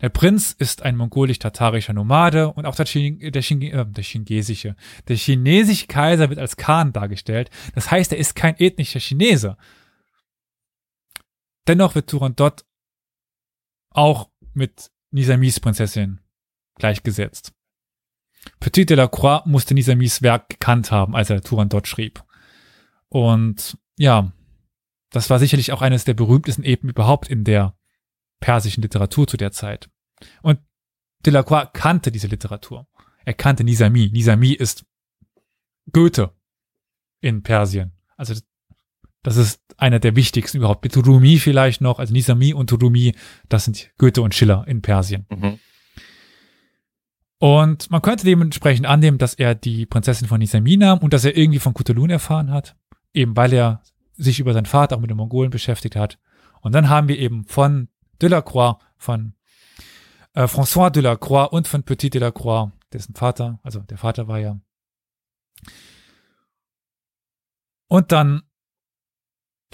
[0.00, 4.76] Der Prinz ist ein mongolisch-tatarischer Nomade und auch der, Chin der, Chin äh, der chinesische,
[5.08, 7.50] der chinesische Kaiser wird als Khan dargestellt.
[7.74, 9.56] Das heißt, er ist kein ethnischer Chinese.
[11.66, 12.64] Dennoch wird Turandot
[13.90, 16.20] auch mit Nisamis Prinzessin
[16.76, 17.52] gleichgesetzt.
[18.60, 22.24] Petit de la Croix musste Nisamis Werk gekannt haben, als er Turandot schrieb.
[23.08, 24.32] Und ja,
[25.10, 27.77] das war sicherlich auch eines der berühmtesten Epen überhaupt in der
[28.40, 29.90] persischen Literatur zu der Zeit.
[30.42, 30.60] Und
[31.24, 32.86] Delacroix kannte diese Literatur.
[33.24, 34.10] Er kannte Nizami.
[34.12, 34.84] Nizami ist
[35.92, 36.32] Goethe
[37.20, 37.92] in Persien.
[38.16, 38.34] Also
[39.22, 40.84] das ist einer der wichtigsten überhaupt.
[40.84, 43.14] Mit Rumi vielleicht noch, also Nizami und Rumi,
[43.48, 45.26] das sind Goethe und Schiller in Persien.
[45.30, 45.58] Mhm.
[47.38, 51.36] Und man könnte dementsprechend annehmen, dass er die Prinzessin von Nizami nahm und dass er
[51.36, 52.76] irgendwie von Kutulun erfahren hat,
[53.12, 53.82] eben weil er
[54.16, 56.18] sich über seinen Vater auch mit den Mongolen beschäftigt hat.
[56.60, 57.88] Und dann haben wir eben von
[58.20, 59.34] Delacroix, von
[60.34, 64.60] äh, François Delacroix und von Petit Delacroix, dessen Vater, also der Vater war ja.
[67.88, 68.42] Und dann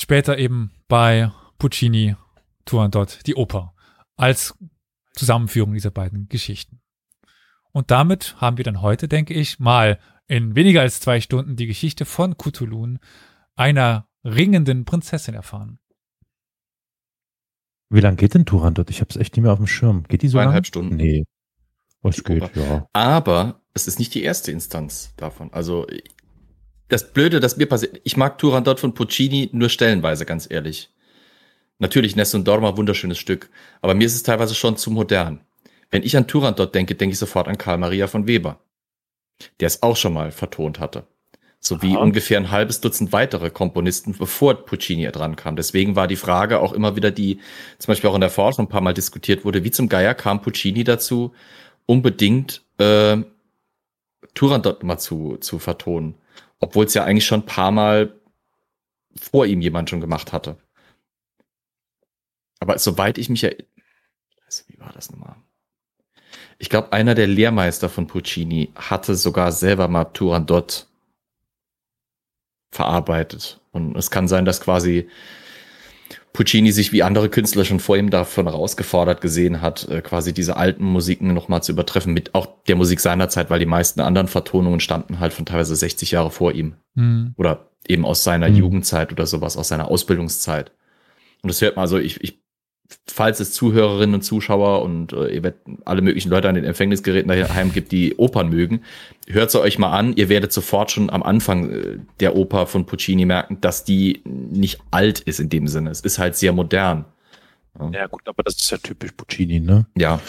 [0.00, 2.16] später eben bei Puccini
[2.64, 3.74] Turandot die Oper
[4.16, 4.56] als
[5.14, 6.80] Zusammenführung dieser beiden Geschichten.
[7.72, 11.66] Und damit haben wir dann heute, denke ich, mal in weniger als zwei Stunden die
[11.66, 12.96] Geschichte von Cthulhu,
[13.56, 15.78] einer ringenden Prinzessin erfahren.
[17.90, 18.90] Wie lange geht denn Turandot?
[18.90, 20.04] Ich habe es echt nicht mehr auf dem Schirm.
[20.08, 20.96] Geht die so Zweieinhalb Stunden.
[20.96, 21.24] Nee.
[22.02, 22.86] Was geht, ja.
[22.92, 25.52] Aber es ist nicht die erste Instanz davon.
[25.52, 25.86] Also
[26.88, 30.92] das Blöde, das mir passiert, ich mag Turandot von Puccini nur stellenweise, ganz ehrlich.
[31.78, 33.50] Natürlich Nessun Dorma, wunderschönes Stück,
[33.80, 35.40] aber mir ist es teilweise schon zu modern.
[35.90, 38.60] Wenn ich an Turandot denke, denke ich sofort an Karl Maria von Weber,
[39.60, 41.06] der es auch schon mal vertont hatte
[41.66, 42.02] sowie Aha.
[42.02, 45.56] ungefähr ein halbes Dutzend weitere Komponisten, bevor Puccini dran kam.
[45.56, 47.40] Deswegen war die Frage auch immer wieder die,
[47.78, 50.42] zum Beispiel auch in der Forschung ein paar Mal diskutiert wurde, wie zum Geier kam
[50.42, 51.34] Puccini dazu,
[51.86, 53.16] unbedingt äh,
[54.34, 56.16] Turandot mal zu, zu vertonen.
[56.60, 58.14] Obwohl es ja eigentlich schon ein paar Mal
[59.18, 60.58] vor ihm jemand schon gemacht hatte.
[62.60, 63.66] Aber soweit ich mich erinnere,
[64.68, 65.36] wie war das nochmal?
[66.58, 70.86] Ich glaube, einer der Lehrmeister von Puccini hatte sogar selber mal Turandot
[72.74, 73.60] verarbeitet.
[73.72, 75.08] Und es kann sein, dass quasi
[76.32, 80.56] Puccini sich wie andere Künstler schon vor ihm davon herausgefordert gesehen hat, äh, quasi diese
[80.56, 84.26] alten Musiken nochmal zu übertreffen mit auch der Musik seiner Zeit, weil die meisten anderen
[84.26, 86.74] Vertonungen stammten halt von teilweise 60 Jahre vor ihm.
[86.94, 87.34] Mhm.
[87.36, 88.56] Oder eben aus seiner mhm.
[88.56, 90.72] Jugendzeit oder sowas, aus seiner Ausbildungszeit.
[91.42, 92.43] Und das hört man, also ich, ich
[93.06, 97.28] falls es Zuhörerinnen und Zuschauer und äh, ihr werdet alle möglichen Leute an den Empfängnisgeräten
[97.28, 98.82] daheim gibt, die Opern mögen,
[99.28, 100.14] hört sie euch mal an.
[100.16, 104.80] Ihr werdet sofort schon am Anfang äh, der Oper von Puccini merken, dass die nicht
[104.90, 105.90] alt ist in dem Sinne.
[105.90, 107.04] Es ist halt sehr modern.
[107.78, 109.86] Ja, ja gut, aber das ist ja typisch Puccini, ne?
[109.96, 110.20] Ja.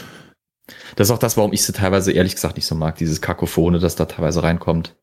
[0.95, 3.79] Das ist auch das, warum ich sie teilweise ehrlich gesagt nicht so mag, dieses Kakophone,
[3.79, 4.95] das da teilweise reinkommt.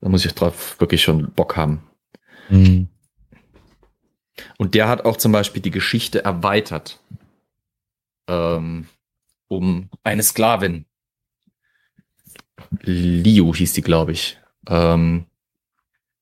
[0.00, 1.82] Da muss ich drauf wirklich schon Bock haben.
[2.50, 2.88] Mhm.
[4.58, 7.00] Und der hat auch zum Beispiel die Geschichte erweitert
[8.28, 8.86] ähm,
[9.48, 10.86] um eine Sklavin.
[12.80, 14.38] Liu hieß die, glaube ich.
[14.68, 15.26] Ähm,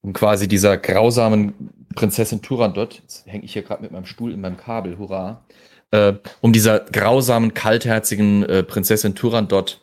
[0.01, 4.41] um quasi dieser grausamen Prinzessin Turandot, jetzt hänge ich hier gerade mit meinem Stuhl in
[4.41, 5.45] meinem Kabel, hurra,
[5.93, 9.81] äh, um dieser grausamen, kaltherzigen äh, Prinzessin Turandot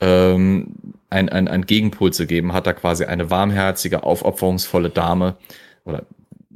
[0.00, 0.74] ähm,
[1.10, 5.36] ein, ein, ein Gegenpol zu geben, hat er quasi eine warmherzige, aufopferungsvolle Dame
[5.84, 6.04] oder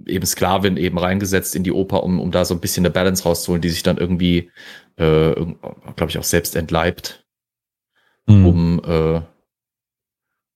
[0.07, 3.25] eben Sklavin eben reingesetzt in die Oper, um, um da so ein bisschen eine Balance
[3.25, 4.51] rauszuholen, die sich dann irgendwie,
[4.97, 7.27] äh, glaube ich, auch selbst entleibt,
[8.27, 8.47] mhm.
[8.47, 9.21] um äh,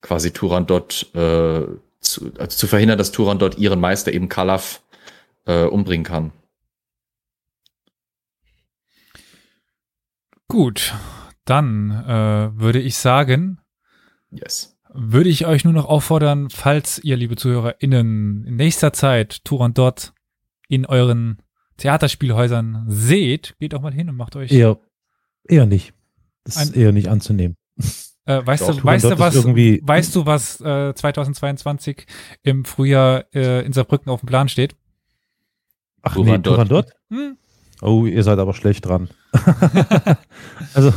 [0.01, 1.67] quasi Turandot äh,
[2.01, 4.83] zu, also zu verhindern, dass Turandot ihren Meister eben Kalaf
[5.47, 6.33] äh, umbringen kann.
[10.49, 10.95] Gut,
[11.45, 13.61] dann äh, würde ich sagen,
[14.31, 20.13] yes würde ich euch nur noch auffordern, falls ihr, liebe ZuhörerInnen, in nächster Zeit Turandot
[20.69, 21.43] in euren
[21.77, 24.53] Theaterspielhäusern seht, geht auch mal hin und macht euch.
[24.53, 24.79] Eher,
[25.45, 25.95] eher nicht.
[26.45, 27.57] Das ist eher nicht anzunehmen.
[28.27, 32.07] Äh, weißt, Doch, du, weißt, du, was, weißt du, was äh, 2022
[32.43, 34.77] im Frühjahr äh, in Saarbrücken auf dem Plan steht?
[36.03, 36.37] Ach Turandot.
[36.37, 36.87] nee, Turandot?
[37.11, 37.37] Hm?
[37.83, 39.09] Oh, ihr seid aber schlecht dran.
[40.75, 40.93] also,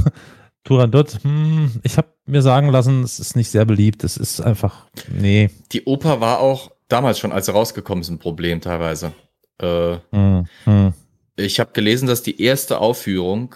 [0.63, 4.03] Turandot, hm, ich habe mir sagen lassen, es ist nicht sehr beliebt.
[4.03, 5.49] Es ist einfach, nee.
[5.71, 9.13] Die Oper war auch damals schon, als sie rausgekommen ist, ein Problem teilweise.
[9.59, 10.93] Äh, hm, hm.
[11.35, 13.55] Ich habe gelesen, dass die erste Aufführung,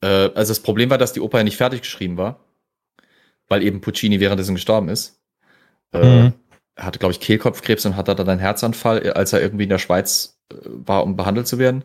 [0.00, 2.40] äh, also das Problem war, dass die Oper ja nicht fertig geschrieben war,
[3.48, 5.20] weil eben Puccini währenddessen gestorben ist.
[5.92, 6.32] Äh, hm.
[6.74, 9.78] Er hatte, glaube ich, Kehlkopfkrebs und hatte dann einen Herzanfall, als er irgendwie in der
[9.78, 11.84] Schweiz äh, war, um behandelt zu werden.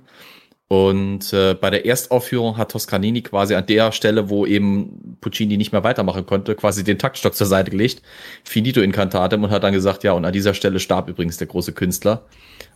[0.69, 5.71] Und äh, bei der Erstaufführung hat Toscanini quasi an der Stelle, wo eben Puccini nicht
[5.71, 8.01] mehr weitermachen konnte, quasi den Taktstock zur Seite gelegt,
[8.43, 11.71] finito incantatem und hat dann gesagt, ja, und an dieser Stelle starb übrigens der große
[11.71, 12.25] Künstler.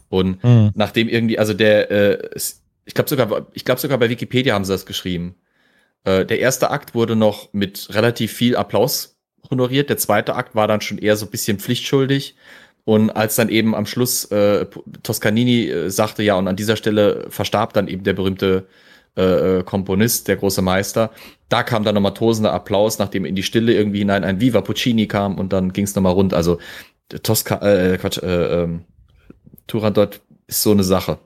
[0.08, 0.72] Und mhm.
[0.74, 2.30] nachdem irgendwie, also der, äh,
[2.86, 5.36] ich glaube sogar, ich glaube sogar bei Wikipedia haben sie das geschrieben.
[6.06, 9.18] Äh, der erste Akt wurde noch mit relativ viel Applaus
[9.50, 12.36] honoriert, der zweite Akt war dann schon eher so ein bisschen pflichtschuldig.
[12.84, 14.66] Und als dann eben am Schluss äh,
[15.04, 18.68] Toscanini äh, sagte, ja, und an dieser Stelle verstarb dann eben der berühmte
[19.16, 21.12] äh, äh Komponist, der große Meister,
[21.50, 25.08] da kam dann nochmal tosender Applaus, nachdem in die Stille irgendwie hinein ein Viva Puccini
[25.08, 26.34] kam und dann ging es nochmal rund.
[26.34, 26.60] Also
[27.24, 28.68] Tosca, äh, Quatsch, äh, äh,
[29.68, 31.20] Turandot ist so eine Sache.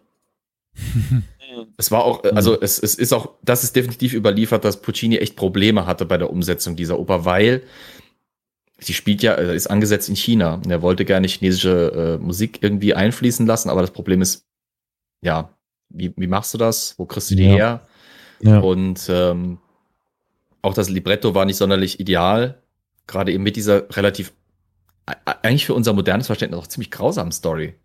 [1.78, 5.36] es war auch, also es, es ist auch, das ist definitiv überliefert, dass Puccini echt
[5.36, 7.64] Probleme hatte bei der Umsetzung dieser Oper, weil
[8.78, 10.56] sie spielt ja, äh, ist angesetzt in China.
[10.56, 14.46] Und er wollte gerne chinesische äh, Musik irgendwie einfließen lassen, aber das Problem ist,
[15.22, 15.50] ja,
[15.90, 16.96] wie, wie machst du das?
[16.98, 17.56] Wo kriegst du die ja.
[17.56, 17.88] her?
[18.42, 18.60] Ja.
[18.60, 19.60] Und ähm,
[20.62, 22.62] auch das Libretto war nicht sonderlich ideal,
[23.08, 24.34] gerade eben mit dieser relativ,
[25.06, 27.76] eigentlich für unser modernes Verständnis auch ziemlich grausamen Story.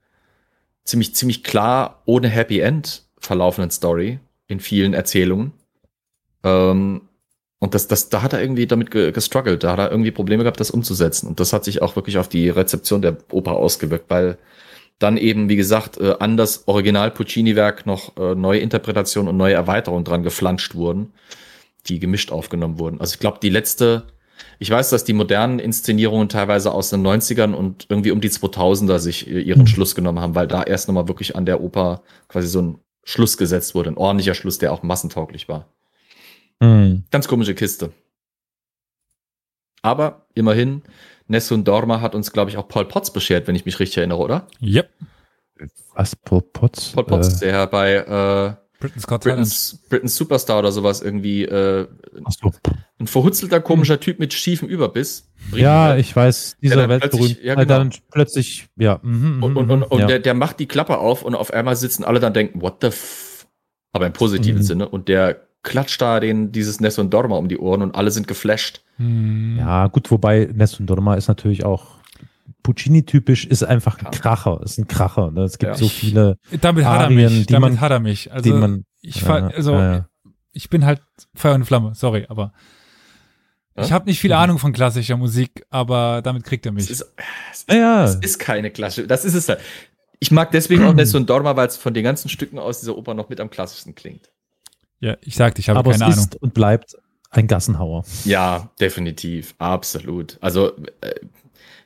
[0.85, 4.19] Ziemlich, ziemlich klar ohne Happy End verlaufenden Story
[4.49, 5.53] in vielen Erzählungen.
[6.43, 7.03] Ähm,
[7.61, 10.61] und das, das, da hat er irgendwie damit gestruggelt, da hat er irgendwie Probleme gehabt,
[10.61, 11.29] das umzusetzen.
[11.29, 14.39] Und das hat sich auch wirklich auf die Rezeption der Oper ausgewirkt, weil
[14.99, 19.55] dann eben, wie gesagt, äh, an das Original Puccini-Werk noch äh, neue Interpretationen und neue
[19.55, 21.13] Erweiterungen dran geflanscht wurden,
[21.87, 22.99] die gemischt aufgenommen wurden.
[22.99, 24.05] Also ich glaube, die letzte,
[24.59, 28.99] ich weiß, dass die modernen Inszenierungen teilweise aus den 90ern und irgendwie um die 2000er
[28.99, 29.67] sich äh, ihren mhm.
[29.67, 33.37] Schluss genommen haben, weil da erst nochmal wirklich an der Oper quasi so ein Schluss
[33.37, 35.67] gesetzt wurde, ein ordentlicher Schluss, der auch massentauglich war.
[36.61, 37.05] Mhm.
[37.11, 37.93] Ganz komische Kiste.
[39.83, 40.83] Aber immerhin,
[41.27, 44.19] Nessun Dorma hat uns, glaube ich, auch Paul Potts beschert, wenn ich mich richtig erinnere,
[44.19, 44.47] oder?
[44.63, 44.91] Yep.
[45.95, 46.93] Was, Paul Potts?
[46.93, 51.87] Paul Potts, äh, der bei äh, Britain's, Britain's, Britain's, Superstar oder sowas irgendwie äh,
[52.29, 52.51] so.
[52.99, 54.01] ein verhutzelter, komischer.
[54.01, 55.31] Typ mit schiefem Überbiss.
[55.53, 57.43] Ja, ich weiß, dieser Weltberühmt.
[57.43, 57.67] Ja, genau.
[57.67, 58.99] dann plötzlich, ja.
[59.03, 60.07] Mhm, und und, und, und ja.
[60.07, 62.89] Der, der macht die Klappe auf und auf einmal sitzen alle dann denken, what the
[62.89, 63.47] f...
[63.93, 64.65] Aber im positiven mhm.
[64.65, 64.89] Sinne.
[64.89, 68.29] Und der klatscht da den, dieses Ness und Dorma um die Ohren und alle sind
[68.29, 68.83] geflasht.
[68.97, 69.57] Hm.
[69.59, 72.01] Ja, gut, wobei Ness und Dorma ist natürlich auch
[72.63, 75.31] Puccini-typisch ist einfach ein Kracher, ist ein Kracher.
[75.31, 75.43] Ne?
[75.45, 75.79] Es gibt ja.
[75.79, 78.33] so viele damit hat er mich, damit man, hat er mich.
[78.33, 80.07] Also man, ich ja, also ja.
[80.53, 81.01] ich bin halt
[81.35, 82.53] Feuer und Flamme, sorry, aber
[83.77, 86.85] ich habe nicht viel Ahnung von klassischer Musik, aber damit kriegt er mich.
[86.85, 87.15] Es ist,
[87.51, 88.05] es ist, ja.
[88.05, 89.61] es ist keine klassische, das ist es halt.
[90.19, 93.15] Ich mag deswegen auch Nessun Dorma, weil es von den ganzen Stücken aus dieser Oper
[93.15, 94.31] noch mit am klassischsten klingt.
[95.01, 96.19] Ja, ich sagte, ich habe aber keine es Ahnung.
[96.19, 96.97] ist und bleibt
[97.31, 98.05] ein Gassenhauer.
[98.25, 100.37] Ja, definitiv, absolut.
[100.41, 101.15] Also äh,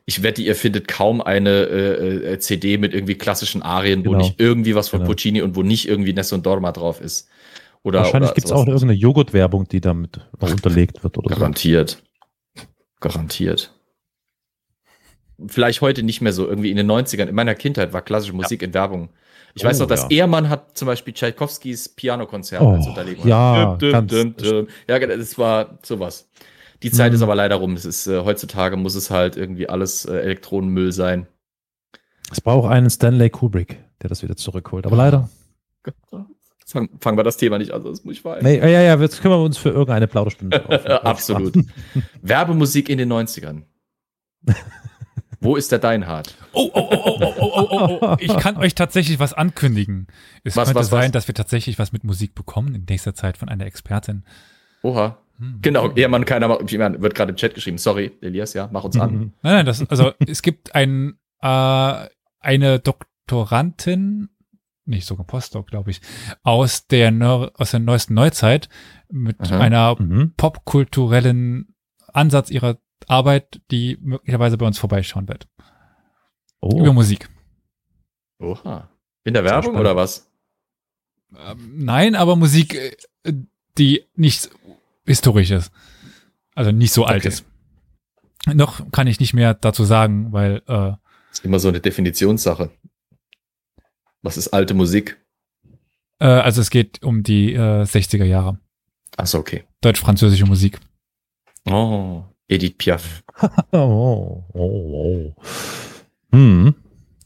[0.06, 4.16] ich wette, ihr findet kaum eine äh, äh CD mit irgendwie klassischen Arien, genau.
[4.16, 5.10] wo nicht irgendwie was von genau.
[5.10, 7.28] Puccini und wo nicht irgendwie Nessun Dorma drauf ist.
[7.82, 11.18] Oder, Wahrscheinlich gibt es auch irgendeine Joghurtwerbung, die damit noch unterlegt wird.
[11.18, 12.02] Oder Garantiert.
[12.56, 12.62] So.
[13.00, 13.74] Garantiert.
[15.46, 17.26] Vielleicht heute nicht mehr so, irgendwie in den 90ern.
[17.26, 18.68] In meiner Kindheit war klassische Musik ja.
[18.68, 19.10] in Werbung.
[19.54, 20.10] Ich oh, weiß noch, dass ja.
[20.10, 23.26] Ehrmann hat zum Beispiel Tchaikovskis Pianokonzert oh, als Unterlegung.
[23.26, 26.28] Ja, düm, düm, düm, ja, das war sowas.
[26.82, 27.16] Die Zeit mhm.
[27.16, 27.74] ist aber leider rum.
[27.74, 31.26] Es ist, äh, heutzutage muss es halt irgendwie alles äh, Elektronenmüll sein.
[32.30, 34.86] Es braucht einen Stanley Kubrick, der das wieder zurückholt.
[34.86, 35.30] Aber leider.
[36.66, 38.42] Fangen, fangen wir das Thema nicht an, das muss ich weinen.
[38.42, 40.86] Nee, ja, ja, jetzt kümmern wir uns für irgendeine Plauderstunde auf.
[41.04, 41.54] Absolut.
[42.22, 43.62] Werbemusik in den 90ern.
[45.44, 46.34] Wo ist der Deinhard?
[46.52, 48.16] Oh, oh, oh, oh, oh, oh, oh, oh.
[48.18, 50.06] Ich kann euch tatsächlich was ankündigen.
[50.42, 51.12] Es was, könnte was, sein, was?
[51.12, 54.24] dass wir tatsächlich was mit Musik bekommen in nächster Zeit von einer Expertin.
[54.82, 55.18] Oha.
[55.38, 55.58] Hm.
[55.60, 57.76] Genau, Ehemann keiner, meine, wird gerade im Chat geschrieben.
[57.76, 59.34] Sorry, Elias, ja, mach uns an.
[59.42, 62.06] Nein, nein, das, also es gibt ein, äh,
[62.40, 64.30] eine Doktorandin,
[64.86, 66.00] nicht sogar Postdoc, glaube ich,
[66.42, 68.70] aus der, Neu aus der neuesten Neuzeit
[69.10, 69.58] mit Aha.
[69.58, 70.32] einer mhm.
[70.38, 71.74] popkulturellen
[72.12, 75.48] Ansatz ihrer Arbeit, die möglicherweise bei uns vorbeischauen wird.
[76.60, 76.80] Oh.
[76.80, 77.28] Über Musik.
[78.38, 78.88] Oha.
[79.24, 80.30] In der Werbung oder was?
[81.36, 83.32] Ähm, nein, aber Musik, äh,
[83.78, 84.50] die nicht
[85.06, 85.72] historisch ist.
[86.54, 87.28] Also nicht so alt okay.
[87.28, 87.44] ist.
[88.46, 90.92] Noch kann ich nicht mehr dazu sagen, weil äh,
[91.32, 92.70] ist immer so eine Definitionssache.
[94.22, 95.20] Was ist alte Musik?
[96.20, 98.58] Äh, also es geht um die äh, 60er Jahre.
[99.16, 99.64] Achso, okay.
[99.80, 100.78] Deutsch-französische Musik.
[101.68, 103.22] Oh, Edith Piaf.
[103.72, 105.34] oh, oh, oh.
[106.32, 106.74] Hm.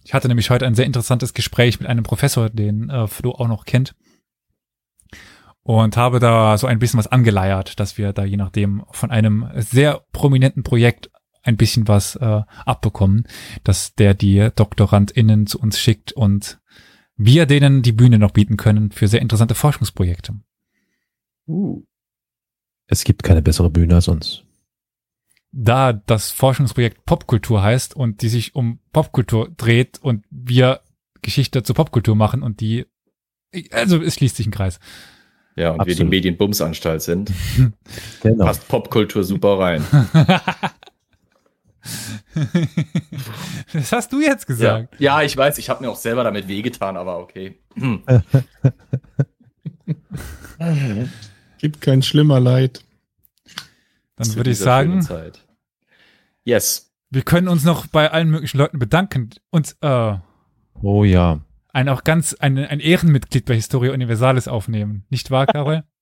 [0.04, 3.48] Ich hatte nämlich heute ein sehr interessantes Gespräch mit einem Professor, den äh, Flo auch
[3.48, 3.94] noch kennt.
[5.62, 9.50] Und habe da so ein bisschen was angeleiert, dass wir da je nachdem von einem
[9.56, 11.10] sehr prominenten Projekt
[11.42, 13.26] ein bisschen was äh, abbekommen,
[13.64, 16.58] dass der die DoktorandInnen zu uns schickt und
[17.16, 20.40] wir denen die Bühne noch bieten können für sehr interessante Forschungsprojekte.
[21.46, 21.82] Uh.
[22.86, 24.44] Es gibt keine bessere Bühne als uns.
[25.50, 30.80] Da das Forschungsprojekt Popkultur heißt und die sich um Popkultur dreht und wir
[31.22, 32.86] Geschichte zur Popkultur machen und die,
[33.70, 34.78] also es schließt sich ein Kreis.
[35.56, 35.98] Ja, und Absolut.
[35.98, 37.32] wir die Medienbumsanstalt sind,
[38.22, 38.44] genau.
[38.44, 39.84] passt Popkultur super rein.
[43.72, 44.94] das hast du jetzt gesagt.
[45.00, 47.58] Ja, ja ich weiß, ich habe mir auch selber damit wehgetan, aber okay.
[51.58, 52.84] Gibt kein schlimmer Leid.
[54.18, 55.06] Dann würde ich sagen,
[56.44, 56.92] yes.
[57.10, 59.30] Wir können uns noch bei allen möglichen Leuten bedanken.
[59.50, 60.16] Und äh,
[60.82, 61.40] oh ja,
[61.72, 65.84] ein auch ganz ein, ein Ehrenmitglied bei Historia Universalis aufnehmen, nicht wahr, Karol?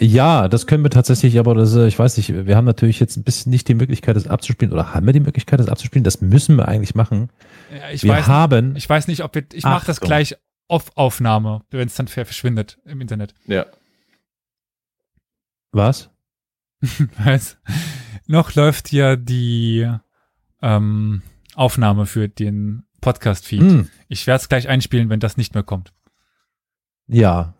[0.00, 3.16] Ja, das können wir tatsächlich, aber das, äh, ich weiß nicht, wir haben natürlich jetzt
[3.16, 6.02] ein bisschen nicht die Möglichkeit, das abzuspielen, oder haben wir die Möglichkeit, das abzuspielen?
[6.02, 7.30] Das müssen wir eigentlich machen.
[7.72, 8.74] Ja, ich wir weiß, haben.
[8.74, 10.36] Ich weiß nicht, ob wir, ich mache das gleich
[10.66, 13.34] auf Aufnahme, wenn es dann verschwindet im Internet.
[13.46, 13.66] Ja.
[15.70, 16.10] Was?
[17.24, 17.58] Was?
[18.26, 19.90] Noch läuft ja die
[20.62, 21.22] ähm,
[21.54, 23.60] Aufnahme für den Podcast-Feed.
[23.60, 23.88] Hm.
[24.08, 25.92] Ich werde es gleich einspielen, wenn das nicht mehr kommt.
[27.06, 27.54] Ja.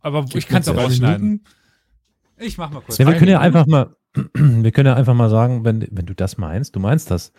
[0.00, 1.44] Aber ich kann es auch rausschneiden.
[2.38, 2.96] Ich mach mal kurz.
[2.98, 3.94] Ja, wir können ja einfach mal,
[4.34, 7.32] wir können ja einfach mal sagen, wenn, wenn du das meinst, du meinst das.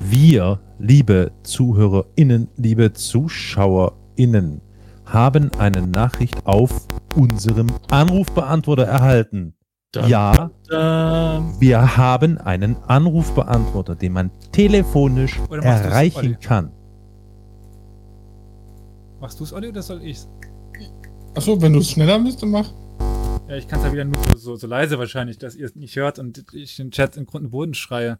[0.00, 4.60] Wir, liebe ZuhörerInnen, liebe ZuschauerInnen,
[5.06, 9.54] haben eine Nachricht auf unserem Anrufbeantworter erhalten.
[9.94, 11.60] Dun, ja, dun.
[11.60, 16.72] wir haben einen Anrufbeantworter, den man telefonisch erreichen kann.
[19.20, 20.28] Machst du es, Olli, oder soll ich's?
[21.34, 22.70] Achso, wenn du es schneller bist, dann mach.
[23.48, 25.96] Ja, ich kann es ja wieder nur so, so, leise wahrscheinlich, dass ihr es nicht
[25.96, 28.18] hört und ich den Chat im Grund und Boden schreie.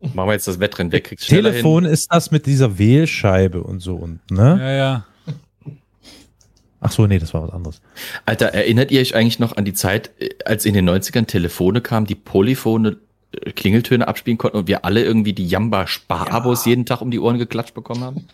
[0.00, 1.16] Machen wir jetzt das Wettrennen weg.
[1.18, 1.92] Telefon hin.
[1.92, 4.56] ist das mit dieser Wählscheibe und so und, ne?
[4.58, 5.06] Ja, ja.
[6.80, 7.80] Ach so, nee, das war was anderes.
[8.24, 10.10] Alter, erinnert ihr euch eigentlich noch an die Zeit,
[10.44, 12.96] als in den 90ern Telefone kamen, die Polyphone
[13.32, 16.70] äh, Klingeltöne abspielen konnten und wir alle irgendwie die Jamba-Sparabos ja.
[16.70, 18.28] jeden Tag um die Ohren geklatscht bekommen haben?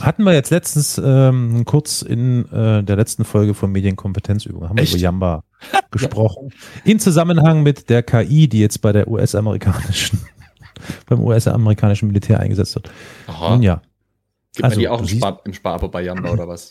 [0.00, 4.92] Hatten wir jetzt letztens ähm, kurz in äh, der letzten Folge von Medienkompetenzübung, haben Echt?
[4.92, 5.44] wir über Jamba
[5.92, 6.52] gesprochen.
[6.84, 10.20] In Zusammenhang mit der KI, die jetzt bei der US-amerikanischen
[11.06, 12.90] beim US-amerikanischen Militär eingesetzt wird.
[13.28, 13.50] Aha.
[13.50, 13.82] Nun ja.
[14.54, 16.70] Gibt also, man die auch im, Spar im Sparabo bei Jamba oder was?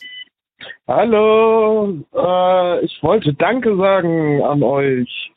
[0.87, 5.31] Hallo, äh, ich wollte Danke sagen an euch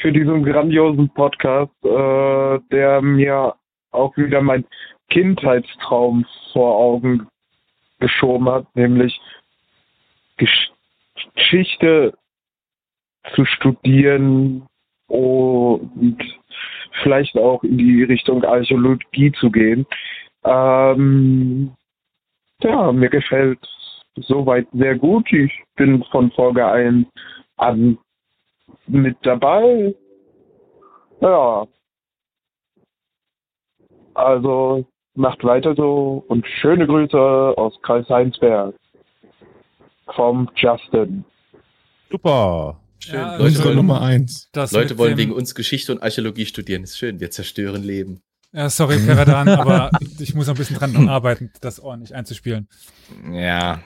[0.00, 3.54] für diesen grandiosen Podcast, äh, der mir
[3.90, 4.64] auch wieder mein
[5.10, 7.28] Kindheitstraum vor Augen
[8.00, 9.18] geschoben hat, nämlich
[10.36, 10.70] Gesch
[11.34, 12.14] Geschichte
[13.34, 14.66] zu studieren
[15.08, 16.18] und
[17.02, 19.86] vielleicht auch in die Richtung Archäologie zu gehen.
[20.44, 21.72] Ähm,
[22.62, 23.60] ja, mir gefällt
[24.16, 25.30] soweit sehr gut.
[25.32, 27.06] Ich bin von Folge 1
[27.56, 27.98] an
[28.86, 29.94] mit dabei.
[31.20, 31.66] Ja.
[34.14, 34.84] Also
[35.14, 38.74] macht weiter so und schöne Grüße aus Kreis Heinsberg
[40.14, 41.24] vom Justin.
[42.10, 42.78] Super.
[42.98, 43.14] Schön.
[43.14, 44.50] Ja, Leute unsere wollen, Nummer eins.
[44.54, 46.84] Leute wollen wegen uns Geschichte und Archäologie studieren.
[46.84, 47.20] Ist schön.
[47.20, 48.22] Wir zerstören Leben.
[48.52, 52.68] Ja, sorry, Peradan, aber ich muss ein bisschen dran arbeiten, das ordentlich einzuspielen.
[53.32, 53.80] Ja.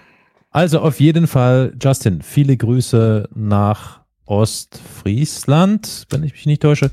[0.57, 6.91] Also auf jeden Fall, Justin, viele Grüße nach Ostfriesland, wenn ich mich nicht täusche.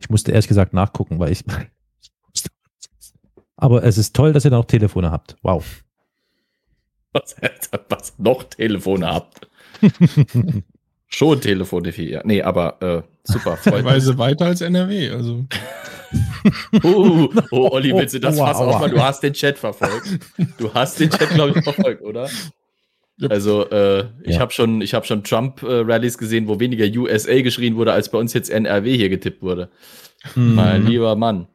[0.00, 1.44] Ich musste ehrlich gesagt nachgucken, weil ich.
[3.56, 5.36] Aber es ist toll, dass ihr noch Telefone habt.
[5.42, 5.64] Wow.
[7.12, 7.36] Was,
[7.88, 9.48] was noch Telefone habt?
[11.06, 12.22] Schon Telefone für ihr.
[12.24, 13.56] Nee, aber äh, super.
[13.62, 15.10] Teilweise weiter als NRW.
[15.10, 15.44] Also.
[16.82, 18.90] uh, oh, Olli, willst du das oh, Fass aufmachen?
[18.90, 20.18] Du hast den Chat verfolgt.
[20.58, 22.28] Du hast den Chat, glaube ich, verfolgt, oder?
[23.28, 24.40] Also äh, ich ja.
[24.40, 28.32] habe schon, ich habe schon Trump-Rallies gesehen, wo weniger USA geschrien wurde, als bei uns
[28.32, 29.68] jetzt NRW hier getippt wurde.
[30.34, 30.54] Mhm.
[30.54, 31.46] Mein lieber Mann.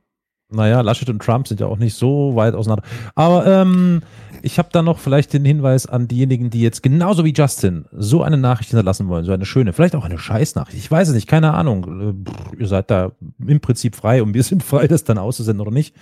[0.51, 2.83] Naja, Laschet und Trump sind ja auch nicht so weit auseinander.
[3.13, 4.01] Aber ähm,
[4.41, 8.23] ich habe da noch vielleicht den Hinweis an diejenigen, die jetzt genauso wie Justin so
[8.23, 10.77] eine Nachricht hinterlassen wollen, so eine schöne, vielleicht auch eine Scheißnachricht.
[10.77, 12.25] Ich weiß es nicht, keine Ahnung.
[12.57, 13.11] Ihr seid da
[13.45, 15.95] im Prinzip frei und wir sind frei, das dann auszusenden oder nicht.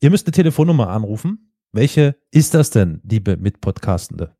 [0.00, 1.52] Ihr müsst eine Telefonnummer anrufen.
[1.72, 4.34] Welche ist das denn, liebe Mitpodcastende?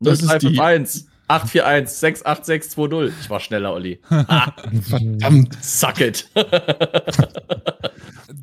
[0.00, 3.20] Das 0351 841 68620.
[3.20, 4.00] Ich war schneller, Olli.
[4.08, 5.56] Verdammt.
[5.60, 6.30] Suck it.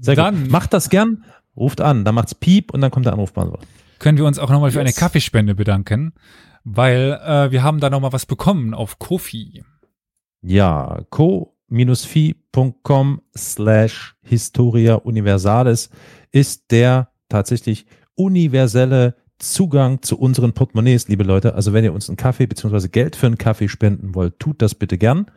[0.01, 0.51] Sehr dann gut.
[0.51, 1.23] Macht das gern,
[1.55, 3.65] ruft an, dann macht's Piep und dann kommt der Anrufbeantworter.
[3.99, 4.87] Können wir uns auch nochmal für yes.
[4.87, 6.13] eine Kaffeespende bedanken,
[6.65, 9.63] weil äh, wir haben da nochmal was bekommen auf Kofi.
[10.41, 11.61] Ja, co-fi.com
[13.37, 15.89] slash Historia Universalis
[16.31, 17.85] ist der tatsächlich
[18.15, 19.15] universelle
[19.51, 21.55] Zugang zu unseren Portemonnaies, liebe Leute.
[21.55, 24.75] Also wenn ihr uns einen Kaffee beziehungsweise Geld für einen Kaffee spenden wollt, tut das
[24.75, 25.27] bitte gern.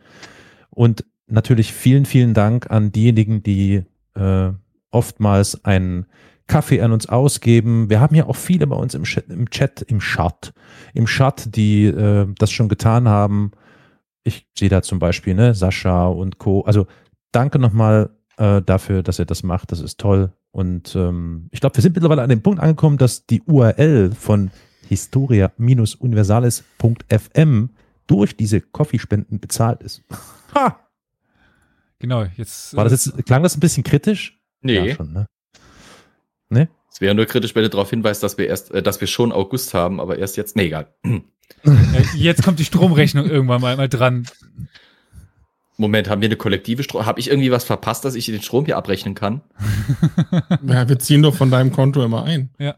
[0.69, 3.83] Und natürlich vielen, vielen Dank an diejenigen, die
[4.15, 4.51] äh,
[4.91, 6.05] oftmals einen
[6.47, 7.89] Kaffee an uns ausgeben.
[7.89, 10.53] Wir haben ja auch viele bei uns im Chat, im Chat, im Chat,
[10.93, 13.51] im Chat, die äh, das schon getan haben.
[14.23, 16.61] Ich sehe da zum Beispiel ne, Sascha und Co.
[16.61, 16.87] Also
[17.31, 19.71] danke nochmal äh, dafür, dass ihr das macht.
[19.71, 20.31] Das ist toll.
[20.57, 24.49] Und ähm, ich glaube, wir sind mittlerweile an dem Punkt angekommen, dass die URL von
[24.87, 27.69] historia-universalis.fm
[28.07, 30.03] durch diese Coffeespenden bezahlt ist.
[30.55, 30.79] Ha!
[31.99, 32.75] Genau, jetzt.
[32.75, 34.41] War das äh, jetzt, klang das ein bisschen kritisch?
[34.61, 34.87] Nee.
[34.87, 35.27] Ja, schon, ne?
[36.49, 36.69] Ne?
[36.91, 39.31] Es wäre nur kritisch, wenn du darauf hinweist, dass wir erst, äh, dass wir schon
[39.31, 40.55] August haben, aber erst jetzt.
[40.55, 40.91] Nee, egal.
[42.15, 44.25] jetzt kommt die Stromrechnung irgendwann mal, mal dran.
[45.77, 47.05] Moment, haben wir eine kollektive Strom?
[47.05, 49.41] Habe ich irgendwie was verpasst, dass ich den Strom hier abrechnen kann?
[50.67, 52.49] ja, wir ziehen doch von deinem Konto immer ein.
[52.57, 52.75] Ja.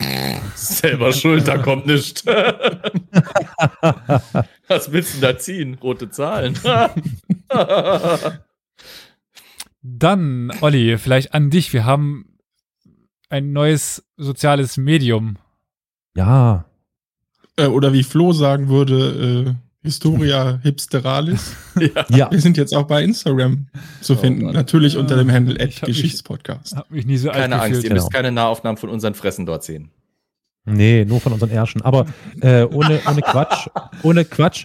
[0.54, 2.24] Selber schuld, da kommt nichts.
[4.68, 5.74] was willst du da ziehen?
[5.74, 6.56] Rote Zahlen.
[9.82, 11.72] Dann, Olli, vielleicht an dich.
[11.72, 12.38] Wir haben
[13.28, 15.38] ein neues soziales Medium.
[16.16, 16.66] Ja.
[17.56, 21.54] Äh, oder wie Flo sagen würde, äh, Historia Hipsteralis.
[21.78, 22.06] ja.
[22.08, 22.30] ja.
[22.30, 23.66] Wir sind jetzt auch bei Instagram
[24.00, 24.46] zu oh finden.
[24.46, 26.74] Oh Natürlich unter dem Handle Geschichtspodcast.
[26.74, 27.84] Hab mich nie so Keine Angst, gefühlt.
[27.84, 28.16] ihr müsst genau.
[28.16, 29.90] keine Nahaufnahmen von unseren Fressen dort sehen.
[30.64, 31.82] Nee, nur von unseren Ärschen.
[31.82, 32.06] Aber
[32.40, 33.68] äh, ohne, ohne Quatsch,
[34.02, 34.64] ohne Quatsch.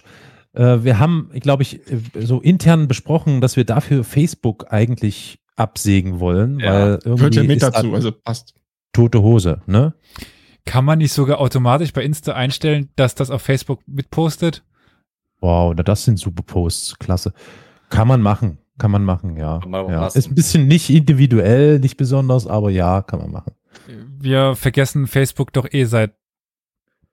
[0.54, 1.80] Äh, wir haben, glaube ich,
[2.18, 6.72] so intern besprochen, dass wir dafür Facebook eigentlich absägen wollen, ja.
[6.72, 8.54] weil irgendwie Hört ja mit dazu, also passt.
[8.94, 9.92] Tote Hose, ne?
[10.64, 14.64] Kann man nicht sogar automatisch bei Insta einstellen, dass das auf Facebook mitpostet?
[15.40, 17.32] Wow, das sind super Posts, klasse.
[17.88, 19.60] Kann man machen, kann man machen, ja.
[19.66, 20.06] Man ja.
[20.06, 23.52] Ist ein bisschen nicht individuell, nicht besonders, aber ja, kann man machen.
[24.18, 26.14] Wir vergessen Facebook doch eh seit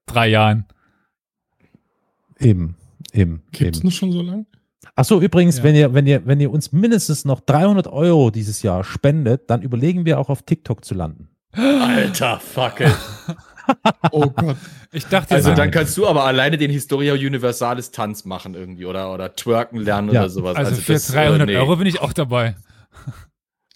[0.05, 0.65] drei Jahren.
[2.39, 2.75] Eben,
[3.13, 3.43] eben.
[3.51, 4.45] Gibt es noch schon so lang?
[4.95, 5.63] Ach so, übrigens, ja.
[5.63, 9.61] wenn ihr, wenn ihr, wenn ihr uns mindestens noch 300 Euro dieses Jahr spendet, dann
[9.61, 11.29] überlegen wir auch auf TikTok zu landen.
[11.51, 12.95] Alter, fuck it.
[14.11, 14.57] oh Gott.
[14.91, 19.13] Ich dachte, also dann kannst du aber alleine den Historia Universalis Tanz machen irgendwie oder,
[19.13, 20.21] oder twerken lernen ja.
[20.21, 20.55] oder sowas.
[20.55, 21.57] Also, also für das, 300 äh, nee.
[21.57, 22.55] Euro bin ich auch dabei.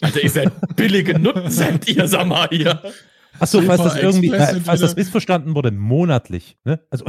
[0.00, 2.82] Alter, ihr seid billige Nutten, seid ihr, sag mal hier.
[3.38, 6.56] Achso, falls das irgendwie, äh, falls das missverstanden wurde, monatlich.
[6.64, 6.80] Ne?
[6.90, 7.04] Also,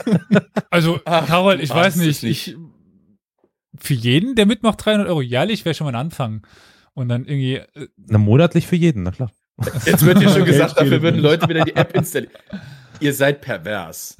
[0.70, 2.56] also Ach, Carol, ich weiß nicht, ich,
[3.76, 6.46] für jeden, der mitmacht, 300 Euro jährlich wäre schon mal ein Anfang.
[6.94, 7.56] Und dann irgendwie.
[7.56, 9.30] Äh, na, monatlich für jeden, na klar.
[9.84, 12.32] Jetzt wird hier schon gesagt, dafür würden Leute wieder die App installieren.
[13.00, 14.16] Ihr seid pervers.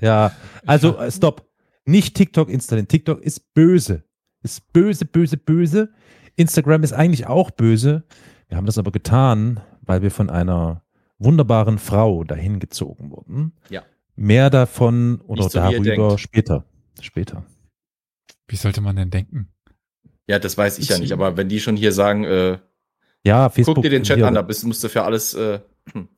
[0.00, 0.32] Ja,
[0.66, 1.48] also äh, stopp.
[1.84, 2.88] Nicht TikTok installieren.
[2.88, 4.04] TikTok ist böse.
[4.42, 5.90] Ist böse, böse, böse.
[6.36, 8.04] Instagram ist eigentlich auch böse.
[8.48, 10.82] Wir haben das aber getan, weil wir von einer
[11.18, 13.52] wunderbaren Frau dahin gezogen wurden.
[13.70, 13.82] Ja.
[14.16, 16.64] Mehr davon oder so, darüber später.
[17.00, 17.44] Später.
[18.46, 19.48] Wie sollte man denn denken?
[20.26, 22.58] Ja, das weiß ich ja nicht, aber wenn die schon hier sagen, äh,
[23.24, 23.76] ja, Facebook.
[23.76, 25.34] Guck dir den Chat an, da bist, musst du für alles.
[25.34, 25.60] Äh,
[25.92, 26.08] hm.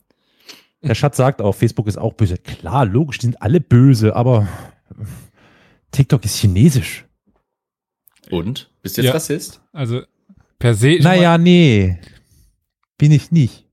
[0.83, 2.39] Der Schatz sagt auch, Facebook ist auch böse.
[2.39, 4.47] Klar, logisch, die sind alle böse, aber
[5.91, 7.07] TikTok ist chinesisch.
[8.31, 8.71] Und?
[8.83, 9.61] Bist du jetzt ja, Rassist?
[9.73, 10.03] Also
[10.59, 10.99] per se.
[11.01, 11.99] Naja, nee.
[12.99, 13.69] Bin ich nicht.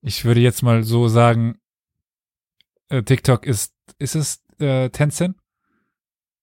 [0.00, 1.58] Ich würde jetzt mal so sagen,
[2.88, 5.36] äh, TikTok ist, ist es äh, Tencent?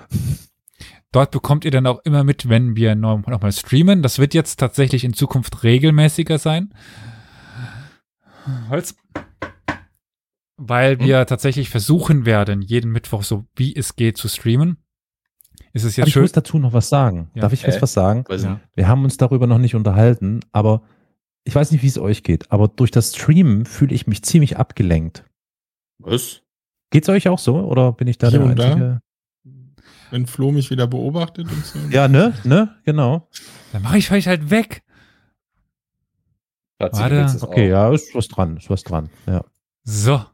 [1.13, 4.03] Dort bekommt ihr dann auch immer mit, wenn wir nochmal noch streamen.
[4.03, 6.73] Das wird jetzt tatsächlich in Zukunft regelmäßiger sein.
[8.71, 8.97] Holz.
[10.57, 11.27] Weil wir hm.
[11.27, 14.79] tatsächlich versuchen werden, jeden Mittwoch so wie es geht zu streamen.
[15.75, 16.23] Ist es jetzt aber schön?
[16.23, 17.31] Ich muss dazu noch was sagen.
[17.35, 17.43] Ja.
[17.43, 17.83] Darf ich äh?
[17.83, 18.25] was sagen?
[18.31, 18.61] Ja.
[18.75, 20.83] Wir haben uns darüber noch nicht unterhalten, aber
[21.45, 24.59] ich weiß nicht, wie es euch geht, aber durch das Streamen fühle ich mich ziemlich
[24.59, 25.25] abgelenkt.
[25.99, 26.43] Was?
[26.91, 28.81] Geht's euch auch so oder bin ich da Hier der Einzige?
[28.81, 29.01] Da,
[30.13, 31.79] wenn Flo mich wieder beobachtet und so.
[31.91, 32.35] Ja, ne?
[32.45, 32.77] Ne?
[32.85, 33.29] Genau.
[33.73, 34.83] Dann mache ich euch halt weg.
[36.79, 37.39] Warte.
[37.41, 39.09] Okay, ja, ist was dran, ist was dran.
[39.27, 39.45] Ja.
[39.85, 40.25] So.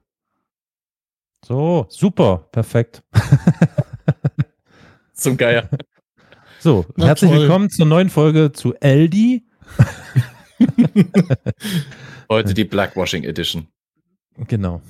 [1.45, 3.03] So, super, perfekt.
[5.13, 5.69] Zum Geier.
[6.59, 7.41] So, Na herzlich toll.
[7.41, 9.47] willkommen zur neuen Folge zu Aldi.
[12.29, 13.69] Heute die Blackwashing Edition.
[14.49, 14.83] Genau.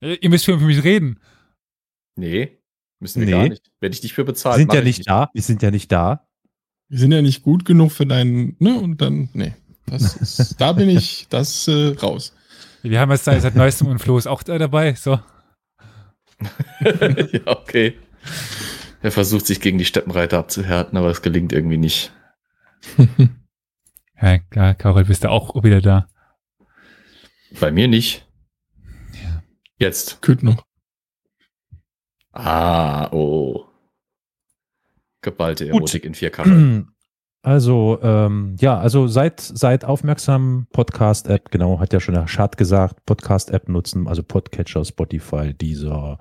[0.00, 1.20] Ihr müsst für mich reden.
[2.16, 2.58] Nee,
[3.00, 3.32] müssen wir nee.
[3.32, 3.70] gar nicht.
[3.80, 4.58] Werde ich dich für bezahlen.
[4.58, 5.30] Wir sind ja nicht, nicht da.
[5.32, 6.28] Wir sind ja nicht da.
[6.88, 8.78] Wir sind ja nicht gut genug für deinen, ne?
[8.78, 9.54] Und dann, nee.
[9.86, 12.34] Das ist, da bin ich, das äh, raus.
[12.82, 15.18] Wir haben jetzt seit neuestem und Flo ist auch da dabei, so.
[16.80, 17.98] ja, okay.
[19.02, 22.12] Er versucht sich gegen die Steppenreiter abzuhärten, aber es gelingt irgendwie nicht.
[24.20, 26.08] ja, klar, Carol, bist du auch wieder da?
[27.58, 28.25] Bei mir nicht.
[29.78, 30.22] Jetzt.
[30.22, 30.64] Küt noch.
[32.32, 33.66] Ah, oh.
[35.22, 36.06] Geballte Erotik Gut.
[36.06, 36.88] in vier Kacheln.
[37.42, 43.06] Also, ähm, ja, also seid, seid aufmerksam, Podcast-App, genau, hat ja schon der Schad gesagt,
[43.06, 46.18] Podcast-App nutzen, also Podcatcher, Spotify, dieser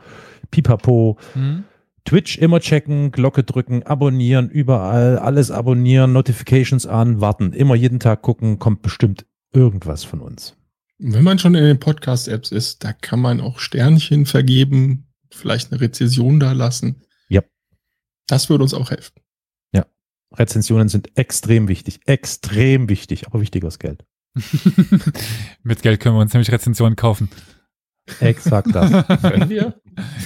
[0.52, 1.18] Pipapo.
[1.34, 1.64] Mhm.
[2.06, 8.22] Twitch immer checken, Glocke drücken, abonnieren, überall, alles abonnieren, Notifications an, warten, immer jeden Tag
[8.22, 10.56] gucken, kommt bestimmt irgendwas von uns.
[10.98, 15.82] Wenn man schon in den Podcast-Apps ist, da kann man auch Sternchen vergeben, vielleicht eine
[15.82, 17.02] Rezession da lassen.
[18.28, 19.14] Das würde uns auch helfen.
[19.72, 19.86] Ja.
[20.34, 22.00] Rezensionen sind extrem wichtig.
[22.06, 24.04] Extrem wichtig, aber wichtiger als Geld.
[25.64, 27.30] Mit Geld können wir uns nämlich Rezensionen kaufen.
[28.20, 29.08] Exakt das.
[29.22, 29.82] Können wir?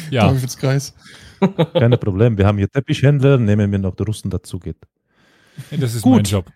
[0.09, 0.27] Ja.
[0.27, 0.93] Teufelskreis.
[1.73, 2.37] Keine Problem.
[2.37, 4.77] Wir haben hier Teppichhändler, nehmen wir noch der Russen dazu geht.
[5.71, 6.15] Das ist Gut.
[6.15, 6.51] mein Job.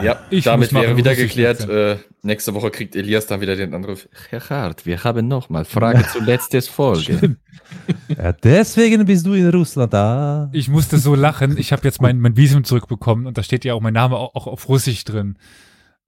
[0.00, 1.66] Ja, ich damit wäre wieder geklärt.
[1.68, 4.08] Äh, nächste Woche kriegt Elias dann wieder den Anruf.
[4.28, 7.36] Herr Hart, wir haben nochmal Frage zur letzten Folge.
[8.08, 10.50] ja, deswegen bist du in Russland da.
[10.52, 11.56] Ich musste so lachen.
[11.56, 14.34] Ich habe jetzt mein, mein Visum zurückbekommen und da steht ja auch mein Name auch,
[14.34, 15.38] auch auf Russisch drin.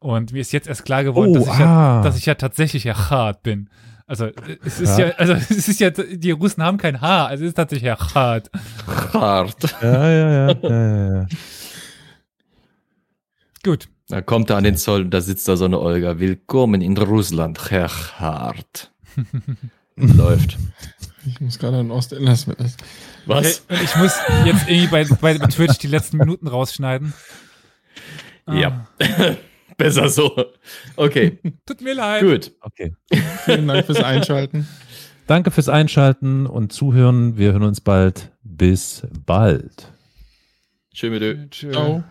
[0.01, 1.60] Und mir ist jetzt erst klar geworden, oh, dass, ich ah.
[1.60, 3.70] ja, dass ich ja tatsächlich Herr Hart bin.
[4.06, 4.31] Also
[4.65, 5.09] es ist ja.
[5.09, 8.15] ja, also es ist ja, die Russen haben kein Haar, also es ist tatsächlich Herr
[8.15, 8.51] Hart.
[9.12, 9.77] Hart.
[9.82, 11.27] Ja, ja, ja, ja, ja.
[13.69, 16.19] Gut, Da kommt er an den Zoll und da sitzt da so eine Olga.
[16.19, 18.90] Willkommen in Russland, Herr Hart.
[19.97, 20.57] Läuft.
[21.27, 22.57] Ich muss gerade an Ostenders mit.
[23.27, 23.65] Was?
[23.69, 24.16] Okay, ich muss
[24.47, 27.12] jetzt irgendwie bei, bei Twitch die letzten Minuten rausschneiden.
[28.51, 28.86] Ja.
[29.03, 29.36] Ah.
[29.77, 30.35] Besser so.
[30.97, 31.39] Okay.
[31.66, 32.23] Tut mir leid.
[32.23, 32.53] Gut.
[32.62, 32.95] Okay.
[33.45, 34.66] Vielen Dank fürs Einschalten.
[35.27, 37.36] Danke fürs Einschalten und Zuhören.
[37.36, 38.32] Wir hören uns bald.
[38.43, 39.93] Bis bald.
[40.95, 42.03] Tschö mit Ciao.